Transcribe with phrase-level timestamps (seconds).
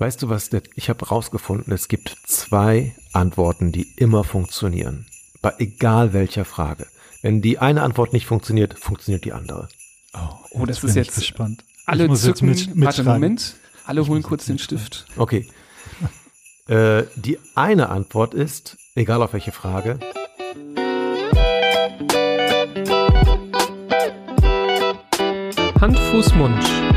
[0.00, 0.48] Weißt du was?
[0.76, 5.04] Ich habe rausgefunden, es gibt zwei Antworten, die immer funktionieren.
[5.42, 6.86] Bei egal welcher Frage.
[7.20, 9.68] Wenn die eine Antwort nicht funktioniert, funktioniert die andere.
[10.14, 10.18] Oh,
[10.52, 11.64] oh das ist jetzt gespannt.
[11.84, 13.56] Alle zücken, jetzt mit, warte, Moment.
[13.84, 15.04] Alle holen kurz den Stift.
[15.16, 15.46] Okay.
[16.66, 19.98] Äh, die eine Antwort ist, egal auf welche Frage,
[25.80, 26.89] Hand, Fuß, Mund.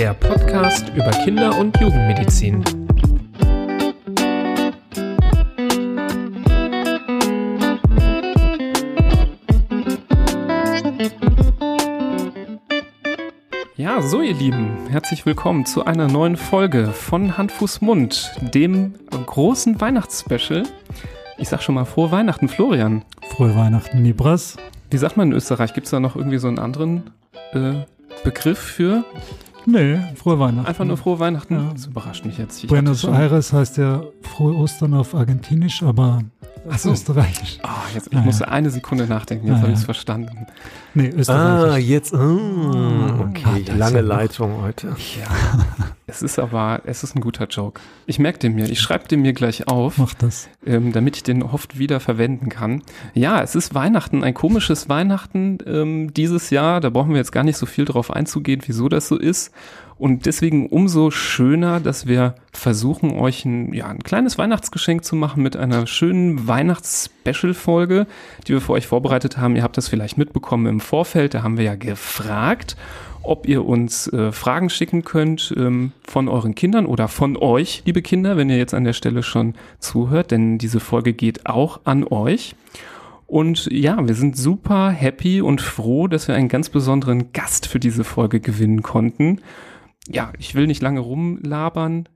[0.00, 2.64] Der Podcast über Kinder- und Jugendmedizin.
[13.76, 18.94] Ja, so ihr Lieben, herzlich willkommen zu einer neuen Folge von Hand, Fuß, Mund, dem
[19.10, 20.62] großen Weihnachtsspecial.
[21.36, 23.04] Ich sag schon mal frohe Weihnachten, Florian.
[23.36, 24.56] Frohe Weihnachten, Nibras.
[24.90, 25.74] Wie sagt man in Österreich?
[25.74, 27.10] Gibt es da noch irgendwie so einen anderen
[27.52, 27.84] äh,
[28.24, 29.04] Begriff für?
[29.66, 30.66] Nee, frohe Weihnachten.
[30.66, 31.54] Einfach nur frohe Weihnachten?
[31.54, 31.70] Ja.
[31.72, 32.62] Das überrascht mich jetzt.
[32.64, 36.22] Ich Buenos Aires heißt ja frohe Ostern auf Argentinisch, aber
[36.70, 36.92] Ach so.
[36.92, 37.58] Österreichisch.
[37.62, 38.50] Oh, jetzt, ich ah, musste ja.
[38.50, 40.46] eine Sekunde nachdenken, jetzt ah, habe ich es verstanden.
[40.94, 41.72] Nee, Österreichisch.
[41.72, 42.14] Ah, jetzt.
[42.14, 44.88] Oh, okay, ah, lange Leitung heute.
[44.88, 45.64] Ja,
[46.06, 47.80] es ist aber, es ist ein guter Joke.
[48.06, 49.98] Ich merke den mir, ich schreibe den mir gleich auf.
[49.98, 50.48] Mach das.
[50.66, 52.82] Ähm, damit ich den oft wieder verwenden kann.
[53.14, 56.80] Ja, es ist Weihnachten, ein komisches Weihnachten ähm, dieses Jahr.
[56.80, 59.52] Da brauchen wir jetzt gar nicht so viel drauf einzugehen, wieso das so ist.
[60.00, 65.42] Und deswegen umso schöner, dass wir versuchen, euch ein, ja, ein kleines Weihnachtsgeschenk zu machen
[65.42, 68.06] mit einer schönen Weihnachts-Special-Folge,
[68.48, 69.56] die wir für euch vorbereitet haben.
[69.56, 72.78] Ihr habt das vielleicht mitbekommen im Vorfeld, da haben wir ja gefragt,
[73.22, 78.00] ob ihr uns äh, Fragen schicken könnt ähm, von euren Kindern oder von euch, liebe
[78.00, 82.04] Kinder, wenn ihr jetzt an der Stelle schon zuhört, denn diese Folge geht auch an
[82.04, 82.54] euch.
[83.26, 87.78] Und ja, wir sind super happy und froh, dass wir einen ganz besonderen Gast für
[87.78, 89.40] diese Folge gewinnen konnten
[90.12, 92.08] ja, ich will nicht lange rumlabern.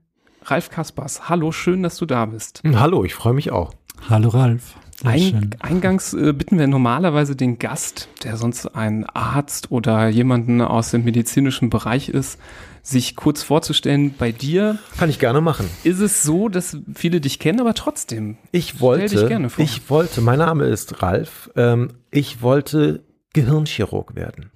[0.43, 2.61] Ralf Kaspers, hallo, schön, dass du da bist.
[2.63, 3.73] Hm, hallo, ich freue mich auch.
[4.09, 4.75] Hallo Ralf.
[5.03, 10.91] Ein, eingangs äh, bitten wir normalerweise den Gast, der sonst ein Arzt oder jemanden aus
[10.91, 12.39] dem medizinischen Bereich ist,
[12.81, 14.15] sich kurz vorzustellen.
[14.17, 15.69] Bei dir kann ich gerne machen.
[15.83, 18.37] Ist es so, dass viele dich kennen, aber trotzdem?
[18.51, 20.21] Ich wollte, ich wollte.
[20.21, 21.51] Mein Name ist Ralf.
[21.55, 23.03] Ähm, ich wollte
[23.33, 24.51] Gehirnchirurg werden.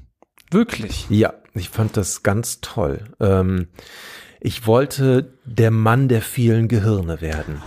[0.52, 1.06] Wirklich?
[1.10, 3.06] Ja, ich fand das ganz toll.
[3.20, 3.68] Ähm,
[4.40, 7.62] ich wollte der Mann der vielen Gehirne werden.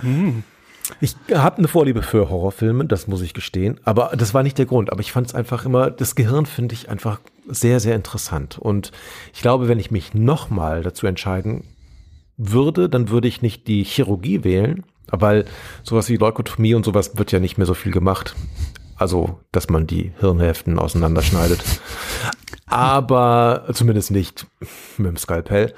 [0.00, 0.44] Hm.
[1.00, 4.66] Ich habe eine Vorliebe für Horrorfilme, das muss ich gestehen, aber das war nicht der
[4.66, 4.90] Grund.
[4.90, 8.58] Aber ich fand es einfach immer, das Gehirn finde ich einfach sehr, sehr interessant.
[8.58, 8.90] Und
[9.32, 11.64] ich glaube, wenn ich mich nochmal dazu entscheiden
[12.36, 15.44] würde, dann würde ich nicht die Chirurgie wählen, weil
[15.82, 18.34] sowas wie Leukotomie und sowas wird ja nicht mehr so viel gemacht.
[18.96, 21.62] Also, dass man die Hirnhälften auseinanderschneidet.
[22.66, 24.46] Aber zumindest nicht
[24.98, 25.74] mit dem Skalpell.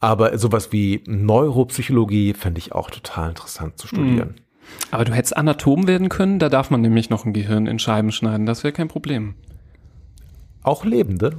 [0.00, 4.34] Aber sowas wie Neuropsychologie fände ich auch total interessant zu studieren.
[4.36, 4.44] Hm.
[4.90, 8.12] Aber du hättest Anatom werden können, da darf man nämlich noch ein Gehirn in Scheiben
[8.12, 9.34] schneiden, das wäre kein Problem.
[10.62, 11.36] Auch Lebende?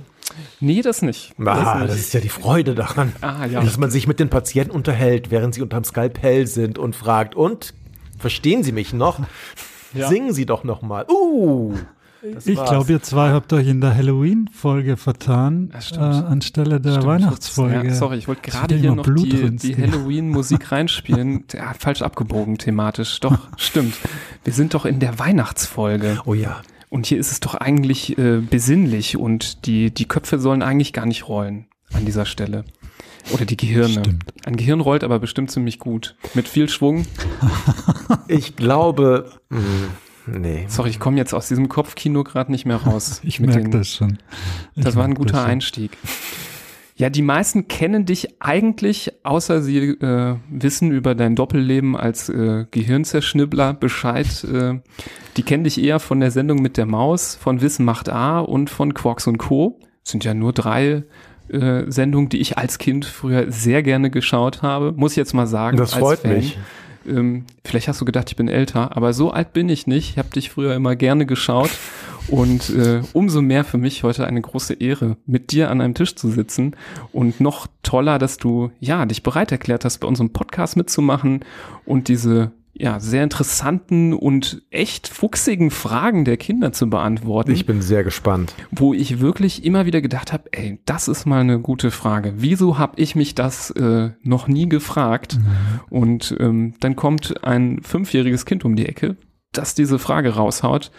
[0.59, 1.34] Nee, das nicht.
[1.38, 1.90] Das, ah, nicht.
[1.90, 3.62] das ist ja die Freude daran, ah, ja.
[3.62, 7.74] dass man sich mit den Patienten unterhält, während sie unterm Skalpell sind und fragt, und
[8.18, 9.20] verstehen Sie mich noch?
[9.94, 10.09] Ja.
[10.09, 11.06] Singen Sie doch noch mal.
[11.09, 11.76] Uh,
[12.46, 17.88] ich glaube, ihr zwei habt euch in der Halloween-Folge vertan, äh, anstelle der stimmt, Weihnachtsfolge.
[17.88, 21.46] Ja, sorry, ich wollte gerade hier noch Blut die, die Halloween-Musik reinspielen.
[21.53, 23.19] Ja, falsch abgebogen thematisch.
[23.19, 23.96] Doch, stimmt.
[24.44, 26.19] Wir sind doch in der Weihnachtsfolge.
[26.25, 26.62] Oh ja.
[26.90, 31.06] Und hier ist es doch eigentlich äh, besinnlich und die, die Köpfe sollen eigentlich gar
[31.06, 32.64] nicht rollen an dieser Stelle.
[33.34, 34.02] Oder die Gehirne.
[34.02, 34.24] Stimmt.
[34.46, 36.16] Ein Gehirn rollt aber bestimmt ziemlich gut.
[36.35, 37.06] Mit viel Schwung.
[38.28, 39.31] ich glaube.
[39.50, 39.59] Mh,
[40.28, 40.66] nee.
[40.68, 43.22] Sorry, ich komme jetzt aus diesem Kopfkino gerade nicht mehr raus.
[43.24, 44.19] ich merke das schon.
[44.75, 45.91] Ich das war ein guter Einstieg.
[46.97, 52.66] Ja, die meisten kennen dich eigentlich, außer sie äh, wissen über dein Doppelleben als äh,
[52.72, 54.46] Gehirnzerschnibbler Bescheid.
[54.46, 54.80] Äh,
[55.35, 58.69] die kennen dich eher von der Sendung mit der Maus, von Wissen macht A und
[58.69, 59.78] von Quarks und Co.
[60.03, 61.03] Das sind ja nur drei
[61.50, 64.94] äh, Sendung, die ich als Kind früher sehr gerne geschaut habe.
[64.96, 65.76] Muss ich jetzt mal sagen.
[65.76, 66.38] Das freut Fan.
[66.38, 66.58] mich.
[67.07, 70.11] Ähm, vielleicht hast du gedacht, ich bin älter, aber so alt bin ich nicht.
[70.11, 71.72] Ich habe dich früher immer gerne geschaut
[72.28, 76.16] und äh, umso mehr für mich heute eine große Ehre, mit dir an einem Tisch
[76.16, 76.75] zu sitzen
[77.11, 81.46] und noch toller, dass du ja dich bereit erklärt hast, bei unserem Podcast mitzumachen
[81.85, 87.52] und diese ja, sehr interessanten und echt fuchsigen Fragen der Kinder zu beantworten.
[87.52, 88.54] Ich bin sehr gespannt.
[88.70, 92.34] Wo ich wirklich immer wieder gedacht habe, ey, das ist mal eine gute Frage.
[92.38, 95.38] Wieso habe ich mich das äh, noch nie gefragt?
[95.38, 95.80] Mhm.
[95.90, 99.16] Und ähm, dann kommt ein fünfjähriges Kind um die Ecke,
[99.54, 100.92] das diese Frage raushaut.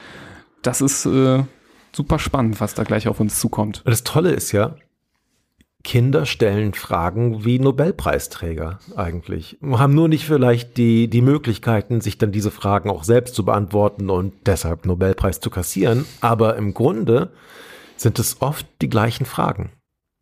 [0.63, 1.45] Das ist äh,
[1.93, 3.83] super spannend, was da gleich auf uns zukommt.
[3.85, 4.77] Das Tolle ist ja,
[5.87, 9.57] Kinder stellen Fragen wie Nobelpreisträger eigentlich.
[9.63, 14.11] Haben nur nicht vielleicht die, die Möglichkeiten, sich dann diese Fragen auch selbst zu beantworten
[14.11, 16.05] und deshalb Nobelpreis zu kassieren.
[16.21, 17.31] Aber im Grunde
[17.97, 19.71] sind es oft die gleichen Fragen.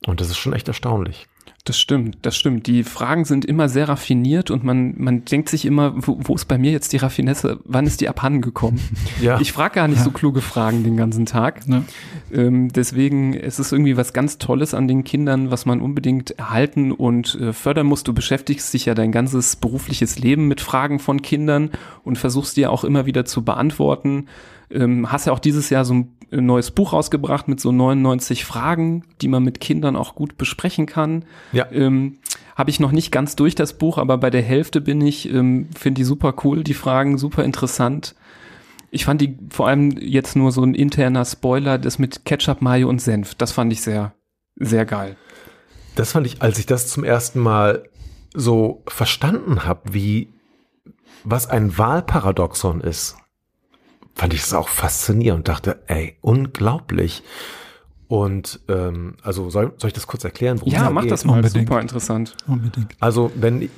[0.06, 1.28] Und das ist schon echt erstaunlich.
[1.66, 2.66] Das stimmt, das stimmt.
[2.66, 6.44] Die Fragen sind immer sehr raffiniert und man, man denkt sich immer, wo, wo ist
[6.44, 7.58] bei mir jetzt die Raffinesse?
[7.64, 8.80] Wann ist die abhanden gekommen?
[9.20, 9.40] Ja.
[9.40, 10.04] Ich frage gar nicht ja.
[10.04, 11.60] so kluge Fragen den ganzen Tag.
[11.66, 11.84] Ja.
[12.32, 16.32] Ähm, deswegen es ist es irgendwie was ganz Tolles an den Kindern, was man unbedingt
[16.32, 18.02] erhalten und äh, fördern muss.
[18.02, 21.70] Du beschäftigst dich ja dein ganzes berufliches Leben mit Fragen von Kindern
[22.02, 24.26] und versuchst die auch immer wieder zu beantworten.
[24.74, 29.04] Ähm, hast ja auch dieses Jahr so ein neues Buch rausgebracht mit so 99 Fragen,
[29.20, 31.24] die man mit Kindern auch gut besprechen kann.
[31.52, 31.70] Ja.
[31.70, 32.18] Ähm,
[32.56, 35.68] Habe ich noch nicht ganz durch das Buch, aber bei der Hälfte bin ich, ähm,
[35.76, 38.14] finde die super cool, die Fragen super interessant.
[38.90, 42.88] Ich fand die vor allem jetzt nur so ein interner Spoiler, das mit Ketchup, Mayo
[42.88, 43.34] und Senf.
[43.34, 44.14] Das fand ich sehr,
[44.56, 45.16] sehr geil.
[45.96, 47.88] Das fand ich, als ich das zum ersten Mal
[48.34, 50.32] so verstanden habe, wie
[51.24, 53.16] was ein Wahlparadoxon ist
[54.14, 57.22] fand ich das auch faszinierend und dachte, ey, unglaublich.
[58.06, 60.60] Und ähm, also soll, soll ich das kurz erklären?
[60.66, 61.10] Ja, mach geht?
[61.10, 61.66] das mal, Unbedingt.
[61.66, 62.36] super interessant.
[62.46, 62.94] Unbedingt.
[63.00, 63.70] Also wenn,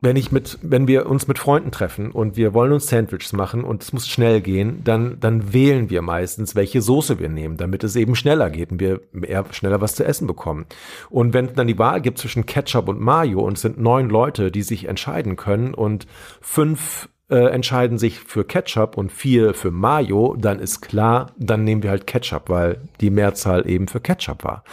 [0.00, 3.62] wenn ich mit, wenn wir uns mit Freunden treffen und wir wollen uns Sandwiches machen
[3.62, 7.84] und es muss schnell gehen, dann, dann wählen wir meistens, welche Soße wir nehmen, damit
[7.84, 10.66] es eben schneller geht und wir eher schneller was zu essen bekommen.
[11.08, 14.10] Und wenn es dann die Wahl gibt zwischen Ketchup und Mayo und es sind neun
[14.10, 16.06] Leute, die sich entscheiden können und
[16.40, 21.82] fünf äh, entscheiden sich für Ketchup und vier für Mayo, dann ist klar, dann nehmen
[21.82, 24.64] wir halt Ketchup, weil die Mehrzahl eben für Ketchup war.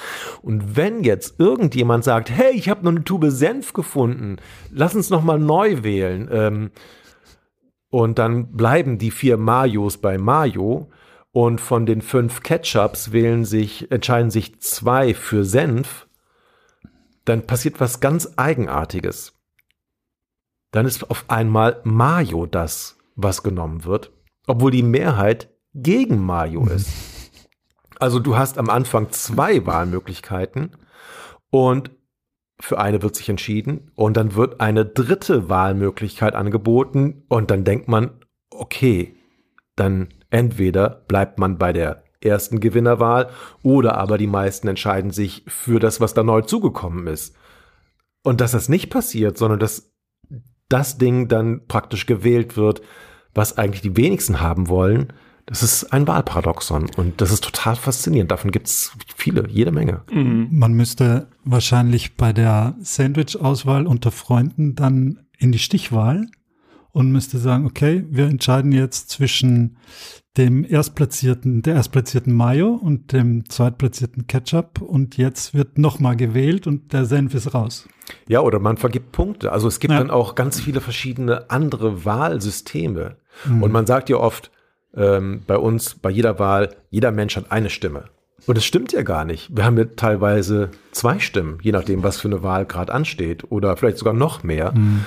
[0.41, 4.37] Und wenn jetzt irgendjemand sagt, hey, ich habe noch eine Tube Senf gefunden,
[4.71, 6.71] lass uns noch mal neu wählen, ähm,
[7.89, 10.89] und dann bleiben die vier Mayos bei Mayo
[11.31, 16.07] und von den fünf Ketchups wählen sich, entscheiden sich zwei für Senf,
[17.25, 19.36] dann passiert was ganz Eigenartiges
[20.71, 24.11] dann ist auf einmal Mayo das, was genommen wird,
[24.47, 26.71] obwohl die Mehrheit gegen Mayo mhm.
[26.71, 26.89] ist.
[27.99, 30.75] Also du hast am Anfang zwei Wahlmöglichkeiten
[31.49, 31.91] und
[32.59, 37.87] für eine wird sich entschieden und dann wird eine dritte Wahlmöglichkeit angeboten und dann denkt
[37.87, 39.15] man, okay,
[39.75, 43.29] dann entweder bleibt man bei der ersten Gewinnerwahl
[43.61, 47.35] oder aber die meisten entscheiden sich für das, was da neu zugekommen ist.
[48.23, 49.93] Und dass das nicht passiert, sondern dass
[50.69, 52.81] das Ding dann praktisch gewählt wird,
[53.33, 55.13] was eigentlich die wenigsten haben wollen,
[55.47, 58.31] das ist ein Wahlparadoxon und das ist total faszinierend.
[58.31, 60.01] Davon gibt es viele, jede Menge.
[60.11, 60.49] Mhm.
[60.51, 66.27] Man müsste wahrscheinlich bei der Sandwich-Auswahl unter Freunden dann in die Stichwahl
[66.91, 69.77] und müsste sagen, okay, wir entscheiden jetzt zwischen
[70.37, 76.93] dem erstplatzierten, der erstplatzierten Mayo und dem zweitplatzierten Ketchup und jetzt wird nochmal gewählt und
[76.93, 77.87] der Senf ist raus.
[78.27, 79.51] Ja, oder man vergibt Punkte.
[79.51, 79.99] Also es gibt ja.
[79.99, 83.17] dann auch ganz viele verschiedene andere Wahlsysteme.
[83.45, 83.63] Mhm.
[83.63, 84.51] Und man sagt ja oft
[84.95, 88.05] ähm, bei uns, bei jeder Wahl, jeder Mensch hat eine Stimme.
[88.45, 89.55] Und das stimmt ja gar nicht.
[89.55, 93.75] Wir haben ja teilweise zwei Stimmen, je nachdem, was für eine Wahl gerade ansteht oder
[93.75, 94.71] vielleicht sogar noch mehr.
[94.73, 95.05] Mhm.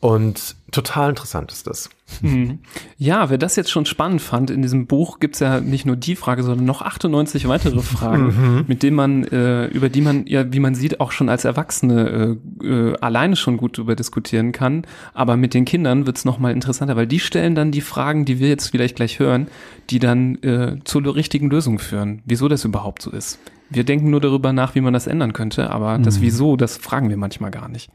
[0.00, 1.90] Und total interessant ist das.
[2.22, 2.60] Mhm.
[2.98, 5.96] Ja, wer das jetzt schon spannend fand, in diesem Buch gibt es ja nicht nur
[5.96, 8.64] die Frage, sondern noch 98 weitere Fragen, mhm.
[8.68, 12.38] mit denen man, äh, über die man ja, wie man sieht, auch schon als Erwachsene
[12.62, 14.86] äh, äh, alleine schon gut darüber diskutieren kann.
[15.14, 18.38] Aber mit den Kindern wird es nochmal interessanter, weil die stellen dann die Fragen, die
[18.38, 19.48] wir jetzt vielleicht gleich hören,
[19.90, 23.38] die dann äh, zur richtigen Lösung führen, wieso das überhaupt so ist.
[23.68, 26.04] Wir denken nur darüber nach, wie man das ändern könnte, aber mhm.
[26.04, 27.90] das Wieso, das fragen wir manchmal gar nicht.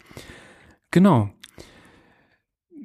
[0.92, 1.30] Genau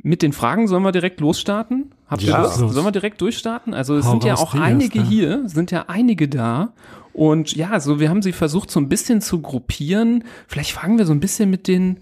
[0.07, 1.91] mit den Fragen sollen wir direkt losstarten?
[2.07, 2.59] Habt ihr ja, Lust?
[2.59, 3.75] Sollen wir direkt durchstarten?
[3.75, 6.73] Also es Hau sind ja auch einige erst, hier, sind ja einige da.
[7.13, 10.23] Und ja, so wir haben sie versucht so ein bisschen zu gruppieren.
[10.47, 11.97] Vielleicht fangen wir so ein bisschen mit den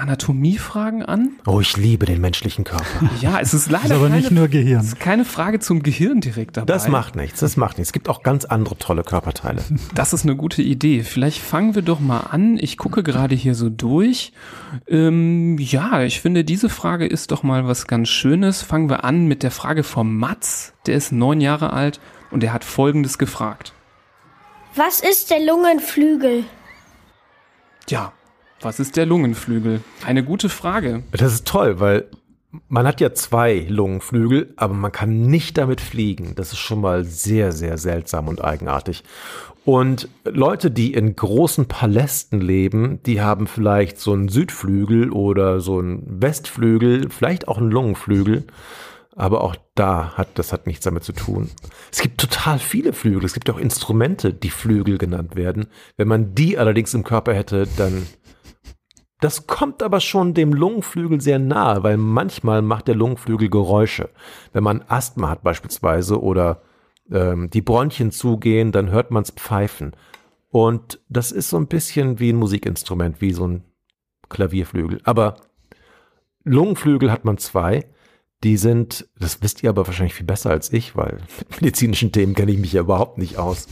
[0.00, 1.30] Anatomiefragen an.
[1.46, 2.84] Oh, ich liebe den menschlichen Körper.
[3.20, 4.80] Ja, es ist leider ist aber keine, nicht nur Gehirn.
[4.80, 6.66] Es ist keine Frage zum Gehirn direkt dabei.
[6.66, 7.90] Das macht nichts, das macht nichts.
[7.90, 9.62] Es gibt auch ganz andere tolle Körperteile.
[9.94, 11.02] Das ist eine gute Idee.
[11.02, 12.56] Vielleicht fangen wir doch mal an.
[12.58, 14.32] Ich gucke gerade hier so durch.
[14.88, 18.62] Ähm, ja, ich finde, diese Frage ist doch mal was ganz Schönes.
[18.62, 20.72] Fangen wir an mit der Frage vom Mats.
[20.86, 23.74] Der ist neun Jahre alt und er hat Folgendes gefragt.
[24.74, 26.44] Was ist der Lungenflügel?
[27.88, 28.12] Ja,
[28.60, 29.80] was ist der Lungenflügel?
[30.04, 31.02] Eine gute Frage.
[31.12, 32.06] Das ist toll, weil
[32.68, 36.34] man hat ja zwei Lungenflügel, aber man kann nicht damit fliegen.
[36.34, 39.04] Das ist schon mal sehr, sehr seltsam und eigenartig.
[39.64, 45.78] Und Leute, die in großen Palästen leben, die haben vielleicht so einen Südflügel oder so
[45.78, 48.44] einen Westflügel, vielleicht auch einen Lungenflügel.
[49.16, 51.50] aber auch da hat das hat nichts damit zu tun.
[51.92, 53.24] Es gibt total viele Flügel.
[53.24, 55.66] Es gibt auch Instrumente, die Flügel genannt werden.
[55.96, 58.06] Wenn man die allerdings im Körper hätte, dann
[59.20, 64.08] das kommt aber schon dem Lungenflügel sehr nahe, weil manchmal macht der Lungenflügel Geräusche.
[64.52, 66.62] Wenn man Asthma hat beispielsweise oder
[67.10, 69.92] ähm, die Bronchien zugehen, dann hört man es pfeifen.
[70.50, 73.64] Und das ist so ein bisschen wie ein Musikinstrument, wie so ein
[74.28, 75.00] Klavierflügel.
[75.04, 75.36] Aber
[76.44, 77.86] Lungenflügel hat man zwei.
[78.42, 81.18] Die sind, das wisst ihr aber wahrscheinlich viel besser als ich, weil
[81.50, 83.68] mit medizinischen Themen kenne ich mich ja überhaupt nicht aus.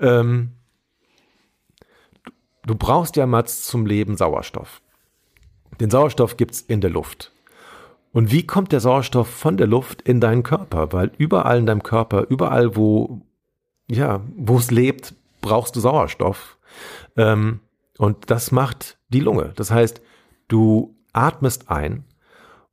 [0.00, 0.56] Ähm,
[2.70, 4.80] du brauchst ja, Mats, zum Leben Sauerstoff.
[5.80, 7.32] Den Sauerstoff gibt's in der Luft.
[8.12, 10.92] Und wie kommt der Sauerstoff von der Luft in deinen Körper?
[10.92, 13.22] Weil überall in deinem Körper, überall, wo,
[13.90, 16.58] ja, wo es lebt, brauchst du Sauerstoff.
[17.16, 17.58] Ähm,
[17.98, 19.52] und das macht die Lunge.
[19.56, 20.00] Das heißt,
[20.46, 22.04] du atmest ein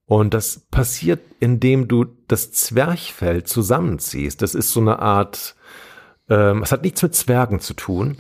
[0.06, 4.44] und das passiert, indem du das Zwerchfell zusammenziehst.
[4.44, 5.56] Das ist so eine Art,
[6.30, 8.18] ähm, es hat nichts mit Zwergen zu tun.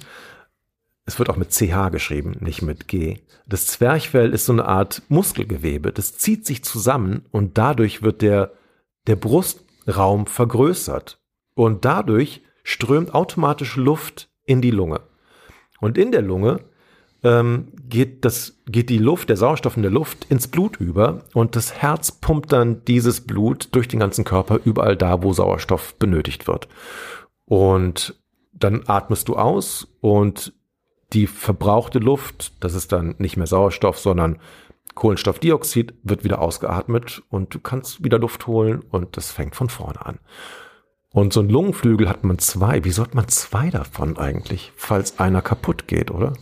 [1.08, 3.20] Es wird auch mit CH geschrieben, nicht mit G.
[3.48, 5.94] Das Zwerchfell ist so eine Art Muskelgewebe.
[5.94, 8.52] Das zieht sich zusammen und dadurch wird der,
[9.08, 11.22] der Brustraum vergrößert.
[11.56, 15.00] Und dadurch strömt automatisch Luft in die Lunge.
[15.80, 16.60] Und in der Lunge
[17.24, 21.56] ähm, geht, das, geht die Luft, der Sauerstoff in der Luft ins Blut über und
[21.56, 26.48] das Herz pumpt dann dieses Blut durch den ganzen Körper überall da, wo Sauerstoff benötigt
[26.48, 26.68] wird.
[27.46, 28.22] Und
[28.52, 30.54] dann atmest du aus und
[31.14, 34.40] die verbrauchte Luft, das ist dann nicht mehr Sauerstoff, sondern
[34.96, 40.06] Kohlenstoffdioxid, wird wieder ausgeatmet und du kannst wieder Luft holen und das fängt von vorne
[40.06, 40.20] an.
[41.12, 42.84] Und so ein Lungenflügel hat man zwei.
[42.84, 46.34] Wie sollte man zwei davon eigentlich, falls einer kaputt geht, oder?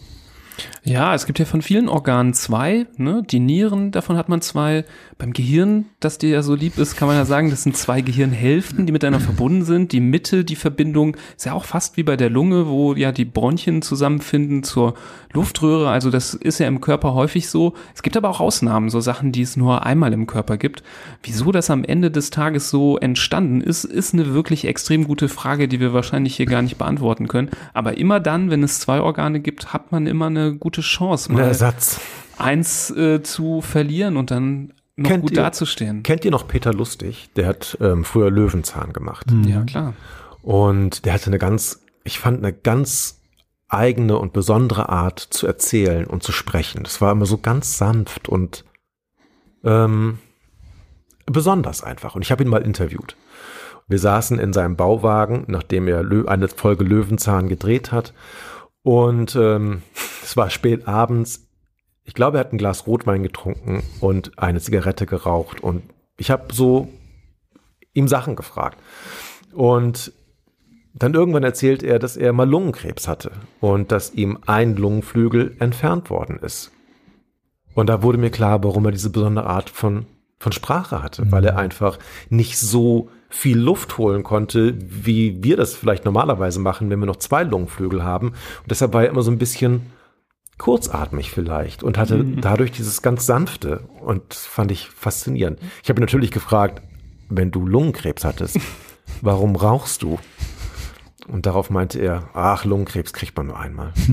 [0.87, 2.85] Ja, es gibt ja von vielen Organen zwei.
[2.97, 3.23] Ne?
[3.27, 4.85] Die Nieren, davon hat man zwei.
[5.17, 8.01] Beim Gehirn, das dir ja so lieb ist, kann man ja sagen, das sind zwei
[8.01, 9.93] Gehirnhälften, die miteinander verbunden sind.
[9.93, 13.25] Die Mitte, die Verbindung, ist ja auch fast wie bei der Lunge, wo ja die
[13.25, 14.93] Bronchien zusammenfinden zur
[15.33, 15.89] Luftröhre.
[15.89, 17.73] Also das ist ja im Körper häufig so.
[17.95, 20.83] Es gibt aber auch Ausnahmen, so Sachen, die es nur einmal im Körper gibt.
[21.23, 25.67] Wieso das am Ende des Tages so entstanden ist, ist eine wirklich extrem gute Frage,
[25.67, 27.49] die wir wahrscheinlich hier gar nicht beantworten können.
[27.73, 31.43] Aber immer dann, wenn es zwei Organe gibt, hat man immer eine gute Chance, mal
[31.43, 31.99] Ersatz.
[32.37, 36.03] eins äh, zu verlieren und dann noch kennt gut ihr, dazustehen.
[36.03, 37.29] Kennt ihr noch Peter Lustig?
[37.35, 39.29] Der hat ähm, früher Löwenzahn gemacht.
[39.31, 39.43] Mhm.
[39.43, 39.93] Ja, klar.
[40.41, 43.21] Und der hatte eine ganz, ich fand eine ganz
[43.67, 46.83] eigene und besondere Art zu erzählen und zu sprechen.
[46.83, 48.63] Das war immer so ganz sanft und
[49.63, 50.19] ähm,
[51.25, 52.15] besonders einfach.
[52.15, 53.17] Und ich habe ihn mal interviewt.
[53.87, 58.13] Wir saßen in seinem Bauwagen, nachdem er eine Folge Löwenzahn gedreht hat.
[58.85, 59.81] Und ähm,
[60.23, 61.47] es war spät abends.
[62.03, 65.59] Ich glaube, er hat ein Glas Rotwein getrunken und eine Zigarette geraucht.
[65.59, 65.81] Und
[66.17, 66.87] ich habe so
[67.93, 68.77] ihm Sachen gefragt.
[69.53, 70.13] Und
[70.93, 76.11] dann irgendwann erzählt er, dass er mal Lungenkrebs hatte und dass ihm ein Lungenflügel entfernt
[76.11, 76.71] worden ist.
[77.73, 80.05] Und da wurde mir klar, warum er diese besondere Art von,
[80.37, 81.31] von Sprache hatte, mhm.
[81.31, 81.57] weil er mhm.
[81.59, 81.97] einfach
[82.29, 87.17] nicht so viel Luft holen konnte, wie wir das vielleicht normalerweise machen, wenn wir noch
[87.17, 88.29] zwei Lungenflügel haben.
[88.29, 89.91] Und deshalb war er immer so ein bisschen
[90.57, 92.39] kurzatmig vielleicht und hatte mhm.
[92.39, 95.59] dadurch dieses ganz sanfte und fand ich faszinierend.
[95.83, 96.81] Ich habe natürlich gefragt,
[97.27, 98.57] wenn du Lungenkrebs hattest,
[99.21, 100.17] warum rauchst du?
[101.27, 103.91] Und darauf meinte er, ach, Lungenkrebs kriegt man nur einmal.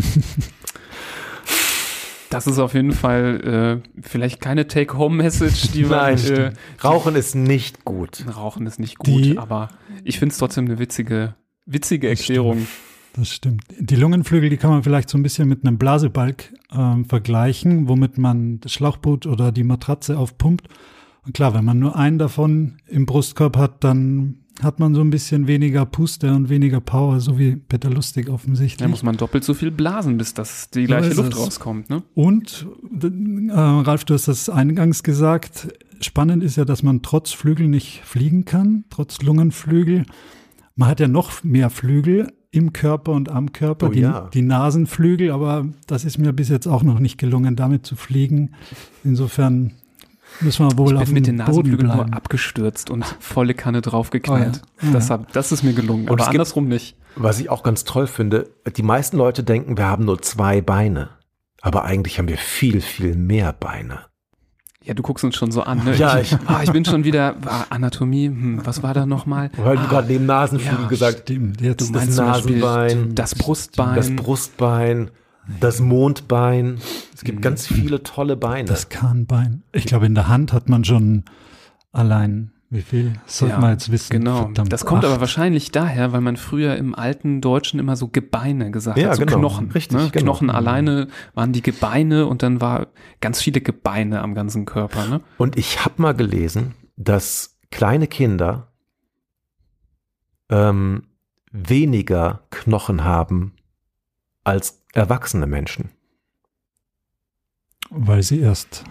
[2.33, 6.15] Das ist auf jeden Fall äh, vielleicht keine Take-Home-Message, die man.
[6.15, 8.25] Nein, äh, Rauchen ist nicht gut.
[8.35, 9.69] Rauchen ist nicht gut, die, aber
[10.05, 11.35] ich finde es trotzdem eine witzige,
[11.67, 12.67] witzige Erklärung.
[13.15, 13.65] Das stimmt.
[13.79, 18.17] Die Lungenflügel, die kann man vielleicht so ein bisschen mit einem Blasebalg ähm, vergleichen, womit
[18.17, 20.69] man das Schlauchboot oder die Matratze aufpumpt.
[21.25, 25.11] Und klar, wenn man nur einen davon im Brustkorb hat, dann hat man so ein
[25.11, 28.85] bisschen weniger Puste und weniger Power, so wie Peter Lustig offensichtlich.
[28.85, 31.39] Da muss man doppelt so viel blasen, bis das die gleiche Luft es.
[31.39, 31.91] rauskommt.
[31.91, 32.03] Ne?
[32.15, 32.67] Und,
[33.03, 35.69] äh, Ralf, du hast das eingangs gesagt,
[36.01, 40.05] spannend ist ja, dass man trotz Flügel nicht fliegen kann, trotz Lungenflügel.
[40.77, 44.29] Man hat ja noch mehr Flügel im Körper und am Körper, oh, die, ja.
[44.33, 48.53] die Nasenflügel, aber das ist mir bis jetzt auch noch nicht gelungen, damit zu fliegen.
[49.05, 49.73] Insofern
[50.43, 54.63] Müssen wir wohl ich bin mit den Nasenflügeln nur abgestürzt und volle Kanne draufgeknallt.
[54.83, 54.93] Oh ja.
[54.93, 56.97] das, hab, das ist mir gelungen, und aber andersrum gibt, nicht.
[57.17, 61.11] Was ich auch ganz toll finde, die meisten Leute denken, wir haben nur zwei Beine.
[61.61, 64.01] Aber eigentlich haben wir viel, viel mehr Beine.
[64.85, 65.85] Ja, du guckst uns schon so an.
[65.85, 65.95] Ne?
[65.97, 68.27] Ja, ich, ah, ich bin schon wieder ah, Anatomie.
[68.27, 69.51] Hm, was war da nochmal?
[69.57, 71.21] Weil ah, du gerade neben Nasenflügel ja, gesagt.
[71.21, 71.61] Stimmt.
[71.61, 75.11] Jetzt du meinst das Nasenbein, das Brustbein, das Brustbein,
[75.61, 76.79] das Mondbein.
[77.15, 77.43] Es gibt mhm.
[77.43, 78.65] ganz viele tolle Beine.
[78.65, 79.63] Das Kahnbein.
[79.73, 81.25] Ich glaube, in der Hand hat man schon
[81.93, 84.13] allein Wie viel sollte ja, man jetzt wissen?
[84.13, 84.43] Genau.
[84.43, 85.11] Verdammt, das kommt acht.
[85.11, 89.17] aber wahrscheinlich daher, weil man früher im alten Deutschen immer so Gebeine gesagt ja, hat,
[89.17, 89.39] so genau.
[89.39, 89.71] Knochen.
[89.73, 90.09] Richtig, ne?
[90.13, 90.33] genau.
[90.33, 92.89] Knochen alleine waren die Gebeine und dann war
[93.21, 95.07] ganz viele Gebeine am ganzen Körper.
[95.07, 95.21] Ne?
[95.39, 98.69] Und ich habe mal gelesen, dass kleine Kinder
[100.51, 101.05] ähm,
[101.51, 103.55] weniger Knochen haben
[104.45, 105.91] als erwachsene Menschen.
[107.91, 108.85] Weil sie erst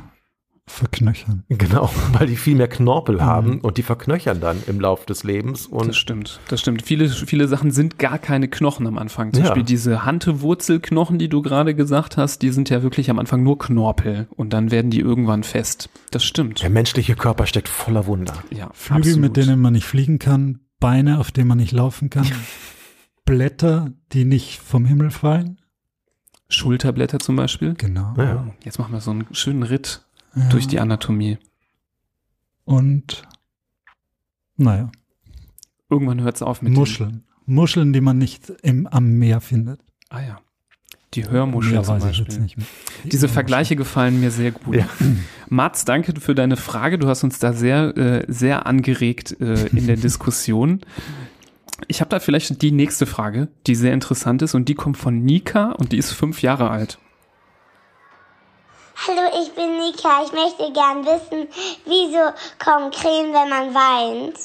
[0.72, 1.44] verknöchern.
[1.50, 3.22] Genau, weil die viel mehr Knorpel mhm.
[3.22, 5.68] haben und die verknöchern dann im Lauf des Lebens.
[5.68, 6.84] Und das stimmt, das stimmt.
[6.84, 9.34] Viele, viele Sachen sind gar keine Knochen am Anfang.
[9.34, 9.50] Zum ja.
[9.50, 13.58] Beispiel diese Hantewurzelknochen, die du gerade gesagt hast, die sind ja wirklich am Anfang nur
[13.58, 15.90] Knorpel und dann werden die irgendwann fest.
[16.12, 16.62] Das stimmt.
[16.62, 18.34] Der menschliche Körper steckt voller Wunder.
[18.50, 19.22] Ja, Flügel, absolut.
[19.22, 22.26] mit denen man nicht fliegen kann, Beine, auf denen man nicht laufen kann,
[23.32, 25.58] Blätter, die nicht vom Himmel fallen.
[26.50, 27.76] Schulterblätter zum Beispiel.
[27.76, 28.14] Genau.
[28.18, 28.46] Ja.
[28.66, 30.50] Jetzt machen wir so einen schönen Ritt ja.
[30.50, 31.38] durch die Anatomie.
[32.66, 33.24] Und
[34.58, 34.92] naja.
[35.90, 37.24] Irgendwann hört es auf mit Muscheln.
[37.46, 39.80] Muscheln, die man nicht im, am Meer findet.
[40.10, 40.42] Ah ja.
[41.14, 42.54] Die Hörmuscheln ja, zum Beispiel.
[43.06, 44.76] Die Diese Vergleiche gefallen mir sehr gut.
[44.76, 44.90] Ja.
[45.48, 47.00] Mats, danke für deine Frage.
[47.00, 50.82] Du hast uns da sehr, äh, sehr angeregt äh, in der Diskussion.
[51.88, 55.24] Ich habe da vielleicht die nächste Frage, die sehr interessant ist und die kommt von
[55.24, 57.00] Nika und die ist fünf Jahre alt.
[59.08, 60.24] Hallo, ich bin Nika.
[60.24, 61.48] Ich möchte gern wissen,
[61.86, 62.32] wieso
[62.64, 64.38] kommen Tränen, wenn man weint?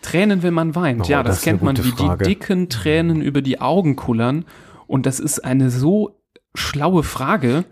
[0.00, 1.02] Tränen, wenn man weint.
[1.02, 2.24] Oh, ja, das, das kennt man, wie Frage.
[2.24, 4.46] die dicken Tränen über die Augen kullern.
[4.86, 6.18] Und das ist eine so
[6.54, 7.64] schlaue Frage.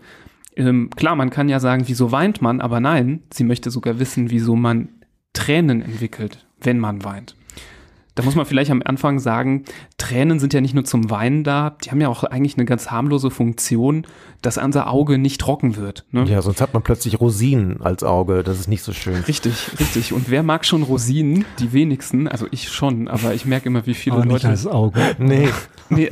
[0.55, 4.29] Ähm, klar, man kann ja sagen, wieso weint man, aber nein, sie möchte sogar wissen,
[4.29, 4.89] wieso man
[5.33, 7.35] Tränen entwickelt, wenn man weint.
[8.17, 9.63] Da muss man vielleicht am Anfang sagen,
[9.99, 12.89] Tränen sind ja nicht nur zum Weinen da, die haben ja auch eigentlich eine ganz
[12.89, 14.07] harmlose Funktion,
[14.41, 16.03] dass unser Auge nicht trocken wird.
[16.09, 16.23] Ne?
[16.23, 19.17] Ja, sonst hat man plötzlich Rosinen als Auge, das ist nicht so schön.
[19.27, 20.13] Richtig, richtig.
[20.13, 21.45] Und wer mag schon Rosinen?
[21.59, 24.47] Die wenigsten, also ich schon, aber ich merke immer, wie viele aber Leute.
[24.49, 24.99] Nicht als Auge.
[25.19, 25.49] Nee.
[25.89, 26.09] nee,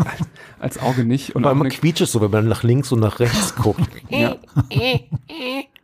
[0.60, 1.36] als Auge nicht.
[1.36, 3.82] Und aber man quietscht es so, wenn man nach links und nach rechts guckt.
[4.10, 4.36] ja.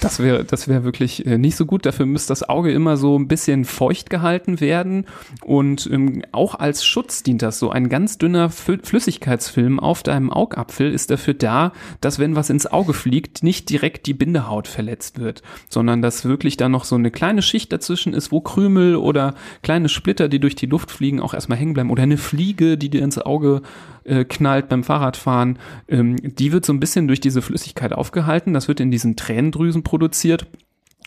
[0.00, 1.84] Das wäre das wäre wirklich äh, nicht so gut.
[1.84, 5.06] Dafür müsste das Auge immer so ein bisschen feucht gehalten werden.
[5.44, 7.58] Und ähm, auch als Schutz dient das.
[7.58, 12.66] So ein ganz dünner Flüssigkeitsfilm auf deinem Augapfel ist dafür da, dass wenn was ins
[12.66, 17.10] Auge fliegt, nicht direkt die Bindehaut verletzt wird, sondern dass wirklich da noch so eine
[17.10, 21.34] kleine Schicht dazwischen ist, wo Krümel oder kleine Splitter, die durch die Luft fliegen, auch
[21.34, 21.90] erstmal hängen bleiben.
[21.90, 23.62] Oder eine Fliege, die dir ins Auge
[24.08, 25.58] äh, knallt beim Fahrradfahren,
[25.88, 28.54] ähm, die wird so ein bisschen durch diese Flüssigkeit aufgehalten.
[28.54, 30.46] Das wird in diesen Tränendrüsen produziert.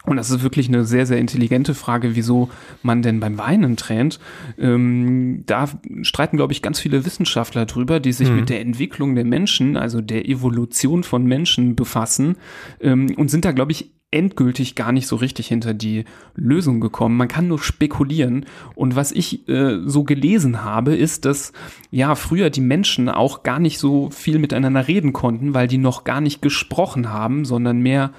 [0.04, 2.50] Und das ist wirklich eine sehr, sehr intelligente Frage, wieso
[2.82, 4.20] man denn beim Weinen tränt.
[4.58, 5.70] Ähm, da
[6.02, 8.38] streiten, glaube ich, ganz viele Wissenschaftler drüber, die sich mhm.
[8.38, 12.38] mit der Entwicklung der Menschen, also der Evolution von Menschen befassen
[12.80, 16.04] ähm, und sind da, glaube ich, endgültig gar nicht so richtig hinter die
[16.36, 17.16] Lösung gekommen.
[17.16, 18.46] Man kann nur spekulieren.
[18.76, 21.54] Und was ich äh, so gelesen habe, ist, dass
[21.92, 26.04] ja früher die Menschen auch gar nicht so viel miteinander reden konnten, weil die noch
[26.04, 28.12] gar nicht gesprochen haben, sondern mehr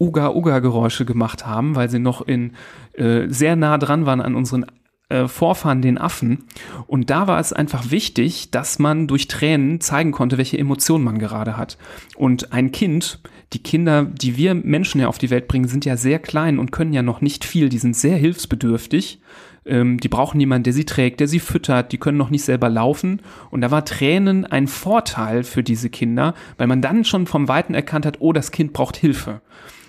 [0.00, 2.52] Uga-Uga-Geräusche gemacht haben, weil sie noch in
[2.94, 4.66] äh, sehr nah dran waren an unseren
[5.08, 6.44] äh, Vorfahren, den Affen.
[6.86, 11.18] Und da war es einfach wichtig, dass man durch Tränen zeigen konnte, welche Emotionen man
[11.18, 11.78] gerade hat.
[12.16, 13.20] Und ein Kind
[13.54, 16.70] die Kinder, die wir Menschen ja auf die Welt bringen, sind ja sehr klein und
[16.70, 17.70] können ja noch nicht viel.
[17.70, 19.20] Die sind sehr hilfsbedürftig.
[19.64, 21.92] Ähm, die brauchen jemanden, der sie trägt, der sie füttert.
[21.92, 23.22] Die können noch nicht selber laufen.
[23.50, 27.72] Und da war Tränen ein Vorteil für diese Kinder, weil man dann schon vom Weiten
[27.72, 29.40] erkannt hat, oh, das Kind braucht Hilfe.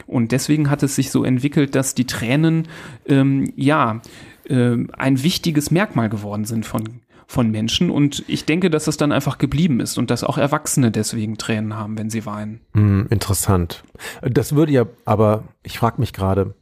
[0.10, 2.67] Und deswegen hat es sich so entwickelt, dass die Tränen,
[3.06, 4.02] ähm, ja,
[4.45, 7.91] äh, ein wichtiges Merkmal geworden sind von von Menschen.
[7.91, 11.76] Und ich denke, dass es dann einfach geblieben ist und dass auch Erwachsene deswegen Tränen
[11.76, 12.62] haben, wenn sie weinen.
[12.74, 13.84] Hm, interessant.
[14.24, 16.56] Das würde ja, aber ich frage mich gerade,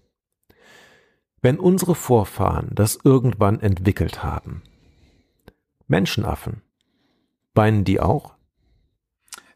[1.41, 4.62] wenn unsere Vorfahren das irgendwann entwickelt haben,
[5.88, 6.63] Menschenaffen,
[7.53, 8.36] weinen die auch?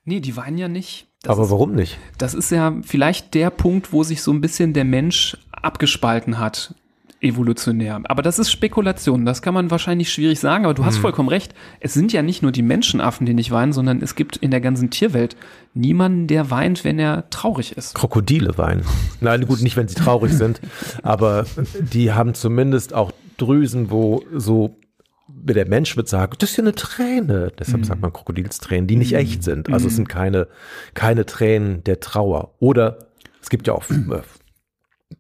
[0.06, 1.11] Nee, die weinen ja nicht.
[1.24, 1.98] Das aber ist, warum nicht?
[2.18, 6.74] Das ist ja vielleicht der Punkt, wo sich so ein bisschen der Mensch abgespalten hat
[7.22, 8.02] evolutionär.
[8.06, 11.02] Aber das ist Spekulation, das kann man wahrscheinlich schwierig sagen, aber du hast hm.
[11.02, 11.54] vollkommen recht.
[11.80, 14.62] Es sind ja nicht nur die Menschenaffen, die nicht weinen, sondern es gibt in der
[14.62, 15.36] ganzen Tierwelt
[15.74, 17.94] niemanden, der weint, wenn er traurig ist.
[17.94, 18.84] Krokodile weinen.
[19.20, 20.60] Nein, gut, nicht, wenn sie traurig sind,
[21.04, 21.46] aber
[21.80, 24.76] die haben zumindest auch Drüsen, wo so
[25.44, 27.52] der Mensch wird sagen, das ist ja eine Träne.
[27.58, 27.86] Deshalb mm.
[27.86, 29.18] sagt man Krokodilstränen, die nicht mm.
[29.18, 29.72] echt sind.
[29.72, 30.48] Also es sind keine,
[30.94, 32.56] keine Tränen der Trauer.
[32.60, 33.08] Oder
[33.42, 34.22] es gibt ja auch äh,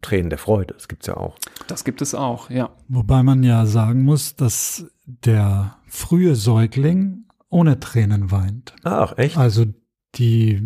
[0.01, 0.73] Tränen der Freude.
[0.73, 1.37] Das gibt es ja auch.
[1.67, 2.69] Das gibt es auch, ja.
[2.87, 8.73] Wobei man ja sagen muss, dass der frühe Säugling ohne Tränen weint.
[8.83, 9.37] Ach, echt?
[9.37, 9.65] Also
[10.15, 10.61] die,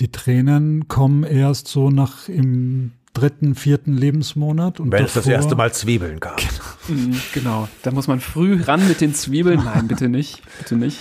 [0.00, 4.80] die Tränen kommen erst so nach im dritten, vierten Lebensmonat.
[4.80, 6.40] Und Wenn davor, es das erste Mal Zwiebeln gab.
[6.88, 7.16] Genau.
[7.32, 9.62] genau, da muss man früh ran mit den Zwiebeln.
[9.64, 10.98] Nein, bitte nicht, bitte nicht.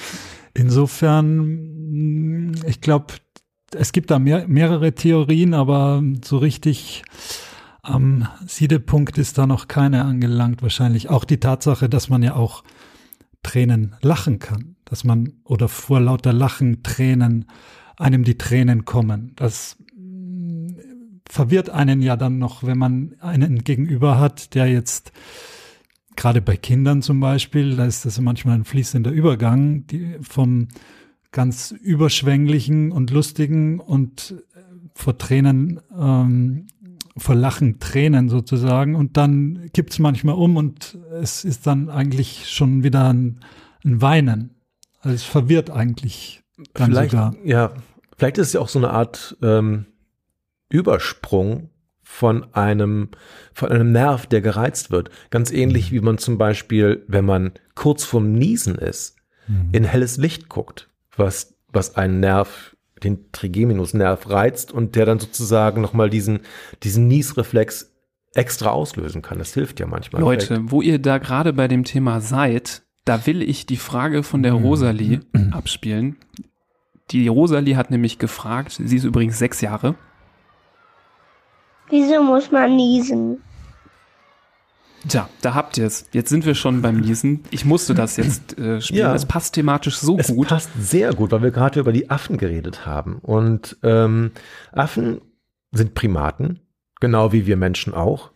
[0.54, 3.13] Insofern, ich glaube,
[3.74, 7.04] es gibt da mehr, mehrere Theorien, aber so richtig
[7.82, 11.10] am Siedepunkt ist da noch keine angelangt wahrscheinlich.
[11.10, 12.63] Auch die Tatsache, dass man ja auch
[13.43, 17.45] Tränen lachen kann, dass man oder vor lauter Lachen Tränen
[17.97, 19.34] einem die Tränen kommen.
[19.36, 19.78] Das
[21.31, 25.13] verwirrt einen ja dann noch, wenn man einen gegenüber hat, der jetzt
[26.17, 30.67] gerade bei Kindern zum Beispiel, da ist das manchmal ein fließender Übergang, die vom
[31.31, 34.59] ganz überschwänglichen und lustigen und äh,
[34.93, 36.67] vor Tränen, ähm,
[37.15, 38.95] vor Lachen Tränen sozusagen.
[38.95, 43.39] Und dann kippt es manchmal um und es ist dann eigentlich schon wieder ein,
[43.85, 44.49] ein Weinen.
[44.99, 47.35] Also es verwirrt eigentlich dann vielleicht, sogar.
[47.45, 47.71] Ja,
[48.17, 49.85] vielleicht ist es ja auch so eine Art ähm,
[50.71, 51.69] Übersprung
[52.03, 53.10] von einem,
[53.53, 55.12] von einem Nerv, der gereizt wird.
[55.29, 59.15] Ganz ähnlich wie man zum Beispiel, wenn man kurz vorm Niesen ist,
[59.47, 59.69] mhm.
[59.71, 65.81] in helles Licht guckt was, was einen Nerv, den Trigeminusnerv reizt und der dann sozusagen
[65.81, 66.41] nochmal diesen,
[66.84, 67.91] diesen Niesreflex
[68.34, 69.39] extra auslösen kann.
[69.39, 70.21] Das hilft ja manchmal.
[70.21, 70.71] Leute, direkt.
[70.71, 74.53] wo ihr da gerade bei dem Thema seid, da will ich die Frage von der
[74.53, 74.65] mhm.
[74.65, 75.53] Rosalie mhm.
[75.53, 76.17] abspielen.
[77.10, 79.95] Die Rosalie hat nämlich gefragt, sie ist übrigens sechs Jahre.
[81.91, 83.43] Wieso muss man niesen?
[85.08, 86.06] Tja, da habt ihr es.
[86.12, 87.43] Jetzt sind wir schon beim Niesen.
[87.49, 88.99] Ich musste das jetzt äh, spielen.
[88.99, 90.45] Ja, es passt thematisch so es gut.
[90.45, 93.17] Es passt sehr gut, weil wir gerade über die Affen geredet haben.
[93.21, 94.32] Und ähm,
[94.71, 95.21] Affen
[95.71, 96.60] sind Primaten,
[96.99, 98.32] genau wie wir Menschen auch.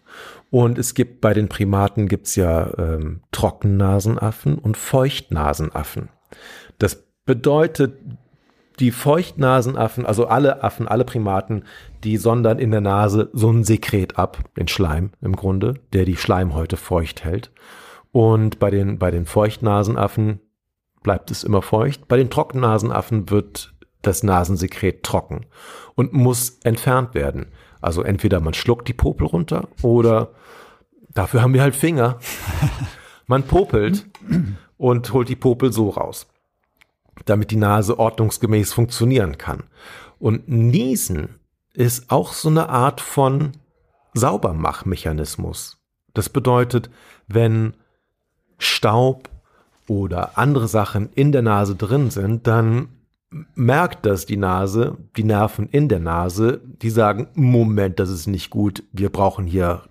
[0.50, 6.10] Und es gibt bei den Primaten gibt's ja ähm, Trockennasenaffen und Feuchtnasenaffen.
[6.80, 8.00] Das bedeutet,
[8.80, 11.64] die Feuchtnasenaffen, also alle Affen, alle Primaten,
[12.04, 16.18] die sondern in der Nase so ein Sekret ab, den Schleim im Grunde, der die
[16.18, 17.52] Schleimhäute feucht hält.
[18.12, 20.40] Und bei den, bei den Feuchtnasenaffen
[21.04, 22.08] bleibt es immer feucht.
[22.08, 25.46] Bei den Trockennasenaffen wird das Nasensekret trocken
[25.96, 27.48] und muss entfernt werden.
[27.82, 30.30] Also entweder man schluckt die Popel runter oder
[31.14, 32.20] dafür haben wir halt Finger.
[33.28, 34.06] Man popelt
[34.78, 36.28] und holt die Popel so raus
[37.26, 39.64] damit die Nase ordnungsgemäß funktionieren kann.
[40.20, 41.40] Und Niesen
[41.74, 43.54] ist auch so eine Art von
[44.14, 45.78] Saubermachmechanismus.
[46.14, 46.90] Das bedeutet,
[47.28, 47.74] wenn
[48.58, 49.30] Staub
[49.88, 52.90] oder andere Sachen in der Nase drin sind, dann
[53.54, 58.50] merkt das die Nase, die Nerven in der Nase, die sagen, Moment, das ist nicht
[58.50, 59.84] gut, wir brauchen hier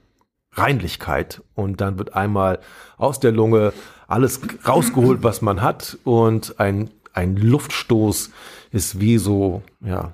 [0.53, 1.43] Reinlichkeit.
[1.55, 2.61] Und dann wird einmal
[2.97, 3.73] aus der Lunge
[4.07, 8.31] alles rausgeholt, was man hat und ein ein Luftstoß
[8.71, 10.13] ist wie so, ja,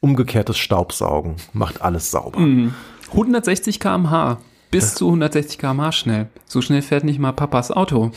[0.00, 2.38] umgekehrtes Staubsaugen, macht alles sauber.
[2.38, 2.74] Mhm.
[3.10, 4.38] 160 km/h.
[4.70, 6.28] Bis das zu 160 km/h schnell.
[6.46, 8.10] So schnell fährt nicht mal Papas Auto.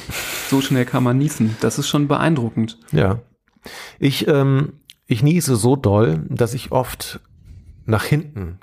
[0.49, 1.55] So schnell kann man niesen.
[1.61, 2.77] Das ist schon beeindruckend.
[2.91, 3.19] Ja.
[3.99, 4.73] Ich, ähm,
[5.05, 7.19] ich niese so doll, dass ich oft
[7.85, 8.59] nach hinten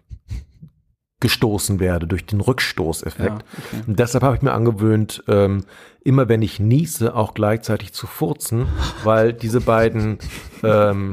[1.25, 3.31] gestoßen werde durch den Rückstoßeffekt.
[3.31, 3.85] Ja, okay.
[3.87, 5.65] Und deshalb habe ich mir angewöhnt, ähm,
[6.03, 8.67] immer wenn ich niese, auch gleichzeitig zu furzen,
[9.05, 10.19] weil diese beiden
[10.63, 11.13] ähm,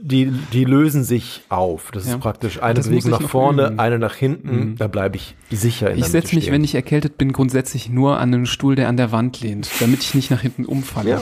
[0.00, 1.90] die, die lösen sich auf.
[1.90, 2.14] Das ja.
[2.14, 3.80] ist praktisch eine Bewegung nach vorne, üben.
[3.80, 4.56] eine nach hinten.
[4.56, 4.76] Mhm.
[4.76, 8.32] Da bleibe ich sicher in Ich setze mich, wenn ich erkältet bin, grundsätzlich nur an
[8.32, 11.10] einen Stuhl, der an der Wand lehnt, damit ich nicht nach hinten umfalle.
[11.10, 11.20] Ja.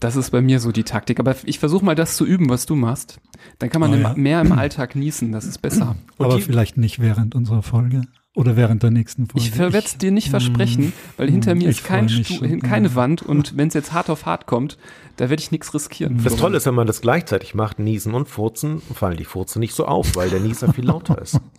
[0.00, 1.18] Das ist bei mir so die Taktik.
[1.18, 3.20] Aber ich versuche mal das zu üben, was du machst.
[3.58, 4.14] Dann kann man oh, ja.
[4.14, 5.32] mehr im Alltag niesen.
[5.32, 5.96] Das ist besser.
[6.16, 8.02] Und Aber die, vielleicht nicht während unserer Folge.
[8.34, 9.48] Oder während der nächsten Folge.
[9.48, 10.92] Ich werde es dir nicht versprechen, mm.
[11.16, 14.46] weil hinter mir ist kein Stuhl, keine Wand und wenn es jetzt hart auf hart
[14.46, 14.78] kommt,
[15.16, 16.22] da werde ich nichts riskieren.
[16.22, 19.74] Das Tolle ist, wenn man das gleichzeitig macht, niesen und furzen, fallen die Furzen nicht
[19.74, 21.40] so auf, weil der Nieser viel lauter ist.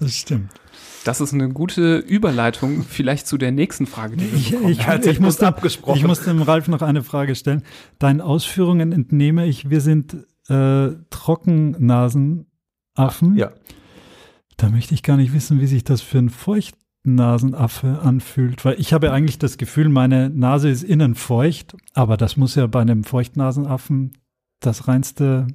[0.00, 0.50] Das stimmt.
[1.08, 4.72] Das ist eine gute Überleitung vielleicht zu der nächsten Frage, die wir bekommen.
[4.72, 5.54] Ich, ich, ich, musste,
[5.94, 7.62] ich musste dem Ralf noch eine Frage stellen.
[7.98, 10.18] Deinen Ausführungen entnehme ich, wir sind
[10.50, 12.44] äh, Trockennasenaffen.
[13.36, 13.52] Ja.
[14.58, 18.92] Da möchte ich gar nicht wissen, wie sich das für einen Feuchtnasenaffe anfühlt, weil ich
[18.92, 23.04] habe eigentlich das Gefühl, meine Nase ist innen feucht, aber das muss ja bei einem
[23.04, 24.12] Feuchtnasenaffen
[24.60, 25.46] das reinste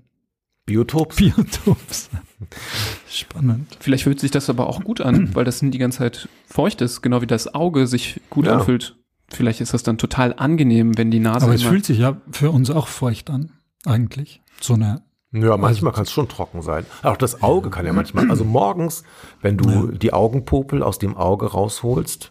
[0.65, 1.15] Biotop.
[1.15, 2.21] Biotop sein.
[3.09, 3.77] Spannend.
[3.79, 7.01] Vielleicht fühlt sich das aber auch gut an, weil das die ganze Zeit feucht ist,
[7.01, 8.57] genau wie das Auge sich gut ja.
[8.57, 8.95] anfühlt.
[9.29, 11.45] Vielleicht ist das dann total angenehm, wenn die Nase.
[11.45, 13.51] Aber es fühlt sich ja für uns auch feucht an,
[13.85, 14.41] eigentlich.
[14.61, 15.01] So eine.
[15.31, 16.85] Ja, manchmal also, kann es schon trocken sein.
[17.01, 18.29] Auch das Auge kann ja manchmal.
[18.29, 19.03] Also morgens,
[19.41, 19.97] wenn du ja.
[19.97, 22.29] die Augenpopel aus dem Auge rausholst,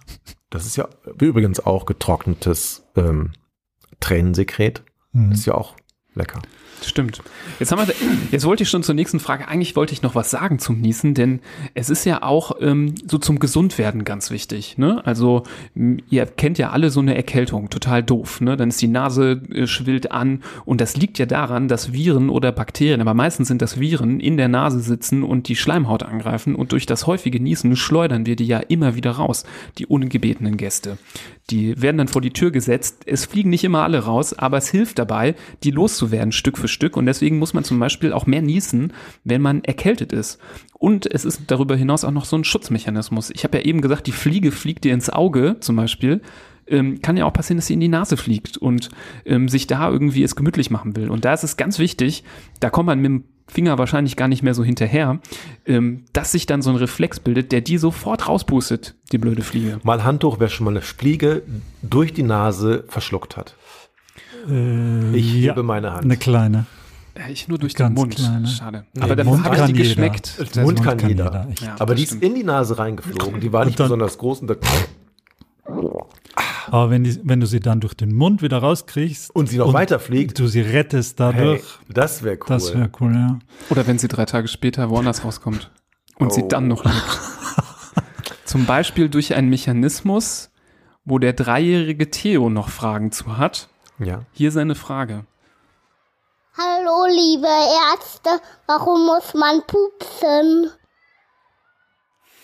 [0.50, 0.88] das ist ja
[1.20, 3.32] übrigens auch getrocknetes ähm,
[3.98, 4.84] Tränensekret.
[5.12, 5.30] Mhm.
[5.30, 5.74] Das ist ja auch
[6.14, 6.40] lecker.
[6.84, 7.22] Stimmt.
[7.58, 7.94] Jetzt haben wir,
[8.30, 9.48] jetzt wollte ich schon zur nächsten Frage.
[9.48, 11.40] Eigentlich wollte ich noch was sagen zum Niesen, denn
[11.74, 14.78] es ist ja auch ähm, so zum Gesundwerden ganz wichtig.
[14.78, 15.00] Ne?
[15.04, 15.44] Also
[16.10, 18.40] ihr kennt ja alle so eine Erkältung, total doof.
[18.40, 18.56] Ne?
[18.56, 22.52] Dann ist die Nase äh, schwillt an und das liegt ja daran, dass Viren oder
[22.52, 26.72] Bakterien, aber meistens sind das Viren, in der Nase sitzen und die Schleimhaut angreifen und
[26.72, 29.44] durch das häufige Niesen schleudern wir die ja immer wieder raus,
[29.78, 30.98] die ungebetenen Gäste.
[31.50, 33.02] Die werden dann vor die Tür gesetzt.
[33.06, 36.96] Es fliegen nicht immer alle raus, aber es hilft dabei, die loszuwerden, Stück für Stück.
[36.96, 38.92] Und deswegen muss man zum Beispiel auch mehr niesen,
[39.24, 40.38] wenn man erkältet ist.
[40.78, 43.30] Und es ist darüber hinaus auch noch so ein Schutzmechanismus.
[43.30, 46.22] Ich habe ja eben gesagt, die Fliege fliegt dir ins Auge zum Beispiel.
[46.68, 48.88] Ähm, kann ja auch passieren, dass sie in die Nase fliegt und
[49.26, 51.10] ähm, sich da irgendwie es gemütlich machen will.
[51.10, 52.22] Und da ist es ganz wichtig,
[52.60, 55.18] da kommt man mit dem Finger wahrscheinlich gar nicht mehr so hinterher,
[55.66, 59.78] ähm, dass sich dann so ein Reflex bildet, der die sofort rauspustet, die blöde Fliege.
[59.82, 61.42] Mal Handtuch, wer schon mal eine Fliege
[61.82, 63.54] durch die Nase verschluckt hat.
[64.48, 66.04] Äh, Ich ja, hebe meine Hand.
[66.04, 66.66] Eine kleine.
[67.30, 68.16] Ich nur durch Ganz den Mund.
[68.16, 68.46] kleine.
[68.46, 68.86] Schade.
[68.94, 70.38] Nee, Aber Mund ich kann die geschmeckt.
[70.38, 71.46] Der Das- Mund kann kann jeder.
[71.60, 72.22] Ja, Aber die ist stimmt.
[72.24, 73.38] in die Nase reingeflogen.
[73.40, 74.40] Die war nicht dann- besonders groß.
[74.40, 74.54] Und, da,
[76.70, 79.72] Aber wenn, die, wenn du sie dann durch den Mund wieder rauskriegst und sie noch
[79.74, 80.38] weiterfliegt.
[80.38, 82.46] du sie rettest dadurch, Hey, das wäre cool.
[82.48, 83.38] das wäre cool, ja.
[83.70, 85.70] Oder wenn sie drei Tage später woanders rauskommt
[86.18, 86.48] und sie Oh.
[86.48, 87.20] dann noch lebt.
[88.44, 90.50] Zum Beispiel durch einen Mechanismus,
[91.04, 93.68] wo der dreijährige Theo noch Fragen zu hat.
[93.98, 94.22] ja.
[94.32, 95.24] Hier seine Frage.
[96.56, 97.48] Hallo, liebe
[97.92, 98.30] Ärzte,
[98.66, 100.70] warum muss man pupsen?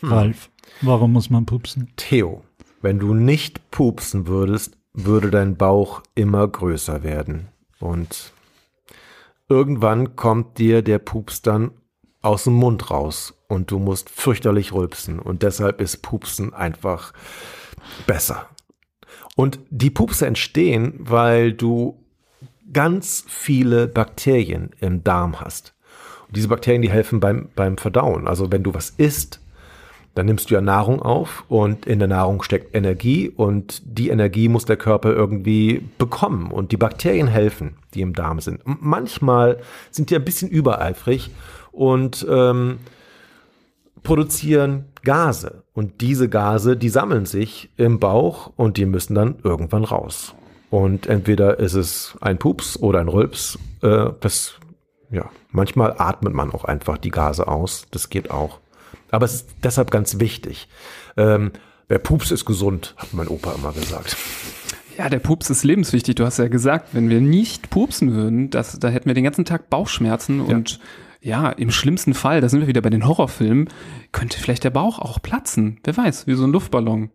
[0.02, 1.92] Ralf, warum muss man pupsen?
[1.96, 2.42] Theo,
[2.80, 7.48] wenn du nicht pupsen würdest, würde dein Bauch immer größer werden.
[7.80, 8.32] Und
[9.48, 11.70] irgendwann kommt dir der Pups dann
[12.20, 15.18] aus dem Mund raus und du musst fürchterlich rülpsen.
[15.18, 17.12] Und deshalb ist Pupsen einfach
[18.06, 18.48] besser.
[19.36, 22.04] Und die Pupse entstehen, weil du
[22.72, 25.74] ganz viele Bakterien im Darm hast.
[26.26, 28.26] Und diese Bakterien, die helfen beim, beim Verdauen.
[28.26, 29.40] Also wenn du was isst,
[30.18, 34.48] dann nimmst du ja Nahrung auf und in der Nahrung steckt Energie und die Energie
[34.48, 38.60] muss der Körper irgendwie bekommen und die Bakterien helfen, die im Darm sind.
[38.64, 39.58] Manchmal
[39.92, 41.30] sind die ein bisschen übereifrig
[41.70, 42.80] und ähm,
[44.02, 49.84] produzieren Gase und diese Gase, die sammeln sich im Bauch und die müssen dann irgendwann
[49.84, 50.34] raus.
[50.68, 53.56] Und entweder ist es ein Pups oder ein Rülps.
[53.82, 54.54] Äh, das,
[55.12, 57.86] ja, manchmal atmet man auch einfach die Gase aus.
[57.92, 58.58] Das geht auch.
[59.10, 60.68] Aber es ist deshalb ganz wichtig.
[61.16, 61.52] Ähm,
[61.88, 64.16] wer Pups ist gesund, hat mein Opa immer gesagt.
[64.96, 66.16] Ja, der Pups ist lebenswichtig.
[66.16, 69.44] Du hast ja gesagt, wenn wir nicht pupsen würden, das, da hätten wir den ganzen
[69.44, 70.80] Tag Bauchschmerzen und
[71.20, 73.68] ja, im schlimmsten Fall, da sind wir wieder bei den Horrorfilmen,
[74.12, 75.80] könnte vielleicht der Bauch auch platzen.
[75.84, 77.10] Wer weiß, wie so ein Luftballon.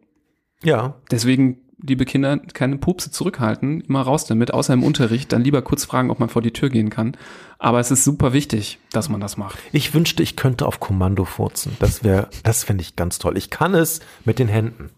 [0.62, 5.62] Ja, Deswegen, liebe Kinder, keine Pupse zurückhalten, immer raus damit, außer im Unterricht, dann lieber
[5.62, 7.18] kurz fragen, ob man vor die Tür gehen kann.
[7.60, 9.60] Aber es ist super wichtig, dass man das macht.
[9.72, 11.76] ich wünschte, ich könnte auf Kommando furzen.
[11.80, 13.38] Das wäre, das fände ich ganz toll.
[13.38, 14.90] Ich kann es mit den Händen.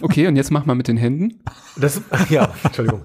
[0.00, 1.40] Okay, und jetzt mach mal mit den Händen.
[1.76, 3.02] Das, ja, Entschuldigung.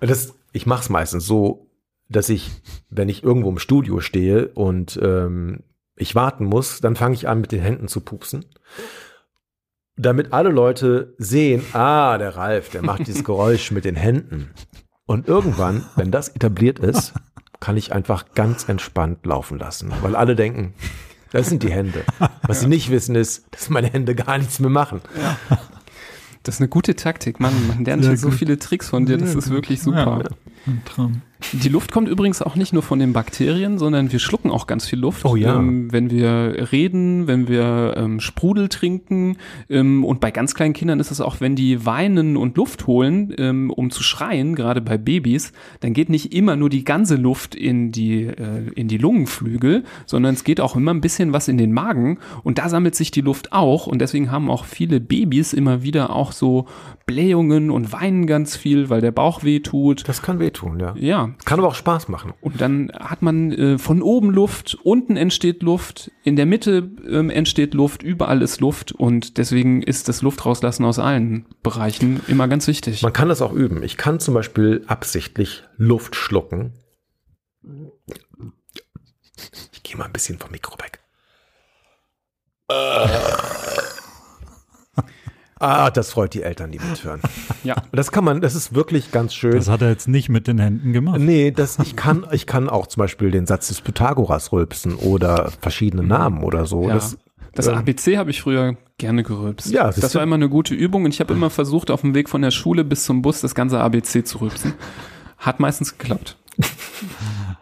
[0.00, 1.68] Das, ich mache es meistens so,
[2.08, 2.50] dass ich,
[2.88, 5.62] wenn ich irgendwo im Studio stehe und ähm,
[5.98, 8.44] ich warten muss, dann fange ich an, mit den Händen zu pupsen.
[9.96, 14.50] Damit alle Leute sehen, ah, der Ralf, der macht dieses Geräusch mit den Händen.
[15.06, 17.14] Und irgendwann, wenn das etabliert ist,
[17.60, 20.74] kann ich einfach ganz entspannt laufen lassen, weil alle denken,
[21.32, 22.04] das sind die Hände.
[22.46, 25.00] Was sie nicht wissen ist, dass meine Hände gar nichts mehr machen.
[26.42, 27.40] Das ist eine gute Taktik.
[27.40, 29.18] Mann, man lernt hier so viele Tricks von dir.
[29.18, 30.22] Das ist wirklich super.
[30.24, 30.36] Ja.
[30.66, 31.22] Ein Traum.
[31.52, 34.86] Die Luft kommt übrigens auch nicht nur von den Bakterien, sondern wir schlucken auch ganz
[34.86, 35.24] viel Luft.
[35.24, 35.56] Oh ja.
[35.56, 39.36] Ähm, wenn wir reden, wenn wir ähm, Sprudel trinken
[39.70, 43.32] ähm, und bei ganz kleinen Kindern ist es auch, wenn die weinen und Luft holen,
[43.38, 47.54] ähm, um zu schreien, gerade bei Babys, dann geht nicht immer nur die ganze Luft
[47.54, 51.56] in die, äh, in die Lungenflügel, sondern es geht auch immer ein bisschen was in
[51.56, 55.52] den Magen und da sammelt sich die Luft auch und deswegen haben auch viele Babys
[55.52, 56.66] immer wieder auch so
[57.06, 60.06] Blähungen und weinen ganz viel, weil der Bauch weh tut.
[60.08, 60.94] Das kann wehtun, ja.
[60.96, 62.32] Ja, Kann aber auch Spaß machen.
[62.40, 67.30] und dann hat man äh, von oben Luft, unten entsteht Luft, in der Mitte ähm,
[67.30, 72.66] entsteht Luft, überall ist Luft und deswegen ist das Luftrauslassen aus allen Bereichen immer ganz
[72.66, 73.02] wichtig.
[73.02, 73.82] Man kann das auch üben.
[73.82, 76.72] Ich kann zum Beispiel absichtlich Luft schlucken.
[79.72, 81.00] Ich gehe mal ein bisschen vom Mikro weg.
[85.60, 87.20] Ah, das freut die Eltern, die mithören.
[87.64, 87.74] Ja.
[87.92, 89.52] Das kann man, das ist wirklich ganz schön.
[89.52, 91.18] Das hat er jetzt nicht mit den Händen gemacht.
[91.18, 95.50] Nee, das, ich kann, ich kann auch zum Beispiel den Satz des Pythagoras rülpsen oder
[95.60, 96.86] verschiedene Namen oder so.
[96.88, 96.94] Ja.
[96.94, 97.18] Das,
[97.54, 99.70] Das ähm, ABC habe ich früher Gerne gerülpst.
[99.70, 102.28] Ja, das war immer eine gute Übung und ich habe immer versucht, auf dem Weg
[102.28, 104.74] von der Schule bis zum Bus das ganze ABC zu rülpsen.
[105.38, 106.36] Hat meistens geklappt.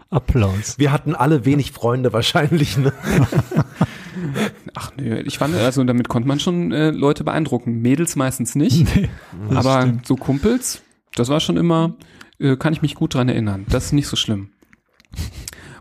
[0.08, 0.78] Applaus.
[0.78, 2.78] Wir hatten alle wenig Freunde wahrscheinlich.
[2.78, 2.90] Ne?
[4.78, 7.80] Ach nö, ich fand, also damit konnte man schon äh, Leute beeindrucken.
[7.80, 8.86] Mädels meistens nicht.
[8.96, 10.06] Nee, aber stimmt.
[10.06, 10.82] so Kumpels,
[11.14, 11.94] das war schon immer,
[12.38, 13.64] äh, kann ich mich gut dran erinnern.
[13.68, 14.50] Das ist nicht so schlimm.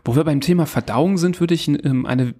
[0.04, 2.34] Wo wir beim Thema Verdauung sind, würde ich ähm, eine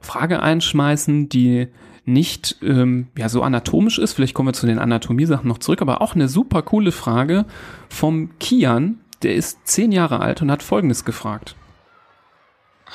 [0.00, 1.68] Frage einschmeißen, die
[2.04, 4.12] nicht ähm, ja so anatomisch ist.
[4.12, 7.46] Vielleicht kommen wir zu den Anatomiesachen noch zurück, aber auch eine super coole Frage
[7.88, 9.00] vom Kian.
[9.22, 11.56] Der ist zehn Jahre alt und hat Folgendes gefragt.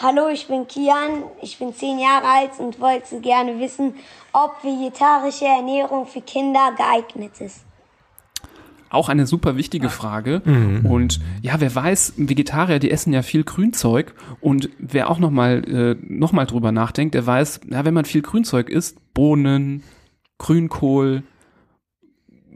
[0.01, 3.93] Hallo, ich bin Kian, ich bin zehn Jahre alt und wollte gerne wissen,
[4.33, 7.63] ob vegetarische Ernährung für Kinder geeignet ist.
[8.89, 10.41] Auch eine super wichtige Frage.
[10.43, 10.87] Mhm.
[10.87, 14.15] Und ja, wer weiß, Vegetarier, die essen ja viel Grünzeug.
[14.39, 18.23] Und wer auch nochmal äh, noch mal drüber nachdenkt, der weiß, ja, wenn man viel
[18.23, 19.83] Grünzeug isst, Bohnen,
[20.39, 21.21] Grünkohl,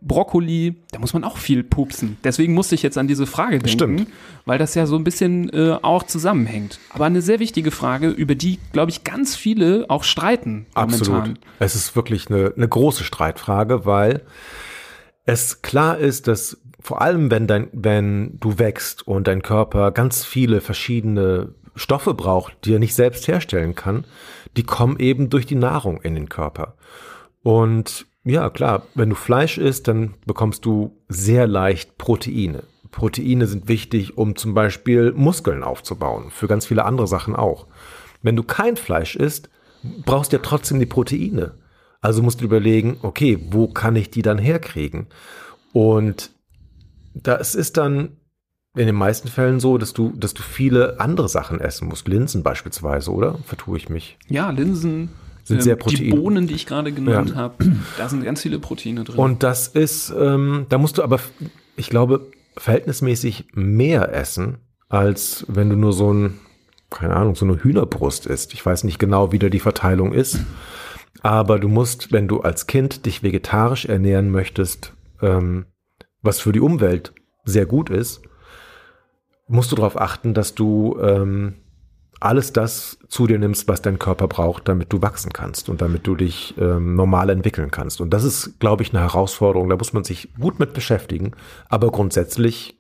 [0.06, 2.18] Brokkoli, da muss man auch viel pupsen.
[2.24, 4.08] Deswegen musste ich jetzt an diese Frage denken, Stimmt.
[4.46, 6.80] weil das ja so ein bisschen äh, auch zusammenhängt.
[6.92, 11.08] Aber eine sehr wichtige Frage, über die, glaube ich, ganz viele auch streiten Absolut.
[11.08, 11.40] momentan.
[11.58, 14.22] Es ist wirklich eine, eine große Streitfrage, weil
[15.26, 20.24] es klar ist, dass vor allem, wenn dein, wenn du wächst und dein Körper ganz
[20.24, 24.06] viele verschiedene Stoffe braucht, die er nicht selbst herstellen kann,
[24.56, 26.76] die kommen eben durch die Nahrung in den Körper.
[27.42, 32.64] Und ja, klar, wenn du Fleisch isst, dann bekommst du sehr leicht Proteine.
[32.90, 37.68] Proteine sind wichtig, um zum Beispiel Muskeln aufzubauen, für ganz viele andere Sachen auch.
[38.24, 39.50] Wenn du kein Fleisch isst,
[40.06, 41.60] brauchst du ja trotzdem die Proteine.
[42.02, 45.08] Also musst du überlegen, okay, wo kann ich die dann herkriegen?
[45.72, 46.32] Und
[47.14, 48.18] das ist dann
[48.76, 52.08] in den meisten Fällen so, dass du, dass du viele andere Sachen essen musst.
[52.08, 53.38] Linsen beispielsweise, oder?
[53.46, 54.18] Vertue ich mich?
[54.28, 55.10] Ja, Linsen,
[55.46, 56.04] sind ähm, sehr Protein.
[56.04, 57.36] Die Bohnen, die ich gerade genannt ja.
[57.36, 57.66] habe,
[57.98, 59.18] da sind ganz viele Proteine drin.
[59.18, 61.20] Und das ist, ähm, da musst du aber,
[61.78, 62.28] ich glaube,
[62.58, 64.58] verhältnismäßig mehr essen,
[64.90, 66.40] als wenn du nur so ein,
[66.90, 68.54] keine Ahnung, so eine Hühnerbrust isst.
[68.54, 70.40] Ich weiß nicht genau, wie da die Verteilung ist.
[71.22, 75.66] Aber du musst, wenn du als Kind dich vegetarisch ernähren möchtest, ähm,
[76.22, 77.14] was für die Umwelt
[77.46, 78.22] sehr gut ist,
[79.48, 81.56] musst du darauf achten, dass du ähm,
[82.20, 86.08] alles das zu dir nimmst, was dein Körper braucht, damit du wachsen kannst und damit
[86.08, 88.02] du dich ähm, normal entwickeln kannst.
[88.02, 89.70] Und das ist, glaube ich, eine Herausforderung.
[89.70, 91.32] Da muss man sich gut mit beschäftigen.
[91.70, 92.78] Aber grundsätzlich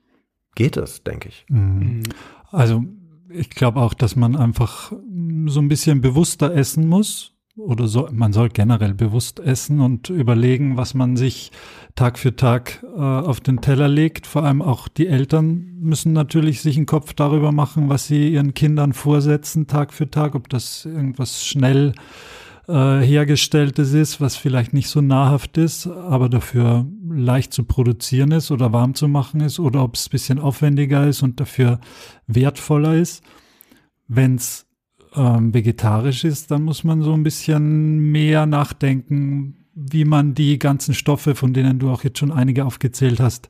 [0.55, 1.45] geht es, denke ich.
[1.49, 2.03] Mhm.
[2.51, 2.83] Also
[3.29, 4.91] ich glaube auch, dass man einfach
[5.47, 10.75] so ein bisschen bewusster essen muss oder so, man soll generell bewusst essen und überlegen,
[10.77, 11.51] was man sich
[11.95, 14.27] Tag für Tag äh, auf den Teller legt.
[14.27, 18.53] Vor allem auch die Eltern müssen natürlich sich einen Kopf darüber machen, was sie ihren
[18.53, 21.93] Kindern vorsetzen Tag für Tag, ob das irgendwas schnell
[22.67, 28.51] äh, hergestelltes ist, was vielleicht nicht so nahrhaft ist, aber dafür leicht zu produzieren ist
[28.51, 31.79] oder warm zu machen ist oder ob es ein bisschen aufwendiger ist und dafür
[32.27, 33.23] wertvoller ist.
[34.07, 34.65] Wenn es
[35.15, 40.93] ähm, vegetarisch ist, dann muss man so ein bisschen mehr nachdenken, wie man die ganzen
[40.93, 43.49] Stoffe, von denen du auch jetzt schon einige aufgezählt hast,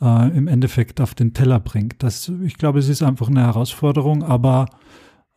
[0.00, 2.02] äh, im Endeffekt auf den Teller bringt.
[2.02, 4.66] Das, ich glaube, es ist einfach eine Herausforderung, aber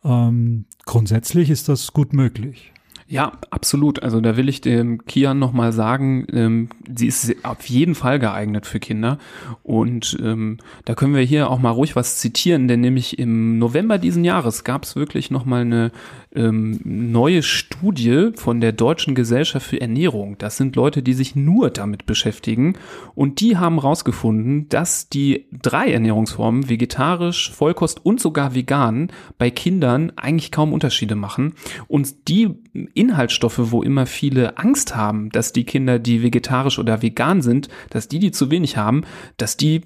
[0.04, 2.72] ähm, grundsätzlich ist das gut möglich.
[3.08, 4.02] Ja, absolut.
[4.02, 8.66] Also da will ich dem Kian nochmal sagen, ähm, sie ist auf jeden Fall geeignet
[8.66, 9.18] für Kinder.
[9.62, 13.98] Und ähm, da können wir hier auch mal ruhig was zitieren, denn nämlich im November
[13.98, 15.92] diesen Jahres gab es wirklich nochmal eine
[16.36, 20.36] ähm, neue Studie von der Deutschen Gesellschaft für Ernährung.
[20.38, 22.74] Das sind Leute, die sich nur damit beschäftigen.
[23.14, 30.12] Und die haben herausgefunden, dass die drei Ernährungsformen, vegetarisch, Vollkost und sogar vegan, bei Kindern
[30.16, 31.54] eigentlich kaum Unterschiede machen.
[31.88, 32.50] Und die
[32.94, 38.08] Inhaltsstoffe, wo immer viele Angst haben, dass die Kinder, die vegetarisch oder vegan sind, dass
[38.08, 39.02] die die zu wenig haben,
[39.36, 39.82] dass die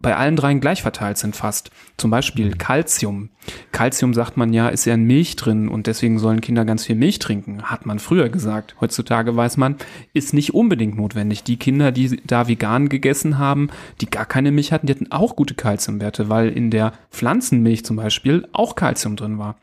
[0.00, 1.70] bei allen dreien gleich verteilt sind fast.
[1.96, 3.30] Zum Beispiel Calcium.
[3.72, 6.96] Calcium sagt man ja, ist ja in Milch drin und deswegen sollen Kinder ganz viel
[6.96, 7.62] Milch trinken.
[7.62, 8.76] Hat man früher gesagt.
[8.80, 9.76] Heutzutage weiß man,
[10.12, 11.44] ist nicht unbedingt notwendig.
[11.44, 13.68] Die Kinder, die da vegan gegessen haben,
[14.00, 17.96] die gar keine Milch hatten, die hatten auch gute Calciumwerte, weil in der Pflanzenmilch zum
[17.96, 19.56] Beispiel auch Calcium drin war.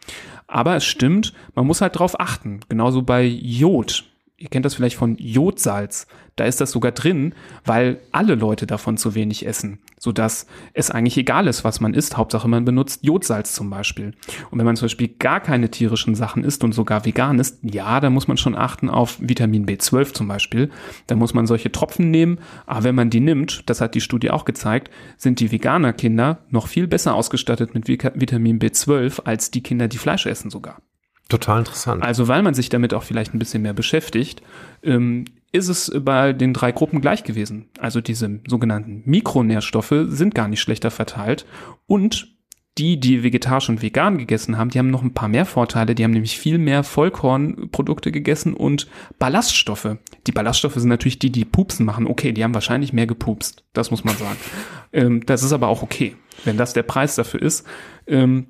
[0.48, 2.60] Aber es stimmt, man muss halt drauf achten.
[2.70, 4.06] Genauso bei Jod
[4.38, 7.34] ihr kennt das vielleicht von Jodsalz, da ist das sogar drin,
[7.64, 12.18] weil alle Leute davon zu wenig essen, sodass es eigentlich egal ist, was man isst.
[12.18, 14.14] Hauptsache man benutzt Jodsalz zum Beispiel.
[14.52, 18.02] Und wenn man zum Beispiel gar keine tierischen Sachen isst und sogar vegan ist, ja,
[18.02, 20.70] da muss man schon achten auf Vitamin B12 zum Beispiel.
[21.08, 22.40] Da muss man solche Tropfen nehmen.
[22.66, 26.40] Aber wenn man die nimmt, das hat die Studie auch gezeigt, sind die Veganer Kinder
[26.50, 30.82] noch viel besser ausgestattet mit Vitamin B12 als die Kinder, die Fleisch essen sogar.
[31.30, 32.04] Total interessant.
[32.04, 34.42] Also weil man sich damit auch vielleicht ein bisschen mehr beschäftigt,
[34.84, 37.70] ähm, ist es bei den drei Gruppen gleich gewesen.
[37.80, 41.46] Also diese sogenannten Mikronährstoffe sind gar nicht schlechter verteilt
[41.88, 42.36] und
[42.78, 45.96] die, die vegetarisch und vegan gegessen haben, die haben noch ein paar mehr Vorteile.
[45.96, 49.96] Die haben nämlich viel mehr Vollkornprodukte gegessen und Ballaststoffe.
[50.28, 52.06] Die Ballaststoffe sind natürlich die, die Pupsen machen.
[52.06, 53.64] Okay, die haben wahrscheinlich mehr gepupst.
[53.72, 54.38] Das muss man sagen.
[54.94, 56.18] ähm, das ist aber auch okay.
[56.44, 57.66] Wenn das der Preis dafür ist,
[58.08, 58.48] ähm,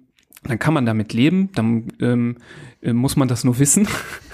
[0.49, 1.49] dann kann man damit leben.
[1.55, 2.37] Dann ähm,
[2.81, 3.87] äh, muss man das nur wissen.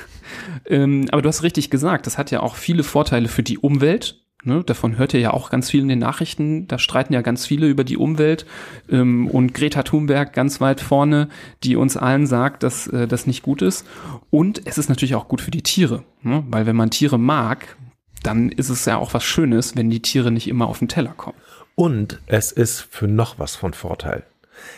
[0.66, 4.18] ähm, aber du hast richtig gesagt, das hat ja auch viele Vorteile für die Umwelt.
[4.44, 6.68] Ne, davon hört ihr ja auch ganz viel in den Nachrichten.
[6.68, 8.48] Da streiten ja ganz viele über die Umwelt.
[8.90, 11.30] Ähm, und Greta Thunberg ganz weit vorne,
[11.64, 13.86] die uns allen sagt, dass äh, das nicht gut ist.
[14.32, 16.04] Und es ist natürlich auch gut für die Tiere.
[16.24, 16.44] Ne?
[16.50, 17.78] Weil wenn man Tiere mag,
[18.24, 21.14] dann ist es ja auch was Schönes, wenn die Tiere nicht immer auf den Teller
[21.16, 21.38] kommen.
[21.76, 24.24] Und es ist für noch was von Vorteil.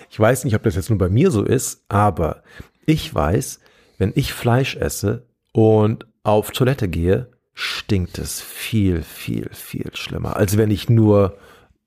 [0.09, 2.43] Ich weiß nicht, ob das jetzt nur bei mir so ist, aber
[2.85, 3.59] ich weiß,
[3.97, 10.57] wenn ich Fleisch esse und auf Toilette gehe, stinkt es viel, viel, viel schlimmer, als
[10.57, 11.37] wenn ich nur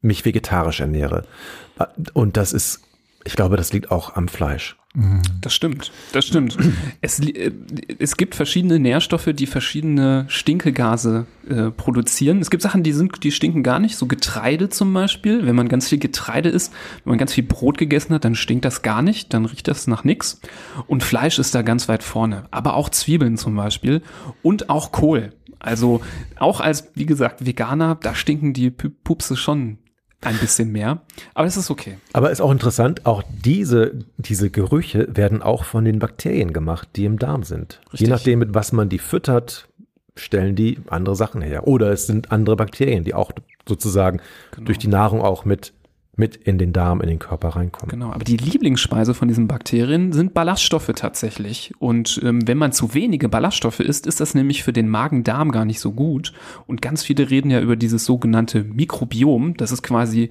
[0.01, 1.25] mich vegetarisch ernähre.
[2.13, 2.83] Und das ist,
[3.27, 4.77] ich glaube, das liegt auch am Fleisch.
[4.95, 5.21] Mhm.
[5.43, 6.57] Das stimmt, das stimmt.
[7.03, 7.53] Es, äh,
[7.99, 12.41] es gibt verschiedene Nährstoffe, die verschiedene Stinkegase äh, produzieren.
[12.41, 13.97] Es gibt Sachen, die sind, die stinken gar nicht.
[13.97, 15.45] So Getreide zum Beispiel.
[15.45, 16.73] Wenn man ganz viel Getreide isst,
[17.05, 19.35] wenn man ganz viel Brot gegessen hat, dann stinkt das gar nicht.
[19.35, 20.41] Dann riecht das nach nichts.
[20.87, 22.45] Und Fleisch ist da ganz weit vorne.
[22.51, 24.03] Aber auch Zwiebeln zum Beispiel
[24.43, 25.35] und auch Kohl.
[25.59, 26.01] Also
[26.39, 29.79] auch als, wie gesagt, Veganer, da stinken die Pupse schon
[30.23, 31.03] ein bisschen mehr.
[31.35, 31.99] Aber es ist okay.
[32.13, 37.05] Aber ist auch interessant, auch diese, diese Gerüche werden auch von den Bakterien gemacht, die
[37.05, 37.81] im Darm sind.
[37.87, 38.01] Richtig.
[38.01, 39.69] Je nachdem, mit was man die füttert,
[40.17, 41.67] stellen die andere Sachen her.
[41.67, 43.33] Oder es sind andere Bakterien, die auch
[43.69, 44.21] sozusagen
[44.53, 44.67] genau.
[44.67, 45.73] durch die Nahrung auch mit
[46.17, 47.91] mit in den Darm, in den Körper reinkommen.
[47.91, 51.75] Genau, aber die Lieblingsspeise von diesen Bakterien sind Ballaststoffe tatsächlich.
[51.79, 55.67] Und ähm, wenn man zu wenige Ballaststoffe isst, ist das nämlich für den Magen-Darm gar
[55.67, 56.33] nicht so gut.
[56.67, 59.57] Und ganz viele reden ja über dieses sogenannte Mikrobiom.
[59.59, 60.31] Das ist quasi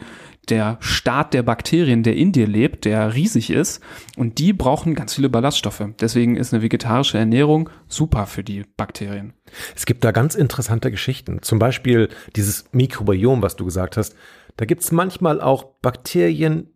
[0.50, 3.82] der Staat der Bakterien, der in dir lebt, der riesig ist.
[4.18, 5.84] Und die brauchen ganz viele Ballaststoffe.
[6.00, 9.34] Deswegen ist eine vegetarische Ernährung super für die Bakterien.
[9.76, 11.44] Es gibt da ganz interessante Geschichten.
[11.44, 14.16] Zum Beispiel dieses Mikrobiom, was du gesagt hast
[14.58, 16.70] da gibt es manchmal auch Bakterien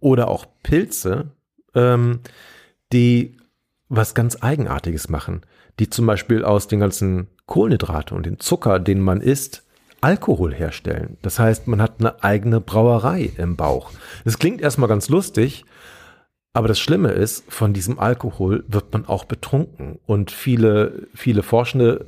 [0.00, 1.32] oder auch Pilze,
[1.74, 2.20] ähm,
[2.92, 3.36] die
[3.88, 5.42] was ganz Eigenartiges machen,
[5.78, 9.64] die zum Beispiel aus den ganzen Kohlenhydraten und den Zucker, den man isst,
[10.00, 11.16] Alkohol herstellen.
[11.22, 13.92] Das heißt, man hat eine eigene Brauerei im Bauch.
[14.24, 15.64] Das klingt erstmal ganz lustig,
[16.52, 19.98] aber das Schlimme ist, von diesem Alkohol wird man auch betrunken.
[20.06, 22.06] Und viele, viele Forschende,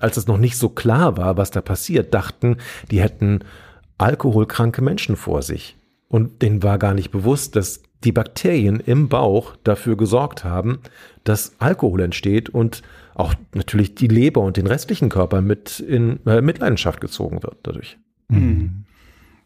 [0.00, 2.58] als es noch nicht so klar war, was da passiert, dachten,
[2.90, 3.40] die hätten
[3.98, 5.76] alkoholkranke Menschen vor sich.
[6.08, 10.80] Und denen war gar nicht bewusst, dass die Bakterien im Bauch dafür gesorgt haben,
[11.24, 12.82] dass Alkohol entsteht und
[13.14, 17.96] auch natürlich die Leber und den restlichen Körper mit in äh, Mitleidenschaft gezogen wird dadurch.
[18.28, 18.84] Mhm.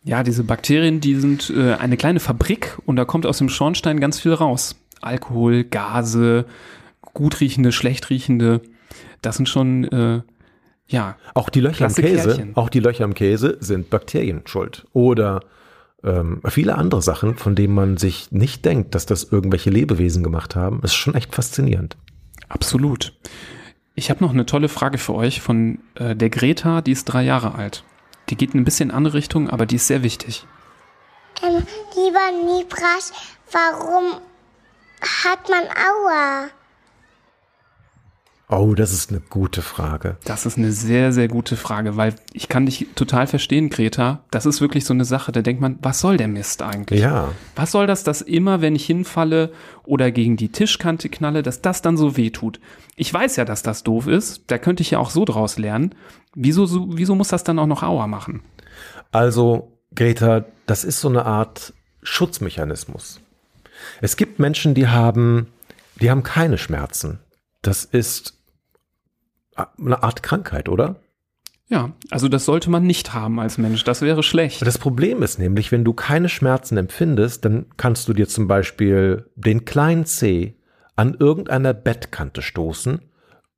[0.05, 4.01] Ja, diese Bakterien, die sind äh, eine kleine Fabrik und da kommt aus dem Schornstein
[4.01, 4.77] ganz viel raus.
[5.01, 6.47] Alkohol, Gase,
[7.01, 8.63] gut riechende, schlecht riechende,
[9.23, 10.23] das sind schon äh,
[10.89, 11.17] ja.
[11.35, 12.57] Auch die Löcher im Käse, Kärchen.
[12.57, 14.87] auch die Löcher im Käse sind Bakterien schuld.
[14.93, 15.41] Oder
[16.03, 20.57] ähm, viele andere Sachen, von denen man sich nicht denkt, dass das irgendwelche Lebewesen gemacht
[20.57, 20.81] haben.
[20.83, 21.97] ist schon echt faszinierend.
[22.49, 23.13] Absolut.
[23.95, 27.23] Ich habe noch eine tolle Frage für euch von äh, der Greta, die ist drei
[27.23, 27.85] Jahre alt.
[28.31, 30.47] Die geht in ein bisschen andere Richtung, aber die ist sehr wichtig.
[31.43, 33.13] Ähm, lieber Nibras,
[33.53, 34.21] warum
[35.01, 36.49] hat man Aua?
[38.51, 40.17] Oh, das ist eine gute Frage.
[40.25, 44.25] Das ist eine sehr, sehr gute Frage, weil ich kann dich total verstehen, Greta.
[44.31, 47.01] Das ist wirklich so eine Sache, da denkt man, was soll der Mist eigentlich?
[47.01, 47.33] Ja.
[47.57, 49.53] Was soll das, dass immer, wenn ich hinfalle
[49.85, 52.59] oder gegen die Tischkante knalle, dass das dann so weh tut?
[52.97, 54.45] Ich weiß ja, dass das doof ist.
[54.47, 55.95] Da könnte ich ja auch so draus lernen.
[56.35, 58.41] Wieso, so, wieso muss das dann auch noch Aua machen?
[59.13, 63.21] Also, Greta, das ist so eine Art Schutzmechanismus.
[64.01, 65.49] Es gibt Menschen, die haben,
[66.01, 67.19] die haben keine Schmerzen.
[67.61, 68.38] Das ist
[69.79, 70.97] eine Art Krankheit, oder?
[71.69, 73.85] Ja, also das sollte man nicht haben als Mensch.
[73.85, 74.67] Das wäre schlecht.
[74.67, 79.27] Das Problem ist nämlich, wenn du keine Schmerzen empfindest, dann kannst du dir zum Beispiel
[79.37, 80.55] den kleinen Zeh
[80.97, 83.01] an irgendeiner Bettkante stoßen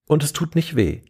[0.07, 1.03] und es tut nicht weh.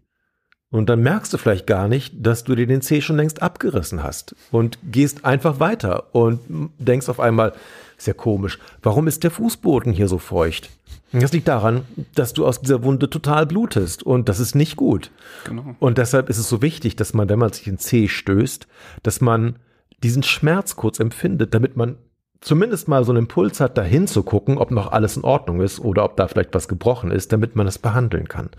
[0.71, 4.05] Und dann merkst du vielleicht gar nicht, dass du dir den Zeh schon längst abgerissen
[4.05, 6.41] hast und gehst einfach weiter und
[6.79, 7.55] denkst auf einmal,
[8.01, 10.71] sehr komisch, warum ist der Fußboden hier so feucht?
[11.13, 11.83] Das liegt daran,
[12.15, 15.11] dass du aus dieser Wunde total blutest und das ist nicht gut.
[15.45, 15.75] Genau.
[15.81, 18.69] Und deshalb ist es so wichtig, dass man, wenn man sich in Zeh stößt,
[19.03, 19.57] dass man
[20.05, 21.97] diesen Schmerz kurz empfindet, damit man
[22.41, 25.81] zumindest mal so einen Impuls hat, dahin zu gucken, ob noch alles in Ordnung ist
[25.81, 28.51] oder ob da vielleicht was gebrochen ist, damit man es behandeln kann.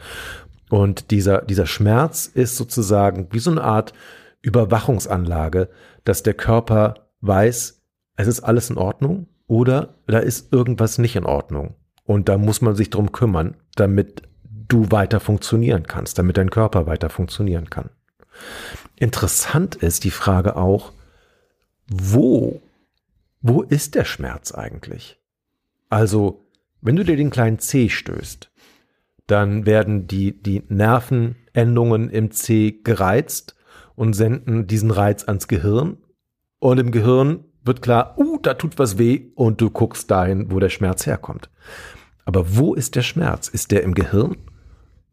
[0.69, 3.93] Und dieser, dieser Schmerz ist sozusagen wie so eine Art
[4.41, 5.69] Überwachungsanlage,
[6.03, 7.80] dass der Körper weiß,
[8.15, 11.75] es ist alles in Ordnung oder da ist irgendwas nicht in Ordnung.
[12.03, 16.87] Und da muss man sich drum kümmern, damit du weiter funktionieren kannst, damit dein Körper
[16.87, 17.89] weiter funktionieren kann.
[18.95, 20.93] Interessant ist die Frage auch,
[21.87, 22.61] wo,
[23.41, 25.19] wo ist der Schmerz eigentlich?
[25.89, 26.45] Also,
[26.81, 28.51] wenn du dir den kleinen C stößt,
[29.27, 33.55] dann werden die, die Nervenendungen im C gereizt
[33.95, 35.97] und senden diesen Reiz ans Gehirn.
[36.59, 40.59] Und im Gehirn wird klar, uh, da tut was weh und du guckst dahin, wo
[40.59, 41.49] der Schmerz herkommt.
[42.25, 43.47] Aber wo ist der Schmerz?
[43.47, 44.37] Ist der im Gehirn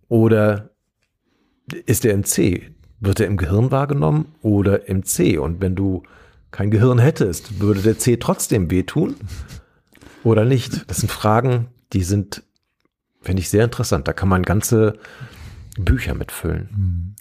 [0.08, 0.70] oder
[1.86, 2.70] ist der im C?
[3.00, 5.38] Wird er im Gehirn wahrgenommen oder im C?
[5.38, 6.02] Und wenn du
[6.50, 9.16] kein Gehirn hättest, würde der C trotzdem wehtun
[10.24, 10.90] oder nicht?
[10.90, 12.42] Das sind Fragen, die sind,
[13.20, 14.08] finde ich, sehr interessant.
[14.08, 14.98] Da kann man ganze
[15.78, 16.68] Bücher mitfüllen.
[16.70, 17.16] Hm.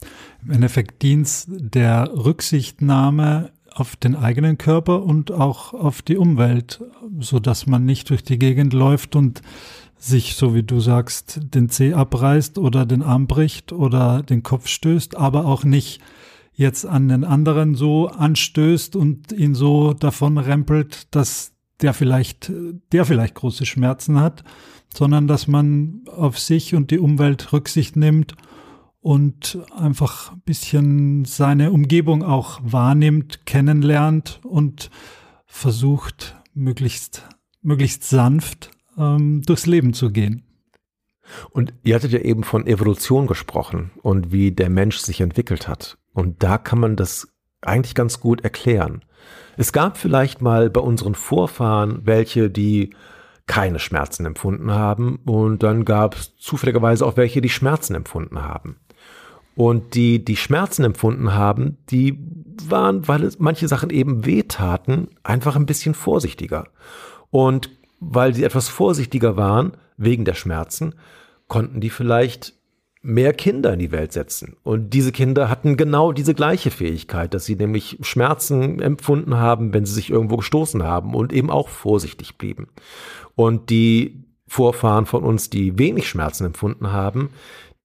[0.46, 6.84] Im Endeffekt dient der Rücksichtnahme auf den eigenen Körper und auch auf die Umwelt,
[7.20, 9.42] so dass man nicht durch die Gegend läuft und
[9.98, 14.68] sich, so wie du sagst, den Zeh abreißt oder den Arm bricht oder den Kopf
[14.68, 16.02] stößt, aber auch nicht
[16.54, 22.52] jetzt an den anderen so anstößt und ihn so davon rempelt, dass der vielleicht,
[22.92, 24.44] der vielleicht große Schmerzen hat,
[24.94, 28.36] sondern dass man auf sich und die Umwelt Rücksicht nimmt
[29.02, 34.90] und einfach ein bisschen seine Umgebung auch wahrnimmt, kennenlernt und
[35.46, 37.28] versucht, möglichst,
[37.62, 40.44] möglichst sanft ähm, durchs Leben zu gehen.
[41.50, 45.98] Und ihr hattet ja eben von Evolution gesprochen und wie der Mensch sich entwickelt hat.
[46.14, 47.28] Und da kann man das
[47.62, 49.04] eigentlich ganz gut erklären.
[49.58, 52.92] Es gab vielleicht mal bei unseren Vorfahren welche, die
[53.48, 58.78] keine Schmerzen empfunden haben und dann gab es zufälligerweise auch welche, die Schmerzen empfunden haben.
[59.58, 62.20] Und die, die Schmerzen empfunden haben, die
[62.70, 66.68] waren, weil es manche Sachen eben wehtaten, einfach ein bisschen vorsichtiger.
[67.32, 70.94] Und weil sie etwas vorsichtiger waren, wegen der Schmerzen,
[71.48, 72.54] konnten die vielleicht
[73.02, 74.58] mehr Kinder in die Welt setzen.
[74.62, 79.86] Und diese Kinder hatten genau diese gleiche Fähigkeit, dass sie nämlich Schmerzen empfunden haben, wenn
[79.86, 82.68] sie sich irgendwo gestoßen haben und eben auch vorsichtig blieben.
[83.34, 87.32] Und die Vorfahren von uns, die wenig Schmerzen empfunden haben,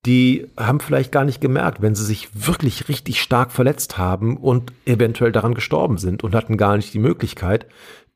[0.05, 4.73] die haben vielleicht gar nicht gemerkt, wenn sie sich wirklich richtig stark verletzt haben und
[4.85, 7.67] eventuell daran gestorben sind und hatten gar nicht die Möglichkeit,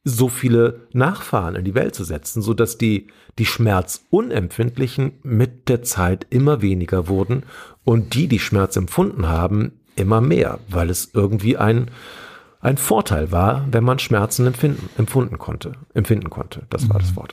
[0.03, 3.09] so viele Nachfahren in die Welt zu setzen, so dass die,
[3.39, 7.43] die Schmerzunempfindlichen mit der Zeit immer weniger wurden
[7.85, 11.91] und die, die Schmerz empfunden haben, immer mehr, weil es irgendwie ein,
[12.67, 16.63] ein Vorteil war, wenn man Schmerzen empfinden, empfunden konnte, empfinden konnte.
[16.69, 17.33] Das war das Wort.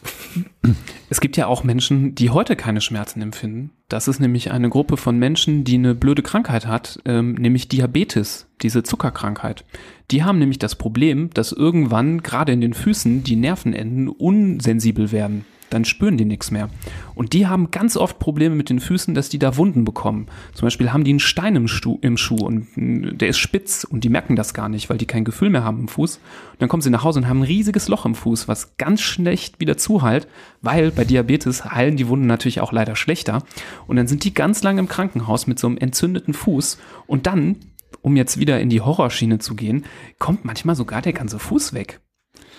[1.09, 3.71] Es gibt ja auch Menschen, die heute keine Schmerzen empfinden.
[3.89, 8.47] Das ist nämlich eine Gruppe von Menschen, die eine blöde Krankheit hat, ähm, nämlich Diabetes,
[8.61, 9.65] diese Zuckerkrankheit.
[10.11, 15.45] Die haben nämlich das Problem, dass irgendwann gerade in den Füßen die Nervenenden unsensibel werden
[15.74, 16.69] dann spüren die nichts mehr.
[17.15, 20.28] Und die haben ganz oft Probleme mit den Füßen, dass die da Wunden bekommen.
[20.53, 24.03] Zum Beispiel haben die einen Stein im, Stu im Schuh und der ist spitz und
[24.03, 26.17] die merken das gar nicht, weil die kein Gefühl mehr haben im Fuß.
[26.17, 29.01] Und dann kommen sie nach Hause und haben ein riesiges Loch im Fuß, was ganz
[29.01, 30.28] schlecht wieder zuheilt,
[30.61, 33.43] weil bei Diabetes heilen die Wunden natürlich auch leider schlechter.
[33.88, 37.57] Und dann sind die ganz lange im Krankenhaus mit so einem entzündeten Fuß und dann
[38.01, 39.86] um jetzt wieder in die Horrorschiene zu gehen,
[40.19, 42.01] kommt manchmal sogar der ganze Fuß weg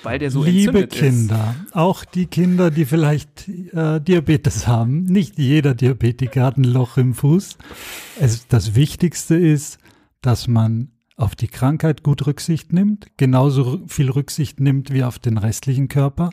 [0.05, 1.75] weil der so Liebe Kinder, ist.
[1.75, 7.15] auch die Kinder, die vielleicht äh, Diabetes haben, nicht jeder Diabetiker hat ein Loch im
[7.15, 7.57] Fuß.
[8.21, 9.79] Es, das Wichtigste ist,
[10.21, 15.39] dass man auf die Krankheit gut Rücksicht nimmt, genauso viel Rücksicht nimmt wie auf den
[15.39, 16.31] restlichen Körper.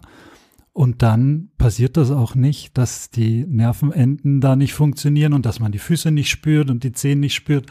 [0.73, 5.71] Und dann passiert das auch nicht, dass die Nervenenden da nicht funktionieren und dass man
[5.71, 7.65] die Füße nicht spürt und die Zehen nicht spürt.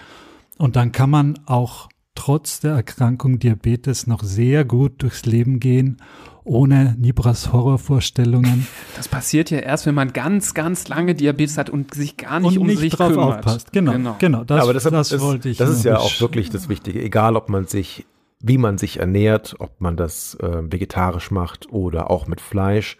[0.58, 5.98] Und dann kann man auch trotz der Erkrankung Diabetes noch sehr gut durchs Leben gehen,
[6.44, 8.66] ohne Nibras Horrorvorstellungen.
[8.96, 12.52] Das passiert ja erst, wenn man ganz, ganz lange Diabetes hat und sich gar nicht
[12.52, 13.38] und um nicht sich drauf kümmert.
[13.38, 13.72] aufpasst.
[13.72, 14.16] Genau, genau.
[14.18, 15.58] genau das, ja, aber deshalb das ist, wollte ich.
[15.58, 17.02] Das ist ja auch wirklich das Wichtige.
[17.02, 18.06] Egal, ob man sich,
[18.40, 22.96] wie man sich ernährt, ob man das äh, vegetarisch macht oder auch mit Fleisch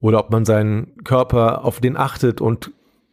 [0.00, 2.72] oder ob man seinen Körper auf den achtet und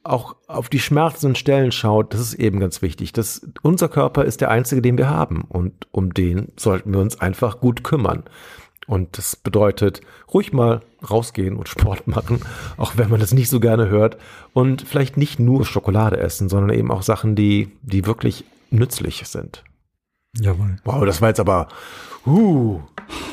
[0.10, 3.14] auch auf die schmerzenden Stellen schaut, das ist eben ganz wichtig.
[3.14, 7.20] Das, unser Körper ist der einzige, den wir haben und um den sollten wir uns
[7.20, 8.24] einfach gut kümmern.
[8.88, 10.02] Und das bedeutet,
[10.34, 12.42] ruhig mal rausgehen und Sport machen,
[12.78, 14.18] auch wenn man das nicht so gerne hört.
[14.54, 19.64] Und vielleicht nicht nur Schokolade essen, sondern eben auch Sachen, die, die wirklich nützlich sind.
[20.40, 20.78] Jawohl.
[20.84, 21.68] Wow, das war jetzt aber,
[22.26, 22.80] uh,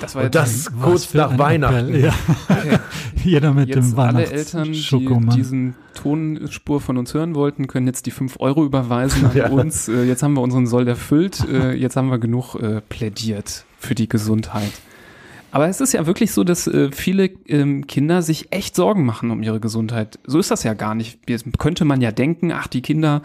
[0.00, 1.94] das war jetzt das kurz nach Weihnachten.
[1.98, 2.14] Ja.
[2.48, 2.78] Okay.
[3.26, 7.86] Jeder mit jetzt dem Weihnachts Alle Eltern, die diesen Tonspur von uns hören wollten, können
[7.86, 9.48] jetzt die 5 Euro überweisen an ja.
[9.50, 9.88] uns.
[9.88, 11.44] Äh, jetzt haben wir unseren Soll erfüllt.
[11.48, 14.72] Äh, jetzt haben wir genug äh, plädiert für die Gesundheit.
[15.56, 19.30] Aber es ist ja wirklich so, dass äh, viele ähm, Kinder sich echt Sorgen machen
[19.30, 20.18] um ihre Gesundheit.
[20.26, 21.18] So ist das ja gar nicht.
[21.28, 23.22] Jetzt könnte man ja denken, ach, die Kinder,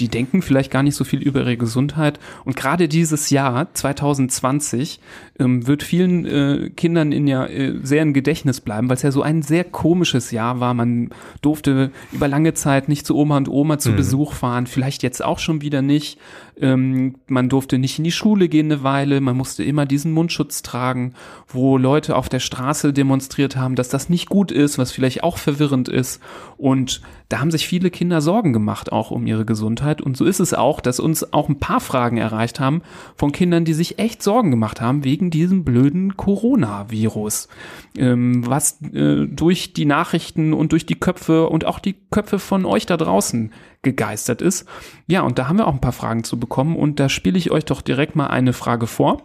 [0.00, 2.18] die denken vielleicht gar nicht so viel über ihre Gesundheit.
[2.44, 5.00] Und gerade dieses Jahr, 2020,
[5.38, 9.12] ähm, wird vielen äh, Kindern in ja äh, sehr im Gedächtnis bleiben, weil es ja
[9.12, 10.74] so ein sehr komisches Jahr war.
[10.74, 11.10] Man
[11.42, 13.96] durfte über lange Zeit nicht zu Oma und Oma zu mhm.
[13.96, 16.18] Besuch fahren, vielleicht jetzt auch schon wieder nicht.
[16.60, 20.62] Ähm, man durfte nicht in die Schule gehen eine Weile, man musste immer diesen Mundschutz
[20.62, 21.14] tragen,
[21.48, 25.38] wo Leute auf der Straße demonstriert haben, dass das nicht gut ist, was vielleicht auch
[25.38, 26.20] verwirrend ist.
[26.56, 30.02] Und da haben sich viele Kinder Sorgen gemacht, auch um ihre Gesundheit.
[30.02, 32.82] Und so ist es auch, dass uns auch ein paar Fragen erreicht haben
[33.16, 37.48] von Kindern, die sich echt Sorgen gemacht haben wegen diesem blöden Coronavirus,
[37.96, 42.66] ähm, was äh, durch die Nachrichten und durch die Köpfe und auch die Köpfe von
[42.66, 43.52] euch da draußen
[43.82, 44.66] gegeistert ist.
[45.06, 47.50] Ja, und da haben wir auch ein paar Fragen zu bekommen und da spiele ich
[47.50, 49.22] euch doch direkt mal eine Frage vor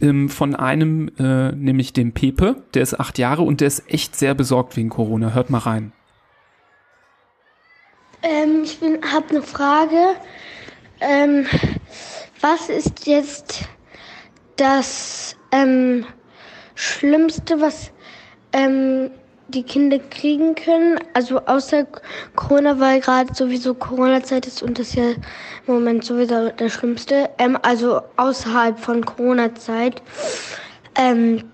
[0.00, 4.16] ähm, von einem, äh, nämlich dem Pepe, der ist acht Jahre und der ist echt
[4.16, 5.34] sehr besorgt wegen Corona.
[5.34, 5.92] Hört mal rein.
[8.22, 8.78] Ähm, ich
[9.12, 10.16] habe eine Frage.
[11.00, 11.46] Ähm,
[12.40, 13.62] was ist jetzt
[14.56, 16.04] das ähm,
[16.74, 17.90] Schlimmste, was
[18.52, 19.10] ähm,
[19.48, 20.98] die Kinder kriegen können?
[21.14, 21.86] Also außer
[22.36, 27.30] Corona, weil gerade sowieso Corona-Zeit ist und das ja im Moment sowieso das Schlimmste.
[27.38, 30.02] Ähm, also außerhalb von Corona-Zeit.
[30.94, 31.44] Ähm,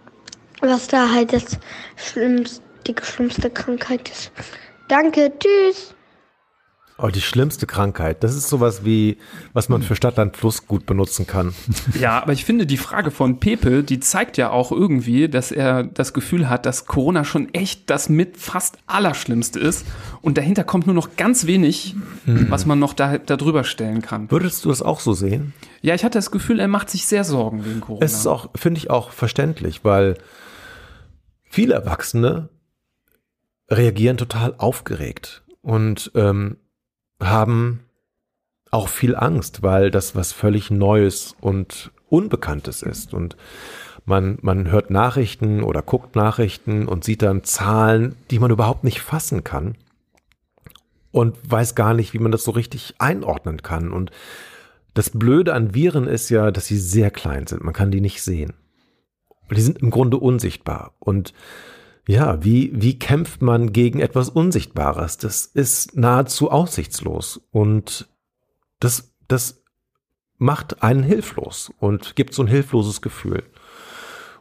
[0.62, 1.58] was da halt das
[1.96, 4.32] Schlimmste, die schlimmste Krankheit ist.
[4.88, 5.95] Danke, tschüss.
[6.99, 8.24] Oh, die schlimmste Krankheit.
[8.24, 9.18] Das ist sowas wie,
[9.53, 11.55] was man für Stadtland Fluss gut benutzen kann.
[12.01, 15.84] Ja, aber ich finde, die Frage von Pepe, die zeigt ja auch irgendwie, dass er
[15.84, 19.86] das Gefühl hat, dass Corona schon echt das mit fast Allerschlimmste ist.
[20.20, 21.94] Und dahinter kommt nur noch ganz wenig,
[22.24, 22.51] hm.
[22.51, 24.30] was man noch da, darüber stellen kann.
[24.30, 25.55] Würdest du das auch so sehen?
[25.80, 28.05] Ja, ich hatte das Gefühl, er macht sich sehr Sorgen wegen Corona.
[28.05, 30.18] Es ist auch, finde ich auch verständlich, weil
[31.44, 32.49] viele Erwachsene
[33.70, 35.44] reagieren total aufgeregt.
[35.62, 36.59] Und ähm,
[37.20, 37.84] haben
[38.70, 43.14] auch viel Angst, weil das was völlig Neues und Unbekanntes ist.
[43.14, 43.36] Und
[44.04, 49.00] man, man hört Nachrichten oder guckt Nachrichten und sieht dann Zahlen, die man überhaupt nicht
[49.00, 49.76] fassen kann
[51.10, 53.92] und weiß gar nicht, wie man das so richtig einordnen kann.
[53.92, 54.10] Und
[54.94, 57.64] das Blöde an Viren ist ja, dass sie sehr klein sind.
[57.64, 58.52] Man kann die nicht sehen.
[59.50, 60.94] Die sind im Grunde unsichtbar.
[60.98, 61.32] Und
[62.09, 65.18] ja, wie, wie kämpft man gegen etwas Unsichtbares?
[65.18, 68.09] Das ist nahezu aussichtslos und
[68.78, 69.62] das, das
[70.38, 73.42] macht einen hilflos und gibt so ein hilfloses Gefühl.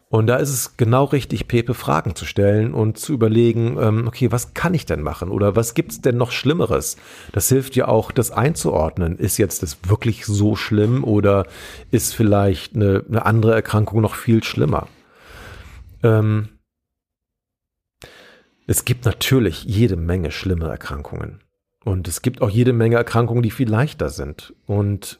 [0.07, 4.32] Und da ist es genau richtig, Pepe Fragen zu stellen und zu überlegen, ähm, okay,
[4.32, 6.95] was kann ich denn machen oder was gibt's denn noch Schlimmeres?
[7.32, 9.18] Das hilft ja auch, das einzuordnen.
[9.18, 11.47] Ist jetzt das wirklich so schlimm oder
[11.89, 14.88] ist vielleicht eine, eine andere Erkrankung noch viel schlimmer?
[16.03, 16.49] Ähm,
[18.68, 21.41] es gibt natürlich jede Menge schlimme Erkrankungen.
[21.84, 24.53] Und es gibt auch jede Menge Erkrankungen, die viel leichter sind.
[24.66, 25.20] Und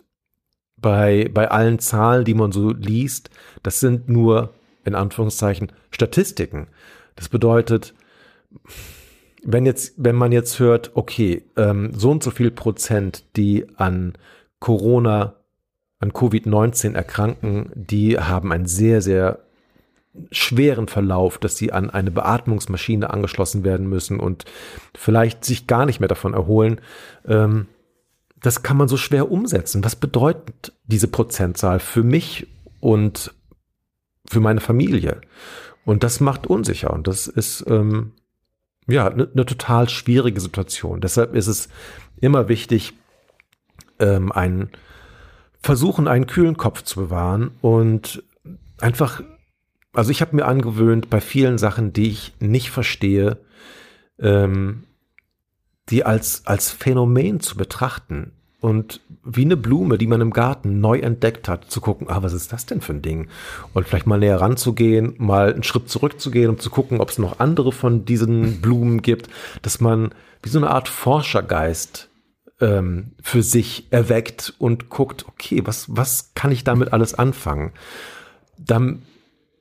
[0.78, 3.30] bei, bei allen Zahlen, die man so liest,
[3.64, 6.68] das sind nur, in Anführungszeichen, Statistiken.
[7.16, 7.94] Das bedeutet,
[9.44, 14.14] wenn jetzt, wenn man jetzt hört, okay, ähm, so und so viel Prozent, die an
[14.60, 15.36] Corona,
[16.00, 19.45] an Covid-19 erkranken, die haben ein sehr, sehr
[20.32, 24.46] schweren Verlauf, dass sie an eine Beatmungsmaschine angeschlossen werden müssen und
[24.96, 26.82] vielleicht sich gar nicht mehr davon erholen.
[27.28, 27.68] Ähm,
[28.42, 29.84] das kann man so schwer umsetzen.
[29.84, 32.48] Was bedeutet diese Prozentzahl für mich
[32.80, 33.34] und
[34.28, 35.22] für meine Familie?
[35.86, 38.14] Und das macht unsicher und das ist ähm,
[38.88, 41.02] ja eine ne total schwierige Situation.
[41.02, 41.70] Deshalb ist es
[42.20, 42.94] immer wichtig,
[44.00, 44.70] ähm, einen
[45.60, 48.24] versuchen, einen kühlen Kopf zu bewahren und
[48.80, 49.24] einfach
[49.96, 53.38] also ich habe mir angewöhnt, bei vielen Sachen, die ich nicht verstehe,
[54.20, 54.84] ähm,
[55.90, 58.32] die als, als Phänomen zu betrachten
[58.62, 62.34] und wie eine Blume, die man im Garten neu entdeckt hat, zu gucken, ah, was
[62.34, 63.28] ist das denn für ein Ding?
[63.74, 67.40] Und vielleicht mal näher ranzugehen, mal einen Schritt zurückzugehen, um zu gucken, ob es noch
[67.40, 69.30] andere von diesen Blumen gibt,
[69.62, 72.10] dass man wie so eine Art Forschergeist
[72.60, 77.72] ähm, für sich erweckt und guckt, okay, was, was kann ich damit alles anfangen?
[78.58, 79.04] Dann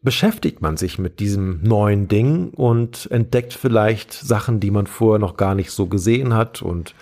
[0.05, 5.37] beschäftigt man sich mit diesem neuen Ding und entdeckt vielleicht Sachen, die man vorher noch
[5.37, 6.95] gar nicht so gesehen hat und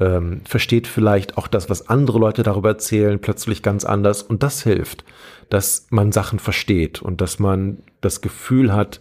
[0.00, 4.22] ähm, versteht vielleicht auch das, was andere Leute darüber erzählen, plötzlich ganz anders.
[4.22, 5.04] Und das hilft,
[5.50, 9.00] dass man Sachen versteht und dass man das Gefühl hat,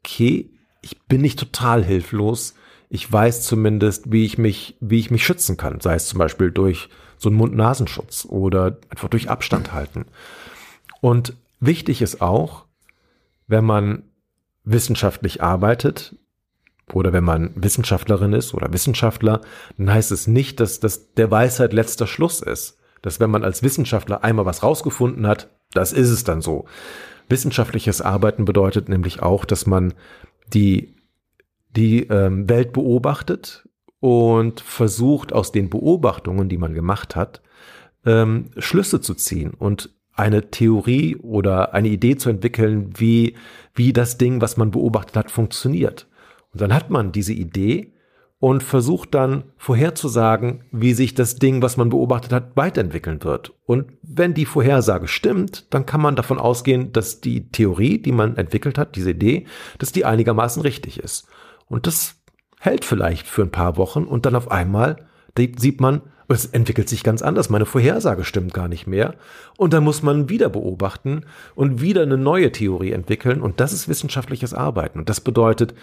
[0.00, 0.48] okay,
[0.80, 2.54] ich bin nicht total hilflos.
[2.90, 5.80] Ich weiß zumindest, wie ich mich, wie ich mich schützen kann.
[5.80, 6.88] Sei es zum Beispiel durch
[7.18, 10.04] so einen Mund-Nasenschutz oder einfach durch Abstand halten.
[11.00, 12.63] Und wichtig ist auch,
[13.46, 14.04] wenn man
[14.64, 16.16] wissenschaftlich arbeitet
[16.92, 19.40] oder wenn man Wissenschaftlerin ist oder Wissenschaftler,
[19.76, 22.78] dann heißt es nicht, dass das der Weisheit letzter Schluss ist.
[23.02, 26.66] Dass wenn man als Wissenschaftler einmal was rausgefunden hat, das ist es dann so.
[27.28, 29.94] Wissenschaftliches Arbeiten bedeutet nämlich auch, dass man
[30.52, 30.94] die,
[31.70, 33.68] die ähm, Welt beobachtet
[34.00, 37.42] und versucht aus den Beobachtungen, die man gemacht hat,
[38.04, 43.34] ähm, Schlüsse zu ziehen und eine Theorie oder eine Idee zu entwickeln, wie,
[43.74, 46.06] wie das Ding, was man beobachtet hat, funktioniert.
[46.52, 47.92] Und dann hat man diese Idee
[48.38, 53.54] und versucht dann vorherzusagen, wie sich das Ding, was man beobachtet hat, weiterentwickeln wird.
[53.64, 58.36] Und wenn die Vorhersage stimmt, dann kann man davon ausgehen, dass die Theorie, die man
[58.36, 59.46] entwickelt hat, diese Idee,
[59.78, 61.26] dass die einigermaßen richtig ist.
[61.66, 62.22] Und das
[62.60, 65.06] hält vielleicht für ein paar Wochen und dann auf einmal
[65.56, 67.50] sieht man, es entwickelt sich ganz anders.
[67.50, 69.14] Meine Vorhersage stimmt gar nicht mehr.
[69.56, 73.42] Und dann muss man wieder beobachten und wieder eine neue Theorie entwickeln.
[73.42, 74.98] Und das ist wissenschaftliches Arbeiten.
[74.98, 75.74] Und das bedeutet,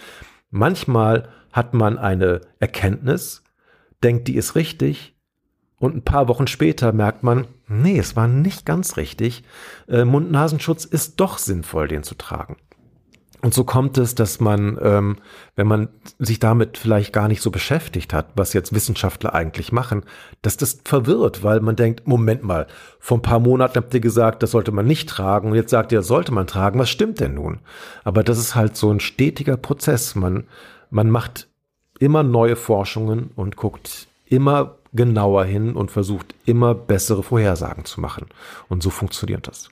[0.50, 3.44] manchmal hat man eine Erkenntnis,
[4.02, 5.16] denkt, die ist richtig.
[5.78, 9.42] Und ein paar Wochen später merkt man, nee, es war nicht ganz richtig.
[9.88, 12.56] Äh, Mund-Nasenschutz ist doch sinnvoll, den zu tragen.
[13.42, 15.16] Und so kommt es, dass man, ähm,
[15.56, 15.88] wenn man
[16.20, 20.04] sich damit vielleicht gar nicht so beschäftigt hat, was jetzt Wissenschaftler eigentlich machen,
[20.42, 22.68] dass das verwirrt, weil man denkt, Moment mal,
[23.00, 25.90] vor ein paar Monaten habt ihr gesagt, das sollte man nicht tragen und jetzt sagt
[25.90, 26.78] ihr, das sollte man tragen.
[26.78, 27.58] Was stimmt denn nun?
[28.04, 30.14] Aber das ist halt so ein stetiger Prozess.
[30.14, 30.44] Man,
[30.90, 31.48] man macht
[31.98, 38.26] immer neue Forschungen und guckt immer genauer hin und versucht immer bessere Vorhersagen zu machen.
[38.68, 39.71] Und so funktioniert das.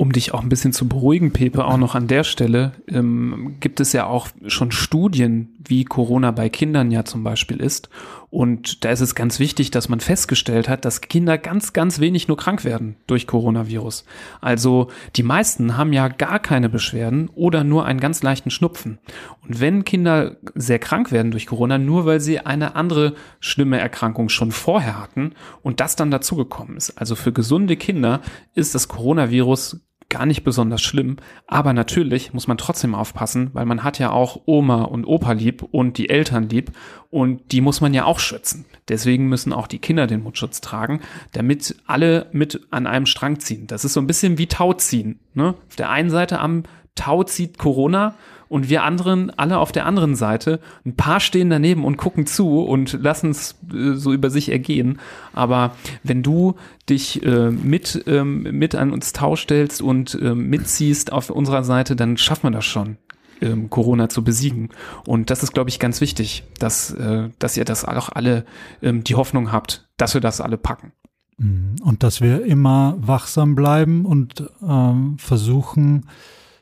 [0.00, 3.80] Um dich auch ein bisschen zu beruhigen, Pepe, auch noch an der Stelle, ähm, gibt
[3.80, 7.90] es ja auch schon Studien, wie Corona bei Kindern ja zum Beispiel ist.
[8.30, 12.28] Und da ist es ganz wichtig, dass man festgestellt hat, dass Kinder ganz, ganz wenig
[12.28, 14.04] nur krank werden durch Coronavirus.
[14.40, 14.86] Also
[15.16, 19.00] die meisten haben ja gar keine Beschwerden oder nur einen ganz leichten Schnupfen.
[19.42, 24.28] Und wenn Kinder sehr krank werden durch Corona, nur weil sie eine andere schlimme Erkrankung
[24.28, 25.32] schon vorher hatten
[25.62, 26.90] und das dann dazugekommen ist.
[26.98, 28.20] Also für gesunde Kinder
[28.54, 29.80] ist das Coronavirus
[30.10, 31.16] gar nicht besonders schlimm.
[31.46, 35.62] Aber natürlich muss man trotzdem aufpassen, weil man hat ja auch Oma und Opa lieb
[35.62, 36.72] und die Eltern lieb
[37.10, 38.64] und die muss man ja auch schützen.
[38.88, 41.00] Deswegen müssen auch die Kinder den Mundschutz tragen,
[41.32, 43.66] damit alle mit an einem Strang ziehen.
[43.66, 45.20] Das ist so ein bisschen wie Tauziehen.
[45.34, 45.54] Ne?
[45.68, 46.62] Auf der einen Seite am
[46.94, 48.14] Tau zieht Corona
[48.48, 50.60] und wir anderen alle auf der anderen Seite.
[50.84, 54.98] Ein paar stehen daneben und gucken zu und lassen es äh, so über sich ergehen.
[55.32, 56.54] Aber wenn du
[56.88, 62.16] dich äh, mit, ähm, mit an uns tauschstellst und äh, mitziehst auf unserer Seite, dann
[62.16, 62.96] schaffen wir das schon.
[63.40, 64.70] Ähm, Corona zu besiegen.
[65.06, 68.44] Und das ist, glaube ich, ganz wichtig, dass, äh, dass ihr das auch alle
[68.82, 70.92] ähm, die Hoffnung habt, dass wir das alle packen.
[71.36, 71.76] Mhm.
[71.82, 76.06] Und dass wir immer wachsam bleiben und ähm, versuchen,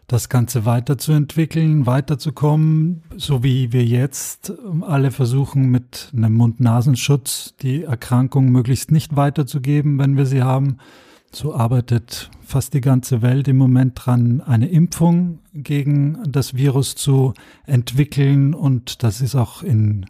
[0.06, 7.82] das Ganze weiterzuentwickeln, weiterzukommen, so wie wir jetzt ähm, alle versuchen, mit einem Mund-Nasenschutz die
[7.84, 10.78] Erkrankung möglichst nicht weiterzugeben, wenn wir sie haben.
[11.32, 17.34] So arbeitet fast die ganze Welt im Moment dran, eine Impfung gegen das Virus zu
[17.66, 18.54] entwickeln.
[18.54, 20.06] Und das ist auch in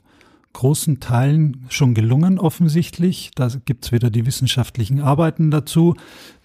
[0.52, 3.30] großen Teilen schon gelungen, offensichtlich.
[3.34, 5.96] Da gibt's wieder die wissenschaftlichen Arbeiten dazu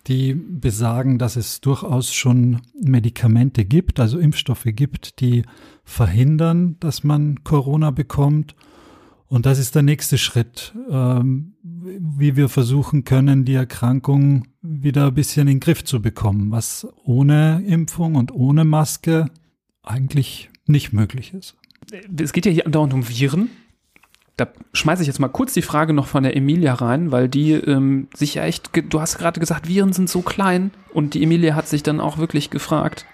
[0.07, 5.43] die besagen, dass es durchaus schon Medikamente gibt, also Impfstoffe gibt, die
[5.83, 8.55] verhindern, dass man Corona bekommt.
[9.27, 15.13] Und das ist der nächste Schritt, ähm, wie wir versuchen können, die Erkrankung wieder ein
[15.13, 19.27] bisschen in den Griff zu bekommen, was ohne Impfung und ohne Maske
[19.83, 21.55] eigentlich nicht möglich ist.
[22.17, 23.49] Es geht ja hier andauernd um Viren
[24.37, 27.53] da schmeiße ich jetzt mal kurz die Frage noch von der Emilia rein, weil die
[27.53, 31.55] ähm, sich ja echt, du hast gerade gesagt, Viren sind so klein und die Emilia
[31.55, 33.05] hat sich dann auch wirklich gefragt.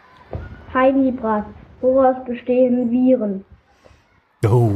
[0.73, 1.43] Hi Libras,
[1.81, 3.43] woraus bestehen Viren?
[4.45, 4.71] Oh,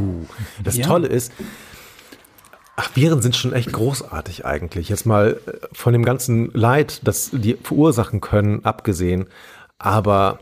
[0.64, 0.88] das ja.
[0.88, 1.32] Tolle ist,
[2.76, 4.90] ach, Viren sind schon echt großartig eigentlich.
[4.90, 9.28] Jetzt mal äh, von dem ganzen Leid, das die verursachen können, abgesehen.
[9.78, 10.40] Aber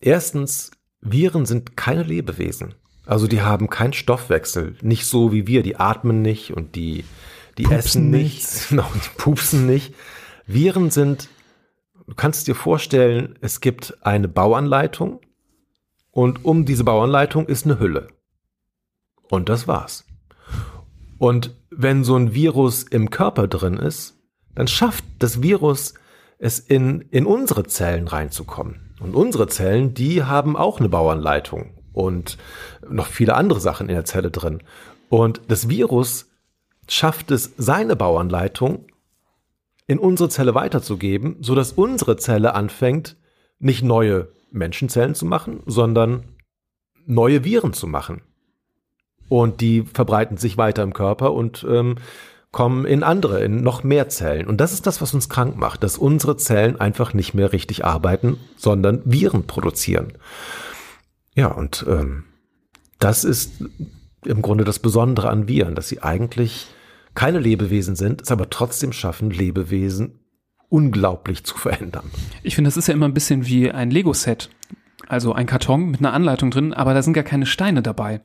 [0.00, 0.70] erstens,
[1.00, 2.74] Viren sind keine Lebewesen.
[3.06, 7.04] Also die haben keinen Stoffwechsel, nicht so wie wir, die atmen nicht und die,
[7.58, 9.94] die essen nicht, genau, die pupsen nicht.
[10.46, 11.28] Viren sind,
[12.06, 15.20] Du kannst dir vorstellen, es gibt eine Bauanleitung
[16.10, 18.08] und um diese Bauanleitung ist eine Hülle.
[19.30, 20.04] Und das war's.
[21.18, 24.18] Und wenn so ein Virus im Körper drin ist,
[24.54, 25.94] dann schafft das Virus
[26.38, 28.94] es in, in unsere Zellen reinzukommen.
[29.00, 32.38] Und unsere Zellen, die haben auch eine Bauanleitung und
[32.88, 34.62] noch viele andere Sachen in der Zelle drin.
[35.08, 36.30] Und das Virus
[36.88, 38.86] schafft es, seine Bauanleitung
[39.86, 43.16] in unsere Zelle weiterzugeben, so dass unsere Zelle anfängt,
[43.58, 46.24] nicht neue Menschenzellen zu machen, sondern
[47.06, 48.22] neue Viren zu machen.
[49.28, 51.96] Und die verbreiten sich weiter im Körper und ähm,
[52.50, 54.46] kommen in andere, in noch mehr Zellen.
[54.46, 57.84] Und das ist das, was uns krank macht, dass unsere Zellen einfach nicht mehr richtig
[57.84, 60.12] arbeiten, sondern Viren produzieren.
[61.34, 62.24] Ja, und ähm,
[62.98, 63.64] das ist
[64.24, 66.68] im Grunde das Besondere an Viren, dass sie eigentlich
[67.14, 70.20] keine Lebewesen sind, es aber trotzdem schaffen, Lebewesen
[70.68, 72.10] unglaublich zu verändern.
[72.42, 74.48] Ich finde, das ist ja immer ein bisschen wie ein Lego-Set.
[75.08, 78.22] Also ein Karton mit einer Anleitung drin, aber da sind gar keine Steine dabei.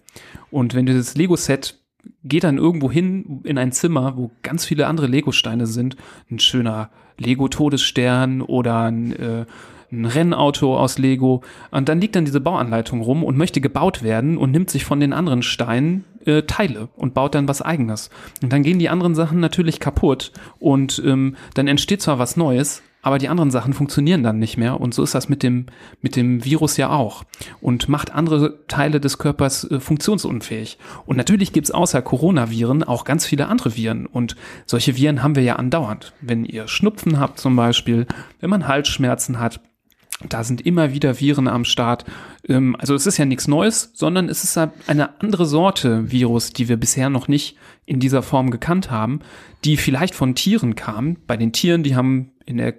[0.52, 1.80] Und wenn dieses Lego-Set
[2.24, 5.98] geht dann irgendwo hin in ein Zimmer, wo ganz viele andere Lego-Steine sind,
[6.32, 9.46] ein schöner Lego-Todesstern oder ein äh,
[9.92, 11.42] ein Rennauto aus Lego.
[11.72, 15.00] Und dann liegt dann diese Bauanleitung rum und möchte gebaut werden und nimmt sich von
[15.00, 18.10] den anderen Steinen äh, Teile und baut dann was eigenes.
[18.42, 22.84] Und dann gehen die anderen Sachen natürlich kaputt und ähm, dann entsteht zwar was Neues,
[23.02, 25.68] aber die anderen Sachen funktionieren dann nicht mehr und so ist das mit dem
[26.02, 27.24] mit dem Virus ja auch
[27.62, 30.78] und macht andere Teile des Körpers äh, funktionsunfähig.
[31.06, 34.36] Und natürlich gibt's außer Coronaviren auch ganz viele andere Viren und
[34.66, 36.14] solche Viren haben wir ja andauernd.
[36.20, 38.08] Wenn ihr Schnupfen habt zum Beispiel,
[38.42, 39.62] wenn man Halsschmerzen hat,
[40.28, 42.06] da sind immer wieder Viren am Start.
[42.48, 44.58] Ähm, also es ist ja nichts Neues, sondern es ist
[44.88, 49.20] eine andere Sorte Virus, die wir bisher noch nicht in dieser Form gekannt haben,
[49.64, 51.18] die vielleicht von Tieren kam.
[51.28, 52.74] Bei den Tieren, die haben in der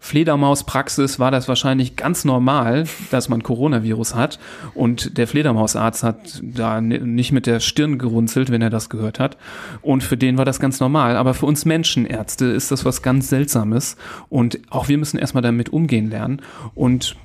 [0.00, 4.38] Fledermauspraxis war das wahrscheinlich ganz normal, dass man Coronavirus hat.
[4.74, 9.36] Und der Fledermausarzt hat da nicht mit der Stirn gerunzelt, wenn er das gehört hat.
[9.82, 11.16] Und für den war das ganz normal.
[11.16, 13.96] Aber für uns Menschenärzte ist das was ganz Seltsames.
[14.28, 16.42] Und auch wir müssen erstmal damit umgehen lernen.
[16.74, 17.16] Und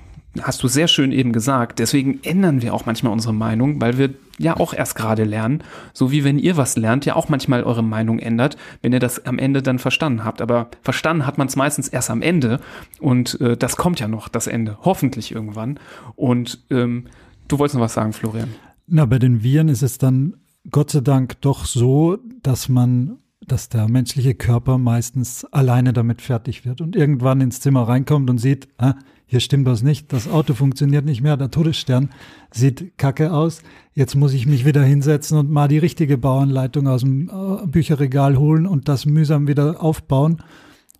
[0.41, 1.79] hast du sehr schön eben gesagt.
[1.79, 4.09] Deswegen ändern wir auch manchmal unsere Meinung, weil wir
[4.39, 5.63] ja auch erst gerade lernen.
[5.93, 9.25] So wie wenn ihr was lernt, ja auch manchmal eure Meinung ändert, wenn ihr das
[9.25, 10.41] am Ende dann verstanden habt.
[10.41, 12.59] Aber verstanden hat man es meistens erst am Ende.
[12.99, 14.77] Und äh, das kommt ja noch, das Ende.
[14.81, 15.79] Hoffentlich irgendwann.
[16.15, 17.05] Und ähm,
[17.47, 18.55] du wolltest noch was sagen, Florian.
[18.87, 20.35] Na, bei den Viren ist es dann
[20.71, 23.17] Gott sei Dank doch so, dass man
[23.47, 28.37] dass der menschliche Körper meistens alleine damit fertig wird und irgendwann ins Zimmer reinkommt und
[28.37, 32.09] sieht, ah, hier stimmt was nicht, das Auto funktioniert nicht mehr, der Todesstern
[32.51, 33.63] sieht kacke aus,
[33.93, 38.37] jetzt muss ich mich wieder hinsetzen und mal die richtige Bauanleitung aus dem äh, Bücherregal
[38.37, 40.43] holen und das mühsam wieder aufbauen.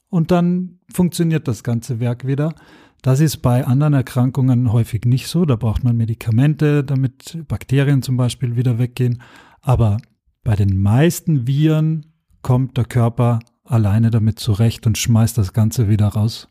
[0.09, 2.53] Und dann funktioniert das ganze Werk wieder.
[3.01, 8.15] Das ist bei anderen Erkrankungen häufig nicht so, da braucht man Medikamente, damit Bakterien zum
[8.15, 9.21] Beispiel wieder weggehen,
[9.61, 9.97] aber
[10.43, 12.12] bei den meisten Viren
[12.43, 16.47] kommt der Körper alleine damit zurecht und schmeißt das Ganze wieder raus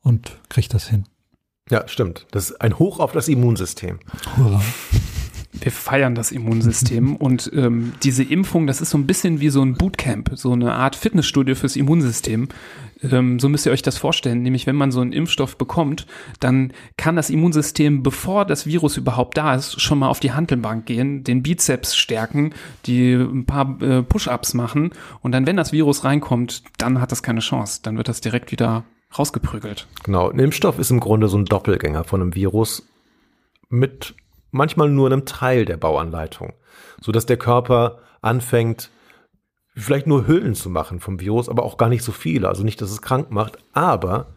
[0.00, 1.04] und kriegt das hin.
[1.70, 2.26] Ja, stimmt.
[2.32, 4.00] Das ist ein Hoch auf das Immunsystem.
[4.36, 4.60] Hurra.
[5.60, 9.62] Wir feiern das Immunsystem und ähm, diese Impfung, das ist so ein bisschen wie so
[9.62, 12.48] ein Bootcamp, so eine Art Fitnessstudio fürs Immunsystem.
[13.02, 14.42] Ähm, so müsst ihr euch das vorstellen.
[14.42, 16.06] Nämlich, wenn man so einen Impfstoff bekommt,
[16.40, 20.86] dann kann das Immunsystem, bevor das Virus überhaupt da ist, schon mal auf die Handelbank
[20.86, 22.52] gehen, den Bizeps stärken,
[22.86, 24.90] die ein paar äh, Push-ups machen
[25.20, 27.80] und dann, wenn das Virus reinkommt, dann hat das keine Chance.
[27.82, 28.84] Dann wird das direkt wieder
[29.18, 29.86] rausgeprügelt.
[30.04, 30.30] Genau.
[30.30, 32.86] Ein Impfstoff ist im Grunde so ein Doppelgänger von einem Virus
[33.68, 34.14] mit
[34.56, 36.52] manchmal nur einem Teil der Bauanleitung,
[37.00, 38.90] so dass der Körper anfängt,
[39.76, 42.48] vielleicht nur Hüllen zu machen vom Virus, aber auch gar nicht so viele.
[42.48, 44.28] Also nicht, dass es krank macht, aber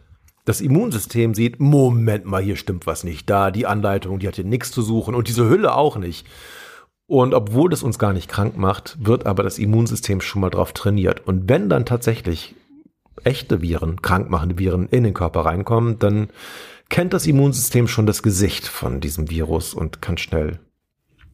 [0.45, 3.29] das Immunsystem sieht, Moment mal, hier stimmt was nicht.
[3.29, 6.27] Da, die Anleitung, die hat hier nichts zu suchen und diese Hülle auch nicht.
[7.05, 10.73] Und obwohl das uns gar nicht krank macht, wird aber das Immunsystem schon mal drauf
[10.73, 11.25] trainiert.
[11.25, 12.55] Und wenn dann tatsächlich
[13.23, 16.29] echte Viren, krankmachende Viren in den Körper reinkommen, dann
[16.89, 20.59] kennt das Immunsystem schon das Gesicht von diesem Virus und kann schnell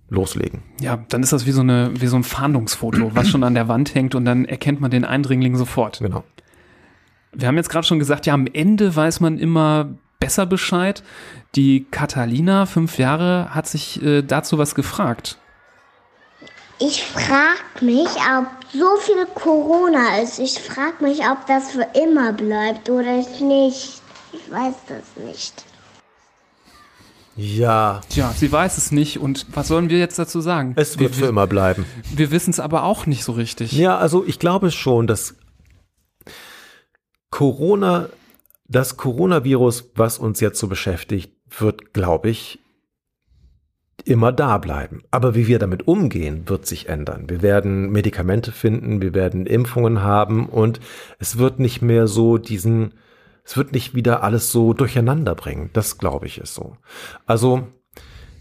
[0.10, 0.62] loslegen.
[0.80, 3.68] Ja, dann ist das wie so, eine, wie so ein Fahndungsfoto, was schon an der
[3.68, 6.00] Wand hängt und dann erkennt man den Eindringling sofort.
[6.00, 6.24] Genau.
[7.34, 9.90] Wir haben jetzt gerade schon gesagt, ja, am Ende weiß man immer
[10.20, 11.04] besser Bescheid.
[11.56, 15.38] Die Catalina, fünf Jahre, hat sich äh, dazu was gefragt.
[16.80, 20.40] Ich frage mich, ob so viel Corona ist.
[20.40, 24.02] Ich frage mich, ob das für immer bleibt oder nicht.
[24.46, 25.66] Ich weiß das nicht.
[27.36, 28.02] Ja.
[28.10, 29.20] Tja, sie weiß es nicht.
[29.20, 30.74] Und was sollen wir jetzt dazu sagen?
[30.78, 31.86] Es wird wir, für immer bleiben.
[32.14, 33.72] Wir wissen es aber auch nicht so richtig.
[33.74, 35.36] Ja, also ich glaube schon, dass
[37.30, 38.10] Corona
[38.68, 42.60] das Coronavirus, was uns jetzt so beschäftigt, wird, glaube ich,
[44.04, 45.04] immer da bleiben.
[45.12, 47.30] Aber wie wir damit umgehen, wird sich ändern.
[47.30, 50.80] Wir werden Medikamente finden, wir werden Impfungen haben und
[51.20, 52.94] es wird nicht mehr so diesen,
[53.46, 55.70] es wird nicht wieder alles so durcheinander bringen.
[55.74, 56.76] Das glaube ich ist so.
[57.28, 57.68] Also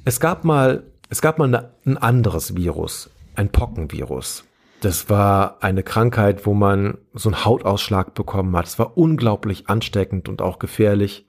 [0.05, 4.45] es gab mal, es gab mal eine, ein anderes Virus, ein Pockenvirus.
[4.81, 8.67] Das war eine Krankheit, wo man so einen Hautausschlag bekommen hat.
[8.67, 11.27] Es war unglaublich ansteckend und auch gefährlich.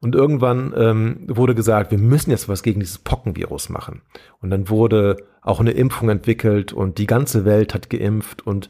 [0.00, 4.02] Und irgendwann ähm, wurde gesagt, wir müssen jetzt was gegen dieses Pockenvirus machen.
[4.40, 8.44] Und dann wurde auch eine Impfung entwickelt und die ganze Welt hat geimpft.
[8.44, 8.68] Und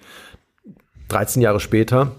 [1.08, 2.12] 13 Jahre später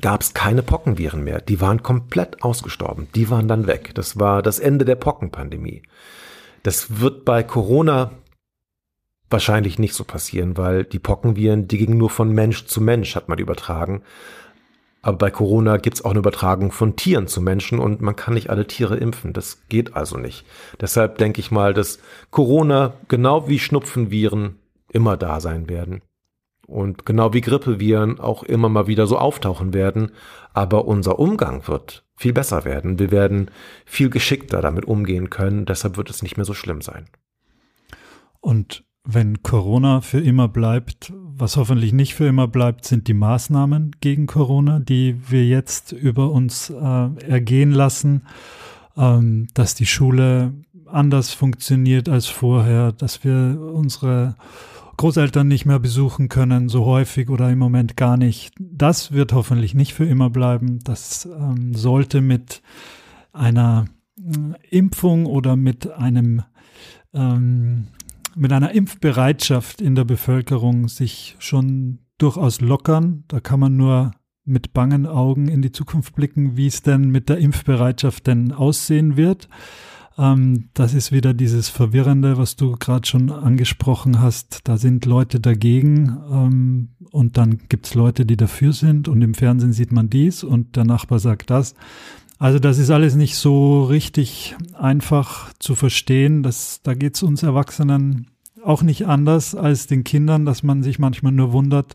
[0.00, 1.40] gab es keine Pockenviren mehr.
[1.40, 3.08] Die waren komplett ausgestorben.
[3.14, 3.92] Die waren dann weg.
[3.94, 5.82] Das war das Ende der Pockenpandemie.
[6.62, 8.10] Das wird bei Corona
[9.30, 13.28] wahrscheinlich nicht so passieren, weil die Pockenviren, die gingen nur von Mensch zu Mensch, hat
[13.28, 14.02] man übertragen.
[15.02, 18.50] Aber bei Corona gibt's auch eine Übertragung von Tieren zu Menschen und man kann nicht
[18.50, 19.32] alle Tiere impfen.
[19.32, 20.44] Das geht also nicht.
[20.80, 24.58] Deshalb denke ich mal, dass Corona genau wie Schnupfenviren
[24.92, 26.02] immer da sein werden.
[26.68, 30.12] Und genau wie Grippeviren auch immer mal wieder so auftauchen werden.
[30.52, 32.98] Aber unser Umgang wird viel besser werden.
[32.98, 33.50] Wir werden
[33.86, 35.64] viel geschickter damit umgehen können.
[35.64, 37.06] Deshalb wird es nicht mehr so schlimm sein.
[38.40, 43.96] Und wenn Corona für immer bleibt, was hoffentlich nicht für immer bleibt, sind die Maßnahmen
[44.02, 48.26] gegen Corona, die wir jetzt über uns äh, ergehen lassen,
[48.98, 50.52] ähm, dass die Schule
[50.84, 54.36] anders funktioniert als vorher, dass wir unsere
[54.98, 58.52] Großeltern nicht mehr besuchen können, so häufig oder im Moment gar nicht.
[58.58, 60.80] Das wird hoffentlich nicht für immer bleiben.
[60.84, 62.62] Das ähm, sollte mit
[63.32, 63.86] einer
[64.18, 66.42] äh, Impfung oder mit einem
[67.14, 67.86] ähm,
[68.36, 73.24] mit einer Impfbereitschaft in der Bevölkerung sich schon durchaus lockern.
[73.28, 74.12] Da kann man nur
[74.44, 79.16] mit bangen Augen in die Zukunft blicken, wie es denn mit der Impfbereitschaft denn aussehen
[79.16, 79.48] wird.
[80.18, 84.60] Ähm, das ist wieder dieses Verwirrende, was du gerade schon angesprochen hast.
[84.64, 89.34] Da sind Leute dagegen ähm, und dann gibt es Leute, die dafür sind und im
[89.34, 91.74] Fernsehen sieht man dies und der Nachbar sagt das.
[92.40, 96.42] Also das ist alles nicht so richtig einfach zu verstehen.
[96.42, 98.26] Das, da geht es uns Erwachsenen
[98.64, 101.94] auch nicht anders als den Kindern, dass man sich manchmal nur wundert,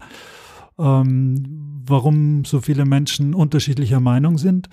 [0.79, 4.69] ähm, warum so viele Menschen unterschiedlicher Meinung sind.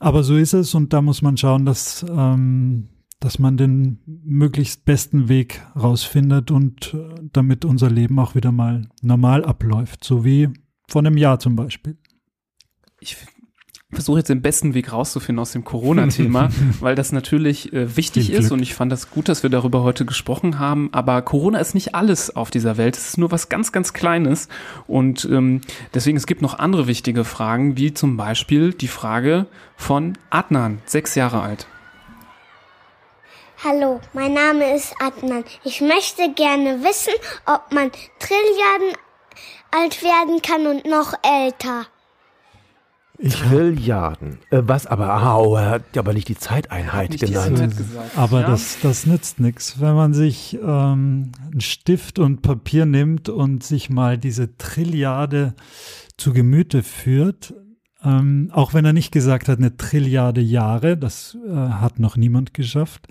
[0.00, 2.88] Aber so ist es und da muss man schauen, dass, ähm,
[3.20, 8.88] dass man den möglichst besten Weg rausfindet und äh, damit unser Leben auch wieder mal
[9.02, 10.50] normal abläuft, so wie
[10.88, 11.98] vor einem Jahr zum Beispiel.
[13.00, 13.16] Ich
[13.90, 18.52] versuche jetzt den besten Weg rauszufinden aus dem Corona-Thema, weil das natürlich äh, wichtig ist
[18.52, 20.90] und ich fand das gut, dass wir darüber heute gesprochen haben.
[20.92, 22.96] Aber Corona ist nicht alles auf dieser Welt.
[22.96, 24.48] Es ist nur was ganz, ganz Kleines.
[24.86, 25.62] Und ähm,
[25.94, 31.14] deswegen, es gibt noch andere wichtige Fragen, wie zum Beispiel die Frage von Adnan, sechs
[31.14, 31.66] Jahre alt.
[33.64, 35.44] Hallo, mein Name ist Adnan.
[35.64, 37.14] Ich möchte gerne wissen,
[37.46, 38.98] ob man Trilliarden
[39.70, 41.86] alt werden kann und noch älter.
[43.20, 44.38] Trilliarden.
[44.50, 45.06] Äh, was aber,
[45.36, 47.58] oh, er hat aber nicht die Zeiteinheit nicht genannt.
[47.58, 48.46] Die Zeit aber ja.
[48.46, 49.80] das, das nützt nichts.
[49.80, 55.54] Wenn man sich ähm, einen Stift und Papier nimmt und sich mal diese Trilliarde
[56.16, 57.54] zu Gemüte führt,
[58.04, 62.54] ähm, auch wenn er nicht gesagt hat, eine Trilliarde Jahre, das äh, hat noch niemand
[62.54, 63.08] geschafft.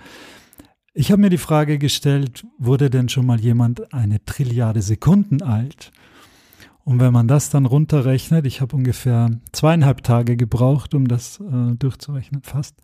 [0.94, 5.92] Ich habe mir die Frage gestellt, wurde denn schon mal jemand eine Trilliarde Sekunden alt?
[6.88, 11.76] Und wenn man das dann runterrechnet, ich habe ungefähr zweieinhalb Tage gebraucht, um das äh,
[11.76, 12.78] durchzurechnen, fast.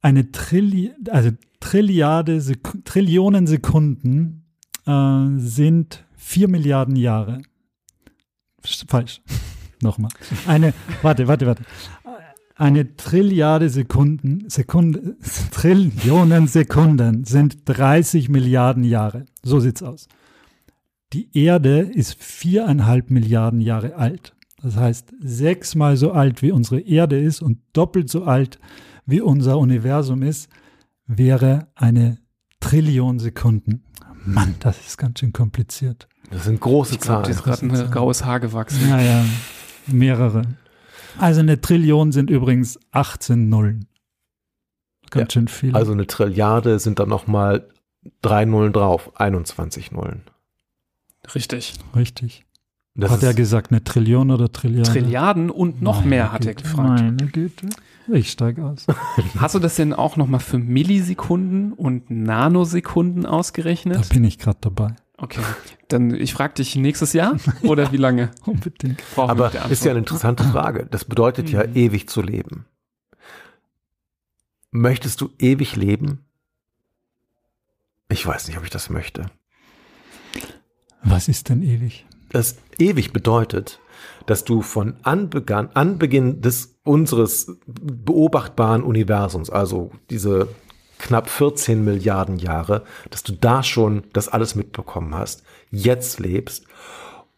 [0.00, 1.28] Eine Trilli also
[1.60, 4.46] Trilliarde, Sek Trillionen Sekunden
[4.86, 7.42] äh, sind vier Milliarden Jahre.
[8.88, 9.20] Falsch.
[9.82, 10.10] Nochmal.
[10.46, 10.72] Eine,
[11.02, 11.64] warte, warte, warte.
[12.54, 15.18] Eine Trilliarde Sekunden, Sekunde,
[15.50, 19.26] Trillionen Sekunden sind 30 Milliarden Jahre.
[19.42, 20.08] So sieht's aus.
[21.16, 24.34] Die Erde ist viereinhalb Milliarden Jahre alt.
[24.60, 28.58] Das heißt, sechsmal so alt wie unsere Erde ist und doppelt so alt
[29.06, 30.50] wie unser Universum ist,
[31.06, 32.18] wäre eine
[32.60, 33.82] Trillion Sekunden.
[34.26, 36.06] Mann, das ist ganz schön kompliziert.
[36.28, 37.24] Das sind große Zahlen.
[37.24, 38.86] Dir ist gerade ein graues Haar gewachsen.
[38.90, 39.24] Naja,
[39.86, 40.42] mehrere.
[41.16, 43.86] Also eine Trillion sind übrigens 18 Nullen.
[45.08, 45.74] Ganz ja, schön viel.
[45.74, 47.66] Also eine Trilliarde sind dann nochmal
[48.20, 50.20] drei Nullen drauf, 21 Nullen.
[51.34, 51.74] Richtig.
[51.94, 52.46] Richtig.
[52.94, 54.92] Das hat er gesagt, eine Trillion oder Trilliarden?
[54.92, 56.50] Trilliarden und noch Meine mehr, hat Güte.
[56.50, 57.02] er gefragt.
[57.02, 57.68] Meine Güte.
[58.08, 58.86] Ich steige aus.
[59.38, 63.96] Hast du das denn auch nochmal für Millisekunden und Nanosekunden ausgerechnet?
[63.96, 64.96] Da bin ich gerade dabei.
[65.18, 65.40] Okay,
[65.88, 68.30] dann ich frage dich nächstes Jahr oder wie lange?
[68.46, 69.02] Unbedingt.
[69.14, 70.86] Brauchen Aber ist ja eine interessante Frage.
[70.90, 71.74] Das bedeutet ja, mhm.
[71.74, 72.66] ewig zu leben.
[74.70, 76.24] Möchtest du ewig leben?
[78.08, 79.30] Ich weiß nicht, ob ich das möchte.
[81.08, 82.04] Was ist denn ewig?
[82.30, 83.78] Das ewig bedeutet,
[84.26, 90.48] dass du von Anbegann, Anbeginn des unseres beobachtbaren Universums, also diese
[90.98, 96.66] knapp 14 Milliarden Jahre, dass du da schon das alles mitbekommen hast, jetzt lebst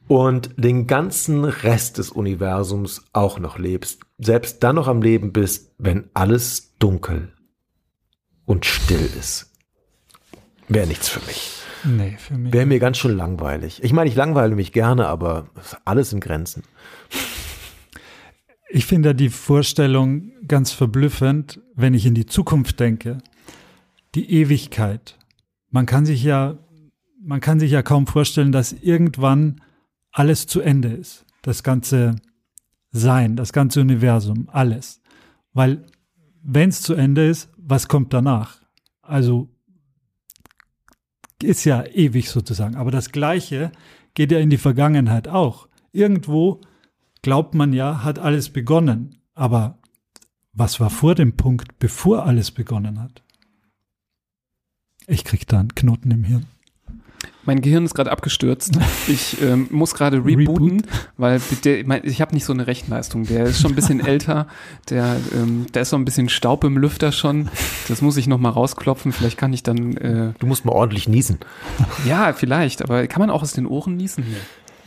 [0.06, 5.74] und den ganzen Rest des Universums auch noch lebst, selbst dann noch am Leben bist,
[5.76, 7.34] wenn alles dunkel
[8.46, 9.52] und still ist.
[10.68, 11.58] Wäre nichts für mich.
[11.84, 12.52] Nee, für mich.
[12.52, 13.82] Wäre mir ganz schön langweilig.
[13.82, 15.48] Ich meine, ich langweile mich gerne, aber
[15.84, 16.62] alles in Grenzen.
[18.70, 23.18] Ich finde die Vorstellung ganz verblüffend, wenn ich in die Zukunft denke
[24.14, 25.18] die Ewigkeit.
[25.70, 26.58] Man kann sich ja,
[27.20, 29.60] man kann sich ja kaum vorstellen, dass irgendwann
[30.12, 31.24] alles zu Ende ist.
[31.42, 32.16] Das ganze
[32.90, 35.00] Sein, das ganze Universum, alles.
[35.52, 35.86] Weil
[36.42, 38.62] wenn es zu Ende ist, was kommt danach?
[39.02, 39.48] Also
[41.43, 42.76] ist ja ewig sozusagen.
[42.76, 43.72] Aber das Gleiche
[44.14, 45.68] geht ja in die Vergangenheit auch.
[45.93, 46.61] Irgendwo
[47.22, 49.16] glaubt man ja, hat alles begonnen.
[49.34, 49.78] Aber
[50.53, 53.22] was war vor dem Punkt, bevor alles begonnen hat?
[55.07, 56.47] Ich krieg da einen Knoten im Hirn.
[57.44, 58.78] Mein Gehirn ist gerade abgestürzt.
[59.08, 60.88] Ich ähm, muss gerade rebooten, Reboot?
[61.16, 63.24] weil der, mein, ich habe nicht so eine Rechenleistung.
[63.24, 64.46] Der ist schon ein bisschen älter.
[64.90, 67.48] Der, ähm, da ist so ein bisschen Staub im Lüfter schon.
[67.88, 69.12] Das muss ich noch mal rausklopfen.
[69.12, 69.96] Vielleicht kann ich dann.
[69.96, 71.38] Äh, du musst mal ordentlich niesen.
[72.06, 72.82] Ja, vielleicht.
[72.82, 74.24] Aber kann man auch aus den Ohren niesen?
[74.28, 74.36] Nee.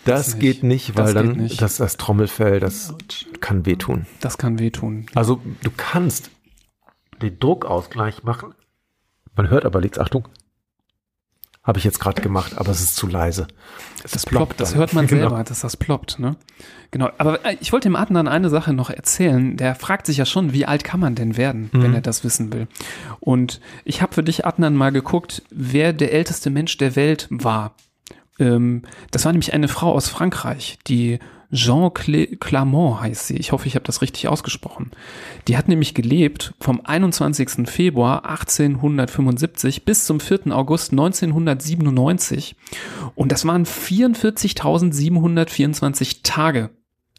[0.05, 1.61] Das, das geht nicht, weil das dann nicht.
[1.61, 2.93] Das, das Trommelfell, das
[3.39, 4.05] kann wehtun.
[4.19, 5.05] Das kann wehtun.
[5.13, 6.31] Also du kannst
[7.21, 8.53] den Druckausgleich machen,
[9.35, 9.99] man hört aber nichts.
[9.99, 10.27] Achtung.
[11.63, 13.45] Habe ich jetzt gerade gemacht, aber es ist zu leise.
[14.03, 15.29] Es das ploppt, das hört man genau.
[15.29, 16.35] selber, dass das ploppt, ne?
[16.89, 17.09] Genau.
[17.19, 19.57] Aber äh, ich wollte dem Adnan eine Sache noch erzählen.
[19.57, 21.83] Der fragt sich ja schon, wie alt kann man denn werden, mhm.
[21.83, 22.67] wenn er das wissen will.
[23.19, 27.75] Und ich habe für dich, Adnan, mal geguckt, wer der älteste Mensch der Welt war.
[28.39, 28.81] Ähm,
[29.11, 31.19] das war nämlich eine Frau aus Frankreich, die
[31.53, 33.35] Jean Clermont heißt sie.
[33.35, 34.89] Ich hoffe, ich habe das richtig ausgesprochen.
[35.47, 37.69] Die hat nämlich gelebt vom 21.
[37.69, 40.55] Februar 1875 bis zum 4.
[40.55, 42.55] August 1997.
[43.15, 46.71] Und das waren 44.724 Tage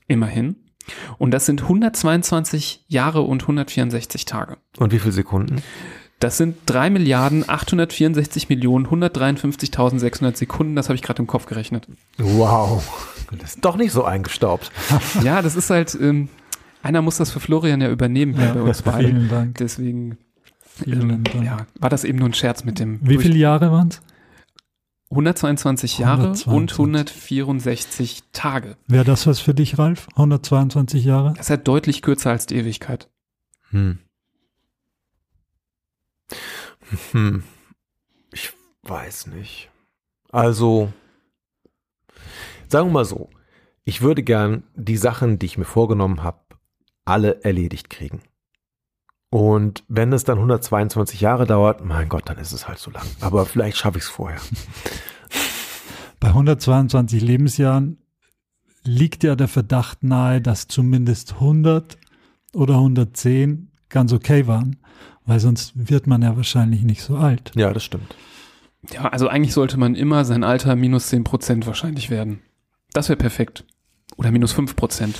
[0.08, 0.56] immerhin.
[1.18, 4.56] Und das sind 122 Jahre und 164 Tage.
[4.78, 5.62] Und wie viele Sekunden?
[6.22, 10.76] Das sind 3 Milliarden 864 Millionen 153.600 Sekunden.
[10.76, 11.88] Das habe ich gerade im Kopf gerechnet.
[12.16, 13.26] Wow.
[13.40, 14.70] Das ist doch nicht so eingestaubt.
[15.24, 16.28] ja, das ist halt, ähm,
[16.80, 19.10] einer muss das für Florian ja übernehmen hier ja, bei uns beiden.
[19.10, 19.58] Vielen Dank.
[19.58, 20.16] Deswegen
[20.62, 21.44] vielen ähm, Dank.
[21.44, 23.00] Ja, war das eben nur ein Scherz mit dem.
[23.02, 24.00] Wie viele Jahre waren es?
[25.10, 26.46] 122 Jahre 122.
[26.46, 28.76] und 164 Tage.
[28.86, 30.06] Wäre das was für dich, Ralf?
[30.12, 31.32] 122 Jahre?
[31.32, 33.10] Das ist halt deutlich kürzer als die Ewigkeit.
[33.70, 33.98] Hm.
[37.12, 37.42] Hm.
[38.32, 38.52] Ich
[38.82, 39.70] weiß nicht.
[40.30, 40.92] Also,
[42.68, 43.30] sagen wir mal so,
[43.84, 46.38] ich würde gern die Sachen, die ich mir vorgenommen habe,
[47.04, 48.22] alle erledigt kriegen.
[49.30, 53.06] Und wenn es dann 122 Jahre dauert, mein Gott, dann ist es halt so lang.
[53.20, 54.40] Aber vielleicht schaffe ich es vorher.
[56.20, 57.98] Bei 122 Lebensjahren
[58.84, 61.96] liegt ja der Verdacht nahe, dass zumindest 100
[62.54, 64.76] oder 110 ganz okay waren.
[65.26, 67.52] Weil sonst wird man ja wahrscheinlich nicht so alt.
[67.54, 68.16] Ja, das stimmt.
[68.92, 72.40] Ja, also eigentlich sollte man immer sein Alter minus 10 Prozent wahrscheinlich werden.
[72.92, 73.64] Das wäre perfekt.
[74.16, 75.16] Oder minus 5 Prozent.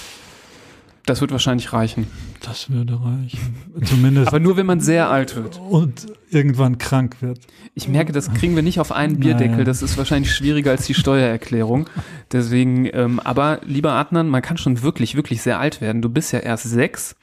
[1.07, 2.07] Das wird wahrscheinlich reichen.
[2.43, 3.57] Das würde reichen.
[3.83, 4.29] Zumindest.
[4.29, 5.61] Aber nur, wenn man sehr alt wird.
[5.69, 7.41] Und irgendwann krank wird.
[7.75, 9.65] Ich merke, das kriegen wir nicht auf einen Bierdeckel.
[9.65, 11.89] Das ist wahrscheinlich schwieriger als die Steuererklärung.
[12.31, 16.03] Deswegen, ähm, aber lieber Adnan, man kann schon wirklich, wirklich sehr alt werden.
[16.03, 17.17] Du bist ja erst sechs.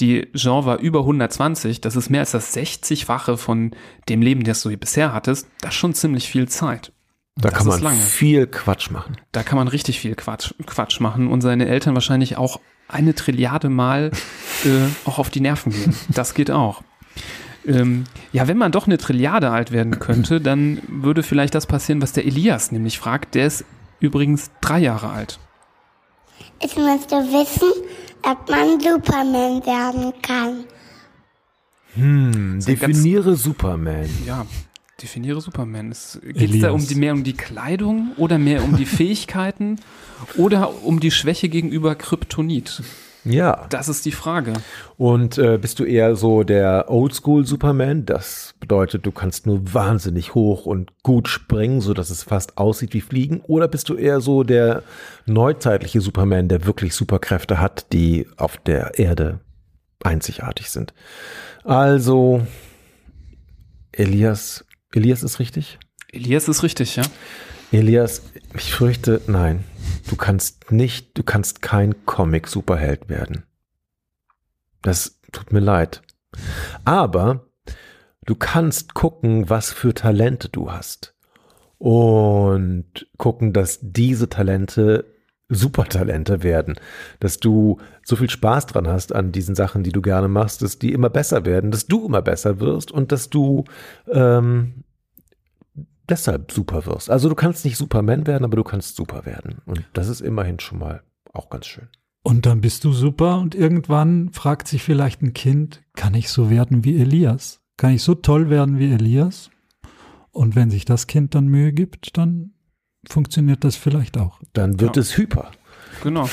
[0.00, 3.72] Die Jean war über 120, das ist mehr als das 60-fache von
[4.08, 5.46] dem Leben, das du bisher hattest.
[5.60, 6.92] Das ist schon ziemlich viel Zeit.
[7.36, 7.98] Da das kann man lange.
[7.98, 9.16] viel Quatsch machen.
[9.32, 13.68] Da kann man richtig viel Quatsch, Quatsch machen und seine Eltern wahrscheinlich auch eine Trilliarde
[13.68, 14.10] Mal
[14.64, 14.68] äh,
[15.08, 15.96] auch auf die Nerven gehen.
[16.08, 16.82] Das geht auch.
[17.66, 22.02] Ähm, ja, wenn man doch eine Trilliarde alt werden könnte, dann würde vielleicht das passieren,
[22.02, 23.34] was der Elias nämlich fragt.
[23.34, 23.64] Der ist
[24.00, 25.38] übrigens drei Jahre alt.
[26.60, 27.70] Ich möchte wissen,
[28.24, 30.64] ob man Superman werden kann.
[31.94, 34.08] Hm, definiere Superman.
[34.26, 34.46] Ja,
[35.00, 35.94] definiere Superman.
[36.22, 39.78] Geht es da um die, mehr um die Kleidung oder mehr um die Fähigkeiten
[40.36, 42.82] oder um die Schwäche gegenüber Kryptonit?
[43.24, 43.66] Ja.
[43.70, 44.52] Das ist die Frage.
[44.96, 48.04] Und äh, bist du eher so der Oldschool Superman?
[48.04, 52.92] Das bedeutet, du kannst nur wahnsinnig hoch und gut springen, so dass es fast aussieht
[52.92, 53.40] wie Fliegen.
[53.40, 54.82] Oder bist du eher so der
[55.26, 59.40] neuzeitliche Superman, der wirklich Superkräfte hat, die auf der Erde
[60.02, 60.92] einzigartig sind?
[61.64, 62.46] Also,
[63.92, 65.78] Elias, Elias ist richtig?
[66.12, 67.04] Elias ist richtig, ja.
[67.72, 68.22] Elias,
[68.54, 69.64] ich fürchte, nein.
[70.14, 73.42] Du kannst nicht, du kannst kein Comic-Superheld werden.
[74.80, 76.02] Das tut mir leid.
[76.84, 77.48] Aber
[78.24, 81.16] du kannst gucken, was für Talente du hast.
[81.78, 85.04] Und gucken, dass diese Talente
[85.48, 86.76] Supertalente werden,
[87.18, 90.78] dass du so viel Spaß dran hast an diesen Sachen, die du gerne machst, dass
[90.78, 93.64] die immer besser werden, dass du immer besser wirst und dass du
[94.08, 94.84] ähm,
[96.08, 97.10] deshalb super wirst.
[97.10, 99.60] Also du kannst nicht Superman werden, aber du kannst super werden.
[99.66, 101.02] Und das ist immerhin schon mal
[101.32, 101.88] auch ganz schön.
[102.22, 106.48] Und dann bist du super und irgendwann fragt sich vielleicht ein Kind, kann ich so
[106.48, 107.60] werden wie Elias?
[107.76, 109.50] Kann ich so toll werden wie Elias?
[110.30, 112.54] Und wenn sich das Kind dann Mühe gibt, dann
[113.06, 114.40] funktioniert das vielleicht auch.
[114.54, 115.02] Dann wird ja.
[115.02, 115.50] es hyper.
[116.02, 116.28] Genau.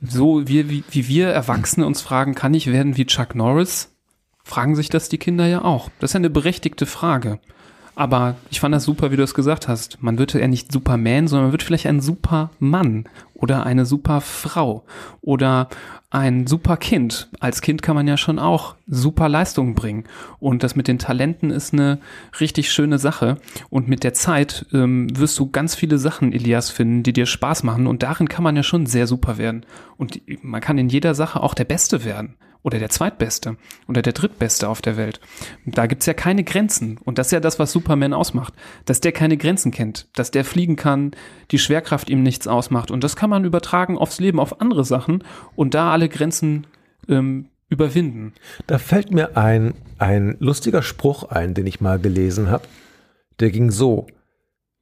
[0.00, 3.92] So wie, wie, wie wir Erwachsene uns fragen, kann ich werden wie Chuck Norris?
[4.44, 5.90] Fragen sich das die Kinder ja auch.
[5.98, 7.40] Das ist ja eine berechtigte Frage.
[7.96, 10.02] Aber ich fand das super, wie du es gesagt hast.
[10.02, 14.84] Man wird ja nicht Superman, sondern man wird vielleicht ein Supermann oder eine Superfrau
[15.22, 15.70] oder
[16.10, 17.30] ein Superkind.
[17.40, 20.04] Als Kind kann man ja schon auch super Leistungen bringen.
[20.38, 21.98] Und das mit den Talenten ist eine
[22.38, 23.38] richtig schöne Sache.
[23.70, 27.62] Und mit der Zeit ähm, wirst du ganz viele Sachen, Elias, finden, die dir Spaß
[27.62, 27.86] machen.
[27.86, 29.64] Und darin kann man ja schon sehr super werden.
[29.96, 32.36] Und man kann in jeder Sache auch der Beste werden
[32.66, 33.56] oder der zweitbeste
[33.86, 35.20] oder der drittbeste auf der Welt.
[35.66, 36.98] Da gibt's ja keine Grenzen.
[37.04, 38.54] Und das ist ja das, was Superman ausmacht.
[38.86, 41.12] Dass der keine Grenzen kennt, dass der fliegen kann,
[41.52, 42.90] die Schwerkraft ihm nichts ausmacht.
[42.90, 45.22] Und das kann man übertragen aufs Leben, auf andere Sachen
[45.54, 46.66] und da alle Grenzen
[47.08, 48.34] ähm, überwinden.
[48.66, 52.66] Da fällt mir ein, ein lustiger Spruch ein, den ich mal gelesen habe.
[53.38, 54.08] Der ging so,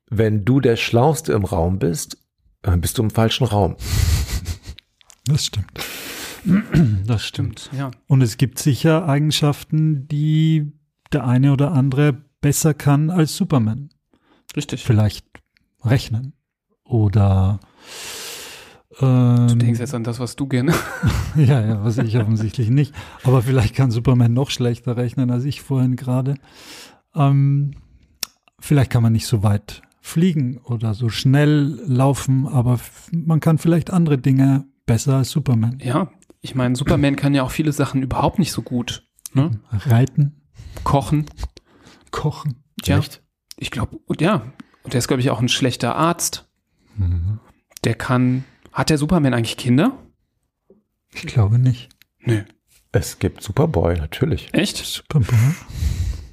[0.09, 2.17] wenn du der Schlauste im Raum bist,
[2.79, 3.77] bist du im falschen Raum.
[5.27, 5.71] Das stimmt.
[7.07, 7.91] Das stimmt, ja.
[8.07, 10.73] Und es gibt sicher Eigenschaften, die
[11.13, 13.91] der eine oder andere besser kann als Superman.
[14.57, 14.85] Richtig.
[14.85, 15.27] Vielleicht
[15.83, 16.33] rechnen
[16.85, 17.61] oder
[19.01, 20.75] ähm, Du denkst jetzt an das, was du gerne.
[21.37, 22.95] ja, ja, was ich offensichtlich nicht.
[23.23, 26.37] Aber vielleicht kann Superman noch schlechter rechnen als ich vorhin gerade.
[27.15, 27.73] Ähm,
[28.61, 32.79] vielleicht kann man nicht so weit fliegen oder so schnell laufen, aber
[33.13, 35.79] man kann vielleicht andere Dinge besser als Superman.
[35.83, 36.11] Ja,
[36.45, 39.09] ich meine, Superman kann ja auch viele Sachen überhaupt nicht so gut.
[39.33, 39.59] Ne?
[39.71, 40.43] Reiten.
[40.85, 41.25] Kochen.
[42.11, 42.63] Kochen.
[42.85, 42.99] Ja.
[42.99, 43.23] Echt?
[43.57, 44.53] Ich glaube, ja.
[44.83, 46.47] Und der ist, glaube ich, auch ein schlechter Arzt.
[46.97, 47.41] Mhm.
[47.85, 48.45] Der kann.
[48.73, 49.97] Hat der Superman eigentlich Kinder?
[51.15, 51.89] Ich glaube nicht.
[52.21, 52.43] Nö.
[52.93, 54.53] Es gibt Superboy, natürlich.
[54.53, 54.77] Echt?
[54.77, 55.39] Superboy.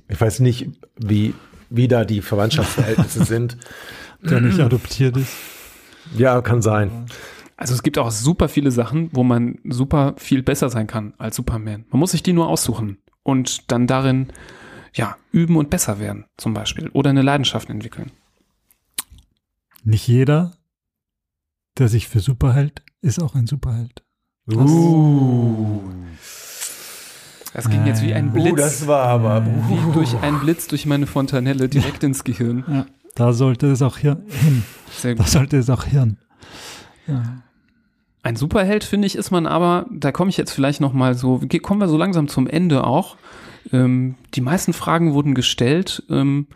[0.09, 0.67] Ich weiß nicht,
[0.97, 1.33] wie,
[1.69, 3.57] wie da die Verwandtschaftsverhältnisse sind.
[4.21, 5.33] Der nicht adoptiert ist.
[6.17, 7.05] Ja, kann sein.
[7.61, 11.35] Also es gibt auch super viele Sachen, wo man super viel besser sein kann als
[11.35, 11.85] Superman.
[11.91, 14.29] Man muss sich die nur aussuchen und dann darin
[14.95, 18.09] ja üben und besser werden, zum Beispiel, oder eine Leidenschaft entwickeln.
[19.83, 20.53] Nicht jeder,
[21.77, 24.03] der sich für super hält, ist auch ein Superheld.
[24.51, 25.81] Uh.
[27.53, 28.53] Das ging jetzt wie ein uh, Blitz.
[28.53, 32.63] Uh, das war aber wie durch einen Blitz durch meine Fontanelle direkt ins Gehirn.
[32.67, 34.63] Ja, da sollte es auch hin.
[34.97, 35.27] Sehr gut.
[35.27, 36.17] Da sollte es auch hin.
[37.05, 37.43] Ja.
[38.23, 41.41] Ein Superheld, finde ich, ist man aber, da komme ich jetzt vielleicht noch mal so,
[41.61, 43.18] kommen wir so langsam zum Ende auch.
[43.72, 46.03] Ähm, die meisten Fragen wurden gestellt.
[46.10, 46.48] Ähm,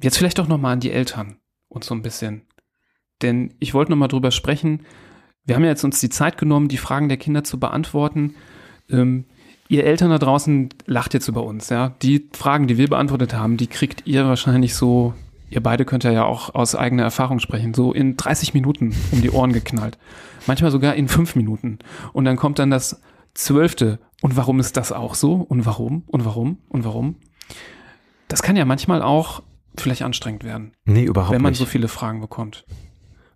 [0.00, 1.36] jetzt vielleicht doch noch mal an die Eltern
[1.68, 2.42] und so ein bisschen.
[3.22, 4.84] Denn ich wollte noch mal drüber sprechen.
[5.44, 8.34] Wir haben ja jetzt uns die Zeit genommen, die Fragen der Kinder zu beantworten.
[8.90, 9.26] Ähm,
[9.68, 11.90] ihr Eltern da draußen lacht jetzt über uns, ja.
[12.02, 15.14] Die Fragen, die wir beantwortet haben, die kriegt ihr wahrscheinlich so
[15.52, 19.30] ihr beide könnt ja auch aus eigener Erfahrung sprechen, so in 30 Minuten um die
[19.30, 19.98] Ohren geknallt.
[20.46, 21.78] Manchmal sogar in fünf Minuten.
[22.12, 23.00] Und dann kommt dann das
[23.34, 23.98] zwölfte.
[24.20, 25.34] Und warum ist das auch so?
[25.34, 26.04] Und warum?
[26.06, 26.58] Und warum?
[26.68, 27.16] Und warum?
[28.28, 29.42] Das kann ja manchmal auch
[29.76, 30.72] vielleicht anstrengend werden.
[30.84, 31.36] Nee, überhaupt nicht.
[31.36, 31.58] Wenn man nicht.
[31.58, 32.64] so viele Fragen bekommt.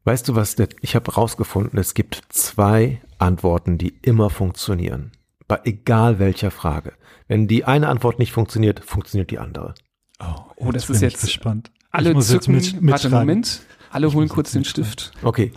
[0.04, 0.56] Weißt du was?
[0.82, 5.10] Ich habe rausgefunden, es gibt zwei Antworten, die immer funktionieren.
[5.48, 6.92] Bei egal welcher Frage.
[7.28, 9.74] Wenn die eine Antwort nicht funktioniert, funktioniert die andere.
[10.20, 10.24] Oh,
[10.56, 11.70] oh das ist jetzt spannend.
[11.90, 15.12] Alle zücken, mit, mit warte, Moment, alle holen kurz den Stift.
[15.22, 15.52] Okay.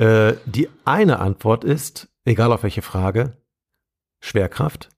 [0.00, 3.36] Äh, die eine Antwort ist, egal auf welche Frage,
[4.20, 4.88] Schwerkraft.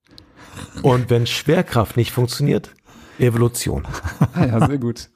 [0.83, 2.73] Und wenn Schwerkraft nicht funktioniert,
[3.19, 3.87] Evolution.
[4.35, 5.11] Ah ja, sehr gut.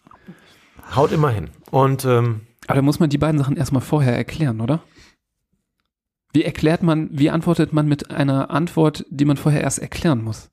[0.95, 1.51] Haut immer hin.
[1.71, 4.83] Und ähm, aber da muss man die beiden Sachen erstmal vorher erklären, oder?
[6.33, 10.51] Wie erklärt man, wie antwortet man mit einer Antwort, die man vorher erst erklären muss?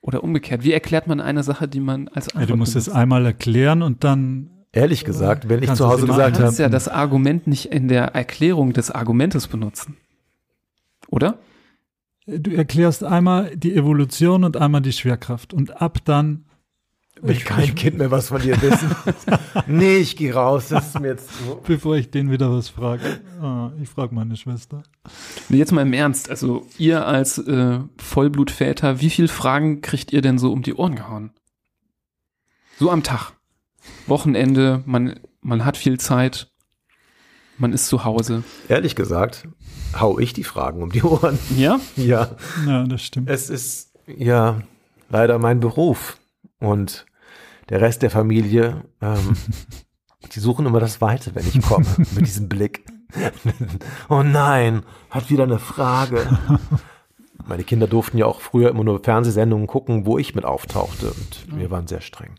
[0.00, 2.88] Oder umgekehrt, wie erklärt man eine Sache, die man als Antwort ja, Du musst benutzt?
[2.88, 6.32] es einmal erklären und dann Ehrlich gesagt, wenn ich zu Hause gesagt habe.
[6.32, 9.96] Du kannst ja das Argument nicht in der Erklärung des Argumentes benutzen.
[11.08, 11.38] Oder?
[12.26, 15.54] Du erklärst einmal die Evolution und einmal die Schwerkraft.
[15.54, 16.44] Und ab dann
[17.22, 18.94] Will kein Kind mehr was von dir wissen.
[19.66, 20.68] nee, ich gehe raus.
[20.68, 21.62] Das ist mir jetzt so.
[21.66, 23.20] Bevor ich den wieder was frage.
[23.42, 24.82] Oh, ich frage meine Schwester.
[25.48, 26.28] Jetzt mal im Ernst.
[26.28, 30.96] Also, ihr als äh, Vollblutväter, wie viele Fragen kriegt ihr denn so um die Ohren
[30.96, 31.30] gehauen?
[32.78, 33.35] So am Tag.
[34.06, 36.50] Wochenende, man, man hat viel Zeit.
[37.58, 38.44] Man ist zu Hause.
[38.68, 39.48] Ehrlich gesagt,
[39.98, 41.38] hau ich die Fragen um die Ohren.
[41.56, 41.80] Ja?
[41.96, 42.36] Ja.
[42.66, 43.30] Ja, das stimmt.
[43.30, 44.60] Es ist ja
[45.08, 46.18] leider mein Beruf.
[46.58, 47.06] Und
[47.68, 49.36] der Rest der Familie, ähm,
[50.32, 52.84] die suchen immer das Weite, wenn ich komme, mit diesem Blick.
[54.08, 56.26] oh nein, hat wieder eine Frage.
[57.46, 61.08] Meine Kinder durften ja auch früher immer nur Fernsehsendungen gucken, wo ich mit auftauchte.
[61.08, 62.34] Und wir waren sehr streng.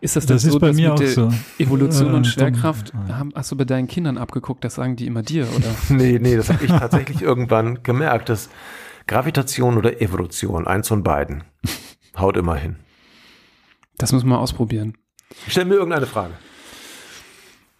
[0.00, 1.30] Ist das, das, das ist so, bei mir auch so.
[1.58, 5.22] Evolution äh, und Schwerkraft haben, hast du bei deinen Kindern abgeguckt, das sagen die immer
[5.22, 5.74] dir, oder?
[5.90, 8.48] nee, nee, das habe ich tatsächlich irgendwann gemerkt, dass
[9.06, 11.44] Gravitation oder Evolution, eins von beiden,
[12.16, 12.76] haut immer hin.
[13.98, 14.94] Das müssen wir ausprobieren.
[15.48, 16.32] Stell mir irgendeine Frage.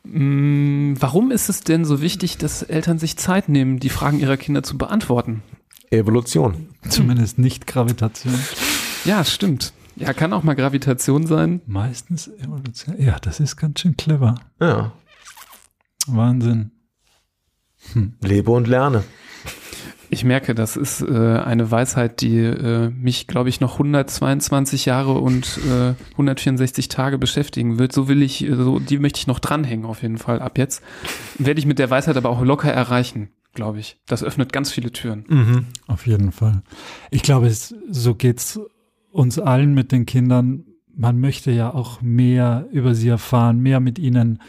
[0.04, 4.36] Mm, warum ist es denn so wichtig, dass Eltern sich Zeit nehmen, die Fragen ihrer
[4.36, 5.42] Kinder zu beantworten?
[5.90, 6.68] Evolution.
[6.88, 8.34] Zumindest nicht Gravitation.
[9.04, 9.72] Ja, stimmt.
[10.00, 11.60] Ja, kann auch mal Gravitation sein.
[11.66, 12.96] Meistens Evolution.
[12.98, 14.34] Ja, das ist ganz schön clever.
[14.58, 14.92] Ja.
[16.06, 16.70] Wahnsinn.
[17.92, 18.14] Hm.
[18.22, 19.04] Lebe und lerne.
[20.12, 25.12] Ich merke, das ist äh, eine Weisheit, die äh, mich, glaube ich, noch 122 Jahre
[25.12, 27.92] und äh, 164 Tage beschäftigen wird.
[27.92, 30.82] So will ich, äh, so die möchte ich noch dranhängen auf jeden Fall ab jetzt.
[31.38, 34.00] Werde ich mit der Weisheit aber auch locker erreichen, glaube ich.
[34.06, 35.24] Das öffnet ganz viele Türen.
[35.28, 35.66] Mhm.
[35.86, 36.62] Auf jeden Fall.
[37.12, 38.58] Ich glaube, es, so geht's
[39.10, 40.64] uns allen mit den Kindern.
[40.94, 44.40] Man möchte ja auch mehr über sie erfahren, mehr mit ihnen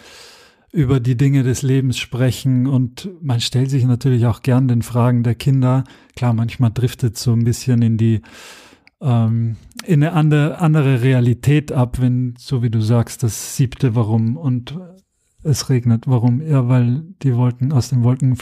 [0.72, 5.24] über die Dinge des Lebens sprechen und man stellt sich natürlich auch gern den Fragen
[5.24, 5.84] der Kinder.
[6.16, 8.22] Klar, manchmal driftet so ein bisschen in die
[9.02, 14.38] ähm, in eine andere, andere Realität ab, wenn, so wie du sagst, das siebte Warum
[14.38, 14.78] und
[15.44, 16.08] es regnet.
[16.08, 16.42] Warum?
[16.42, 18.38] Ja, weil die Wolken aus den Wolken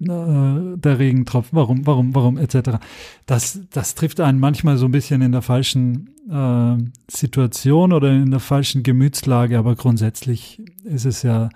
[0.00, 2.78] äh, der Regentropfen, warum, warum, warum, etc.
[3.24, 6.76] Das, das trifft einen manchmal so ein bisschen in der falschen äh,
[7.10, 11.48] Situation oder in der falschen Gemütslage, aber grundsätzlich ist es ja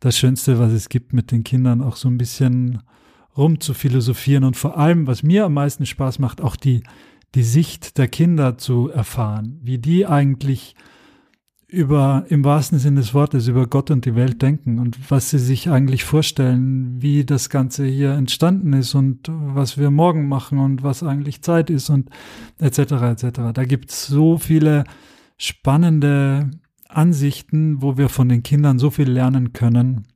[0.00, 2.82] das Schönste, was es gibt, mit den Kindern auch so ein bisschen
[3.36, 6.82] rum zu philosophieren und vor allem, was mir am meisten Spaß macht, auch die,
[7.34, 10.74] die Sicht der Kinder zu erfahren, wie die eigentlich
[11.72, 15.38] über, im wahrsten Sinne des Wortes, über Gott und die Welt denken und was sie
[15.38, 20.82] sich eigentlich vorstellen, wie das Ganze hier entstanden ist und was wir morgen machen und
[20.82, 22.10] was eigentlich Zeit ist und
[22.58, 22.78] etc.
[22.78, 23.40] etc.
[23.54, 24.84] Da gibt es so viele
[25.38, 26.50] spannende
[26.88, 30.06] Ansichten, wo wir von den Kindern so viel lernen können,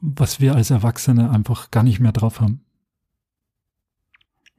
[0.00, 2.62] was wir als Erwachsene einfach gar nicht mehr drauf haben.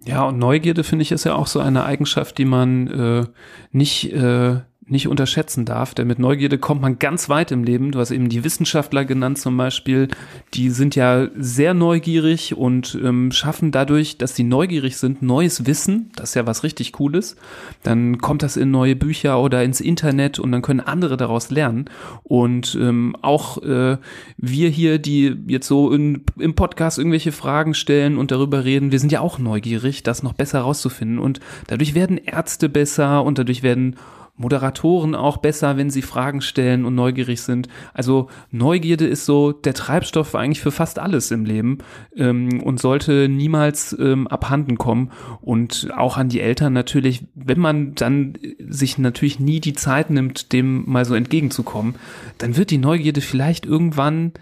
[0.06, 3.26] Ja, und Neugierde finde ich ist ja auch so eine Eigenschaft, die man äh,
[3.72, 4.62] nicht äh,
[4.94, 7.91] nicht unterschätzen darf, denn mit Neugierde kommt man ganz weit im Leben.
[7.91, 10.07] Du hast eben die Wissenschaftler genannt zum Beispiel,
[10.53, 16.11] die sind ja sehr neugierig und ähm, schaffen dadurch, dass sie neugierig sind, neues Wissen,
[16.15, 17.36] das ist ja was richtig Cooles.
[17.82, 21.90] Dann kommt das in neue Bücher oder ins Internet und dann können andere daraus lernen.
[22.24, 23.98] Und ähm, auch äh,
[24.38, 28.99] wir hier, die jetzt so in, im Podcast irgendwelche Fragen stellen und darüber reden, wir
[28.99, 31.20] sind ja auch neugierig, das noch besser rauszufinden.
[31.20, 33.95] Und dadurch werden Ärzte besser und dadurch werden
[34.36, 37.68] Moderatoren auch besser, wenn sie Fragen stellen und neugierig sind.
[37.94, 41.78] Also Neugierde ist so der Treibstoff eigentlich für fast alles im Leben
[42.16, 45.12] ähm, und sollte niemals ähm, abhanden kommen.
[45.42, 48.38] Und auch an die Eltern natürlich, wenn man dann
[48.68, 51.96] sich natürlich nie die Zeit nimmt, dem mal so entgegenzukommen,
[52.40, 54.34] dann wird die Neugierde vielleicht irgendwann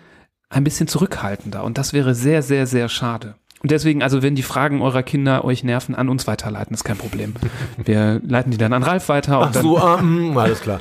[0.50, 1.64] ein bisschen zurückhaltender.
[1.64, 3.36] Und das wäre sehr, sehr, sehr schade.
[3.62, 6.98] Und deswegen, also wenn die Fragen eurer Kinder euch nerven, an uns weiterleiten, ist kein
[6.98, 7.34] Problem.
[7.78, 9.40] Wir leiten die dann an Ralf weiter.
[9.42, 10.80] Ach so, um, alles klar.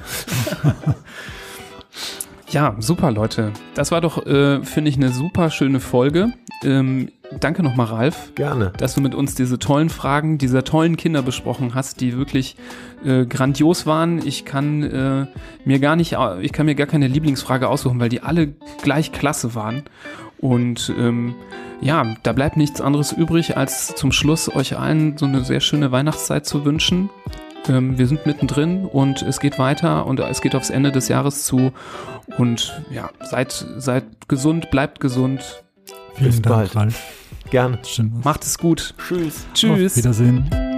[2.51, 3.53] ja, super, Leute.
[3.75, 6.33] Das war doch, äh, finde ich, eine super schöne Folge.
[6.63, 8.33] Ähm, danke nochmal, Ralf.
[8.35, 8.73] Gerne.
[8.79, 12.57] Dass du mit uns diese tollen Fragen dieser tollen Kinder besprochen hast, die wirklich
[13.05, 14.27] äh, grandios waren.
[14.27, 15.27] Ich kann äh,
[15.67, 19.55] mir gar nicht, ich kann mir gar keine Lieblingsfrage aussuchen, weil die alle gleich klasse
[19.55, 19.83] waren.
[20.41, 21.35] Und ähm,
[21.81, 25.93] ja, da bleibt nichts anderes übrig, als zum Schluss euch allen so eine sehr schöne
[25.93, 27.11] Weihnachtszeit zu wünschen.
[27.69, 31.45] Ähm, wir sind mittendrin und es geht weiter und es geht aufs Ende des Jahres
[31.45, 31.73] zu.
[32.39, 35.63] Und ja, seid, seid gesund, bleibt gesund.
[36.15, 36.77] Vielen Bis Dank, bald.
[36.77, 37.03] Ralf.
[37.51, 37.79] Gerne.
[37.85, 38.13] Schön.
[38.25, 38.95] Macht es gut.
[38.99, 39.47] Tschüss.
[39.55, 39.93] Tschüss.
[39.93, 40.70] Auf Wiedersehen.